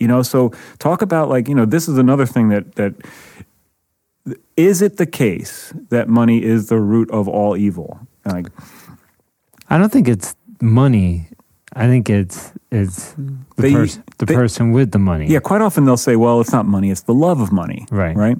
You 0.00 0.08
know, 0.08 0.22
so 0.22 0.50
talk 0.78 1.02
about 1.02 1.28
like, 1.28 1.48
you 1.48 1.54
know, 1.54 1.64
this 1.64 1.88
is 1.88 1.96
another 1.98 2.26
thing 2.26 2.48
that 2.48 2.74
that 2.74 2.94
is 4.56 4.82
it 4.82 4.96
the 4.96 5.06
case 5.06 5.72
that 5.90 6.08
money 6.08 6.42
is 6.42 6.68
the 6.68 6.78
root 6.80 7.10
of 7.10 7.28
all 7.28 7.56
evil? 7.56 8.00
Like 8.24 8.46
I 9.68 9.78
don't 9.78 9.90
think 9.92 10.08
it's 10.08 10.34
money. 10.60 11.28
I 11.74 11.86
think 11.86 12.10
it's 12.10 12.52
it's 12.70 13.12
the, 13.12 13.34
They- 13.56 13.72
pers- 13.72 13.98
the 14.18 14.26
they- 14.26 14.34
person 14.34 14.72
with 14.72 14.90
the 14.92 14.98
money. 14.98 15.26
Yeah, 15.28 15.40
quite 15.40 15.60
often 15.62 15.84
they'll 15.84 15.96
say, 15.96 16.16
well, 16.16 16.40
it's 16.40 16.52
not 16.52 16.66
money, 16.66 16.90
it's 16.90 17.02
the 17.02 17.14
love 17.14 17.40
of 17.40 17.52
money. 17.52 17.86
Right. 17.90 18.16
Right. 18.16 18.38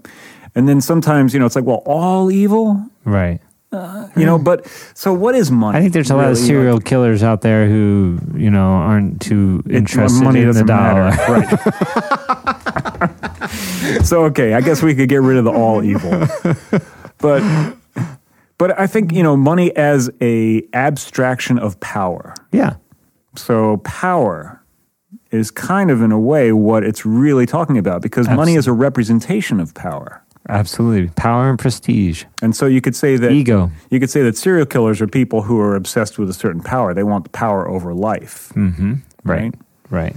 And 0.55 0.69
then 0.69 0.81
sometimes, 0.81 1.33
you 1.33 1.41
know, 1.41 1.47
it's 1.47 1.57
like, 1.57 1.65
well, 1.65 1.83
all 1.87 2.31
evil, 2.31 2.85
Right. 3.05 3.41
Uh, 3.73 4.07
you 4.17 4.27
know, 4.27 4.39
but 4.39 4.67
so 4.95 5.15
what 5.15 5.35
is 5.35 5.51
money? 5.51 5.79
I 5.79 5.81
think 5.81 5.95
there's 5.95 6.11
a 6.11 6.15
lot 6.17 6.27
of 6.31 6.37
really? 6.37 6.47
serial 6.47 6.79
killers 6.81 7.23
out 7.23 7.41
there 7.41 7.67
who, 7.69 8.19
you 8.37 8.51
know, 8.51 8.67
aren't 8.73 9.23
too 9.23 9.63
It- 9.67 9.77
interested 9.77 10.23
money 10.23 10.41
in 10.43 10.49
the 10.49 10.53
doesn't 10.53 10.67
dollar. 10.67 11.05
matter. 11.05 11.33
Right. 11.33 11.49
so 14.05 14.25
okay, 14.27 14.55
I 14.55 14.61
guess 14.61 14.83
we 14.83 14.95
could 14.95 15.09
get 15.09 15.23
rid 15.23 15.37
of 15.39 15.45
the 15.45 15.51
all 15.53 15.83
evil. 15.83 16.27
But 17.19 17.75
but 18.59 18.79
I 18.79 18.87
think, 18.87 19.13
you 19.13 19.23
know, 19.23 19.37
money 19.37 19.75
as 19.77 20.11
a 20.21 20.63
abstraction 20.73 21.59
of 21.59 21.81
power. 21.81 22.35
yeah. 22.53 22.75
So 23.35 23.79
power 23.79 24.63
is 25.31 25.51
kind 25.51 25.91
of 25.91 26.03
in 26.03 26.13
a 26.13 26.21
way 26.21 26.53
what 26.53 26.85
it's 26.85 27.07
really 27.07 27.47
talking 27.47 27.79
about 27.79 28.03
because 28.03 28.29
money 28.29 28.55
is 28.57 28.67
a 28.67 28.73
representation 28.75 29.59
of 29.59 29.73
power. 29.73 30.22
Absolutely. 30.49 31.09
Power 31.15 31.49
and 31.51 31.59
prestige. 31.59 32.25
And 32.43 32.55
so 32.55 32.67
you 32.67 32.81
could 32.81 32.97
say 32.97 33.17
that 33.17 33.31
Ego. 33.31 33.71
You 33.91 34.01
could 34.01 34.11
say 34.11 34.23
that 34.23 34.37
serial 34.37 34.67
killers 34.67 35.01
are 35.01 35.07
people 35.07 35.43
who 35.43 35.59
are 35.61 35.77
obsessed 35.77 36.19
with 36.19 36.29
a 36.29 36.35
certain 36.35 36.61
power. 36.63 36.93
They 36.95 37.05
want 37.05 37.25
the 37.25 37.31
power 37.31 37.69
over 37.69 37.95
life. 37.95 38.53
Mm-hmm. 38.57 38.95
Right. 39.25 39.43
Right. 39.43 39.55
Right. 39.91 40.17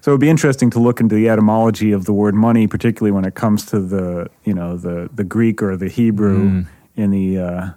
So 0.00 0.10
it'd 0.10 0.20
be 0.20 0.28
interesting 0.28 0.70
to 0.70 0.78
look 0.80 1.00
into 1.00 1.14
the 1.14 1.28
etymology 1.28 1.92
of 1.92 2.04
the 2.04 2.12
word 2.12 2.34
money, 2.34 2.66
particularly 2.66 3.12
when 3.12 3.24
it 3.24 3.34
comes 3.34 3.64
to 3.66 3.80
the 3.80 4.28
you 4.44 4.52
know 4.54 4.76
the 4.76 5.08
the 5.14 5.24
Greek 5.24 5.62
or 5.62 5.76
the 5.76 5.88
Hebrew 5.88 6.38
Mm. 6.50 6.66
in 6.96 7.10
the 7.10 7.38
uh, 7.38 7.70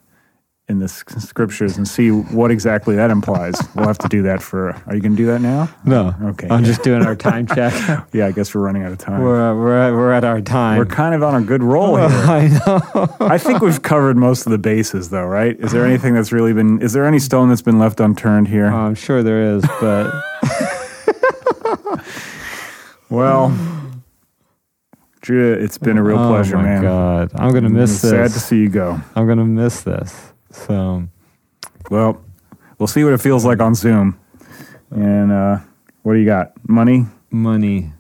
in 0.70 0.80
the 0.80 0.88
scriptures, 0.90 1.78
and 1.78 1.88
see 1.88 2.10
what 2.12 2.52
exactly 2.52 2.94
that 2.98 3.10
implies. 3.10 3.56
we'll 3.74 3.88
have 3.88 3.98
to 4.00 4.10
do 4.10 4.22
that 4.24 4.42
for. 4.44 4.72
Are 4.86 4.96
you 4.96 5.02
going 5.02 5.14
to 5.14 5.18
do 5.18 5.26
that 5.28 5.40
now? 5.40 5.70
No. 5.86 6.14
Okay. 6.22 6.48
I'm 6.50 6.66
just 6.66 6.84
doing 6.84 7.06
our 7.06 7.16
time 7.16 7.48
check. 7.56 7.74
Yeah, 8.12 8.26
I 8.28 8.32
guess 8.34 8.54
we're 8.54 8.62
running 8.62 8.84
out 8.84 8.92
of 8.92 8.98
time. 8.98 9.22
we're, 9.22 9.52
uh, 9.52 9.56
we're, 9.56 9.78
at, 9.78 9.94
we're 9.94 10.12
at 10.12 10.26
our 10.26 10.42
time. 10.42 10.78
We're 10.78 10.86
kind 10.86 11.16
of 11.16 11.24
on 11.24 11.36
a 11.42 11.46
good 11.46 11.64
roll 11.64 11.96
here. 11.96 12.08
I 12.10 12.48
know. 12.66 13.16
I 13.22 13.38
think 13.38 13.62
we've 13.62 13.82
covered 13.82 14.18
most 14.18 14.46
of 14.46 14.52
the 14.52 14.58
bases, 14.58 15.10
though, 15.10 15.26
right? 15.26 15.58
Is 15.58 15.72
there 15.72 15.86
anything 15.86 16.14
that's 16.14 16.34
really 16.34 16.52
been? 16.52 16.82
Is 16.82 16.92
there 16.92 17.06
any 17.06 17.20
stone 17.20 17.48
that's 17.48 17.62
been 17.62 17.80
left 17.80 18.02
unturned 18.02 18.50
here? 18.50 18.66
I'm 18.68 18.96
sure 18.96 19.24
there 19.24 19.56
is, 19.56 19.64
but 19.80 20.12
Well, 23.10 23.58
Judah, 25.22 25.64
it's 25.64 25.78
been 25.78 25.98
a 25.98 26.04
real 26.04 26.18
pleasure, 26.18 26.58
man. 26.58 26.58
oh 26.58 26.58
pleasure, 26.58 26.58
my 26.58 26.64
man. 26.64 26.82
God. 26.82 27.32
I'm 27.36 27.52
going 27.52 27.64
to 27.64 27.70
miss 27.70 28.02
this. 28.02 28.12
Sad 28.12 28.32
to 28.32 28.40
see 28.40 28.58
you 28.58 28.70
go. 28.70 29.00
I'm 29.16 29.26
going 29.26 29.38
to 29.38 29.46
miss 29.46 29.82
this. 29.84 30.34
So, 30.66 31.08
Well, 31.92 32.22
we'll 32.80 32.88
see 32.88 33.04
what 33.04 33.14
it 33.14 33.22
feels 33.22 33.46
like 33.46 33.60
on 33.62 33.76
Zoom. 33.76 34.20
And 34.92 35.32
uh, 35.32 35.60
what 36.04 36.14
do 36.14 36.20
you 36.20 36.26
got? 36.26 36.54
Money? 36.68 37.06
money. 37.30 37.92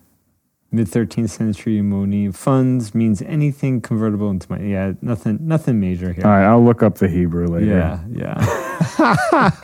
Mid 0.69 0.87
13th 0.87 1.29
century 1.29 1.81
money. 1.81 2.29
Funds 2.31 2.93
means 2.93 3.21
anything 3.21 3.79
convertible 3.79 4.29
into 4.29 4.51
money. 4.51 4.71
Yeah, 4.73 4.93
nothing 5.01 5.37
nothing 5.41 5.79
major 5.79 6.11
here. 6.11 6.25
All 6.25 6.31
right, 6.31 6.43
I'll 6.45 6.63
look 6.63 6.83
up 6.83 6.97
the 6.97 7.07
Hebrew 7.07 7.47
later. 7.47 7.65
Yeah, 7.67 7.99
yeah. 8.11 8.35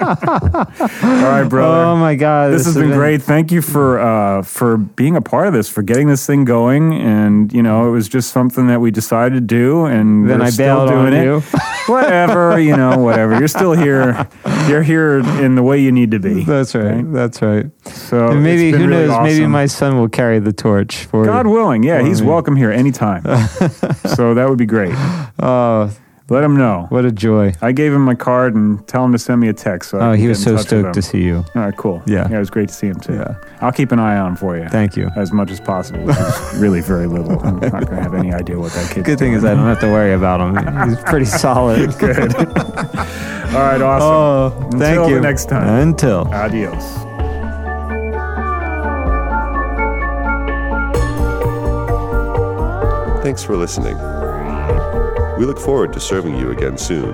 All 1.03 1.29
right, 1.29 1.43
brother. 1.43 1.83
Oh 1.87 1.97
my 1.97 2.15
God. 2.15 2.53
this 2.53 2.65
has 2.65 2.75
been 2.75 2.91
great. 2.91 3.21
Thank 3.21 3.51
you 3.51 3.61
for 3.61 3.99
uh, 3.99 4.43
for 4.43 4.77
being 4.77 5.17
a 5.17 5.21
part 5.21 5.47
of 5.47 5.53
this, 5.53 5.67
for 5.67 5.81
getting 5.81 6.07
this 6.07 6.25
thing 6.25 6.45
going, 6.45 6.93
and 6.93 7.51
you 7.51 7.61
know 7.61 7.87
it 7.87 7.91
was 7.91 8.07
just 8.07 8.31
something 8.31 8.67
that 8.67 8.79
we 8.79 8.89
decided 8.89 9.35
to 9.35 9.41
do, 9.41 9.85
and 9.85 10.29
Then 10.29 10.41
I 10.41 10.49
still 10.51 10.87
bailed 10.87 10.89
doing 10.89 11.07
on 11.07 11.13
it. 11.13 11.23
you. 11.25 11.43
whatever, 11.87 12.59
you 12.59 12.75
know, 12.75 12.97
whatever. 13.03 13.37
You're 13.37 13.47
still 13.47 13.73
here. 13.73 14.27
You're 14.67 14.83
here 14.83 15.19
in 15.19 15.55
the 15.55 15.63
way 15.63 15.79
you 15.79 15.91
need 15.91 16.11
to 16.11 16.19
be. 16.19 16.43
That's 16.43 16.75
right. 16.75 17.03
That's 17.11 17.41
right. 17.41 17.65
So 17.87 18.29
and 18.29 18.43
maybe 18.43 18.71
who 18.71 18.87
really 18.87 19.07
knows? 19.07 19.23
Maybe 19.23 19.47
my 19.47 19.65
son 19.65 19.97
will 19.97 20.09
carry 20.09 20.39
the 20.39 20.53
torch 20.53 21.05
for 21.05 21.25
God 21.25 21.47
willing, 21.47 21.83
yeah, 21.83 22.01
he's 22.01 22.21
me. 22.21 22.27
welcome 22.27 22.55
here 22.55 22.71
anytime. 22.71 23.23
so 24.15 24.33
that 24.33 24.47
would 24.49 24.57
be 24.57 24.65
great. 24.65 24.93
Oh, 25.39 25.91
Let 26.29 26.43
him 26.43 26.55
know. 26.55 26.85
What 26.89 27.03
a 27.05 27.11
joy. 27.11 27.53
I 27.61 27.73
gave 27.73 27.91
him 27.93 28.01
my 28.01 28.15
card 28.15 28.55
and 28.55 28.85
tell 28.87 29.03
him 29.03 29.11
to 29.11 29.19
send 29.19 29.41
me 29.41 29.49
a 29.49 29.53
text. 29.53 29.89
So 29.89 29.99
Oh, 29.99 30.13
he 30.13 30.27
was 30.27 30.41
so 30.41 30.55
stoked 30.55 30.93
to 30.93 31.01
see 31.01 31.21
you. 31.21 31.43
All 31.53 31.61
right, 31.61 31.75
cool. 31.75 32.01
Yeah. 32.07 32.27
yeah, 32.29 32.37
it 32.37 32.39
was 32.39 32.49
great 32.49 32.69
to 32.69 32.73
see 32.73 32.87
him 32.87 32.99
too. 32.99 33.13
Yeah. 33.15 33.35
I'll 33.59 33.73
keep 33.73 33.91
an 33.91 33.99
eye 33.99 34.17
on 34.17 34.37
for 34.37 34.57
you. 34.57 34.67
Thank 34.69 34.95
you. 34.95 35.09
as 35.17 35.33
much 35.33 35.51
as 35.51 35.59
possible. 35.59 35.99
Which 36.05 36.15
is 36.17 36.53
really 36.59 36.79
very 36.81 37.07
little. 37.07 37.37
I'm 37.45 37.59
not 37.59 37.71
going 37.71 37.87
to 37.87 38.01
have 38.01 38.13
any 38.13 38.33
idea 38.33 38.57
what 38.57 38.71
that 38.71 38.89
kid. 38.91 39.03
Good 39.03 39.19
thing 39.19 39.33
is 39.33 39.43
I 39.43 39.53
don't 39.53 39.65
have 39.65 39.81
to 39.81 39.87
worry 39.91 40.13
about 40.13 40.39
him. 40.39 40.89
He's 40.89 40.97
pretty 41.03 41.25
solid. 41.45 41.93
Good. 41.99 42.33
All 42.35 43.59
right, 43.59 43.81
awesome. 43.81 44.07
Oh, 44.07 44.69
thank 44.79 44.97
Until 44.97 45.09
you. 45.09 45.15
the 45.15 45.21
next 45.21 45.49
time. 45.49 45.67
Until. 45.89 46.21
Adios. 46.33 46.83
Thanks 53.23 53.41
for 53.43 53.55
listening. 53.55 53.95
We 55.37 55.45
look 55.45 55.59
forward 55.59 55.93
to 55.93 55.99
serving 55.99 56.37
you 56.37 56.51
again 56.51 56.77
soon. 56.77 57.13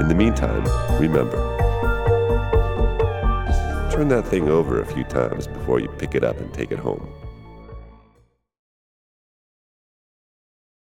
In 0.00 0.08
the 0.08 0.14
meantime, 0.14 0.64
remember 1.00 1.54
turn 3.94 4.08
that 4.08 4.26
thing 4.26 4.48
over 4.48 4.80
a 4.80 4.86
few 4.86 5.04
times 5.04 5.46
before 5.46 5.78
you 5.78 5.86
pick 5.86 6.16
it 6.16 6.24
up 6.24 6.36
and 6.38 6.52
take 6.52 6.72
it 6.72 6.78
home. 6.80 7.08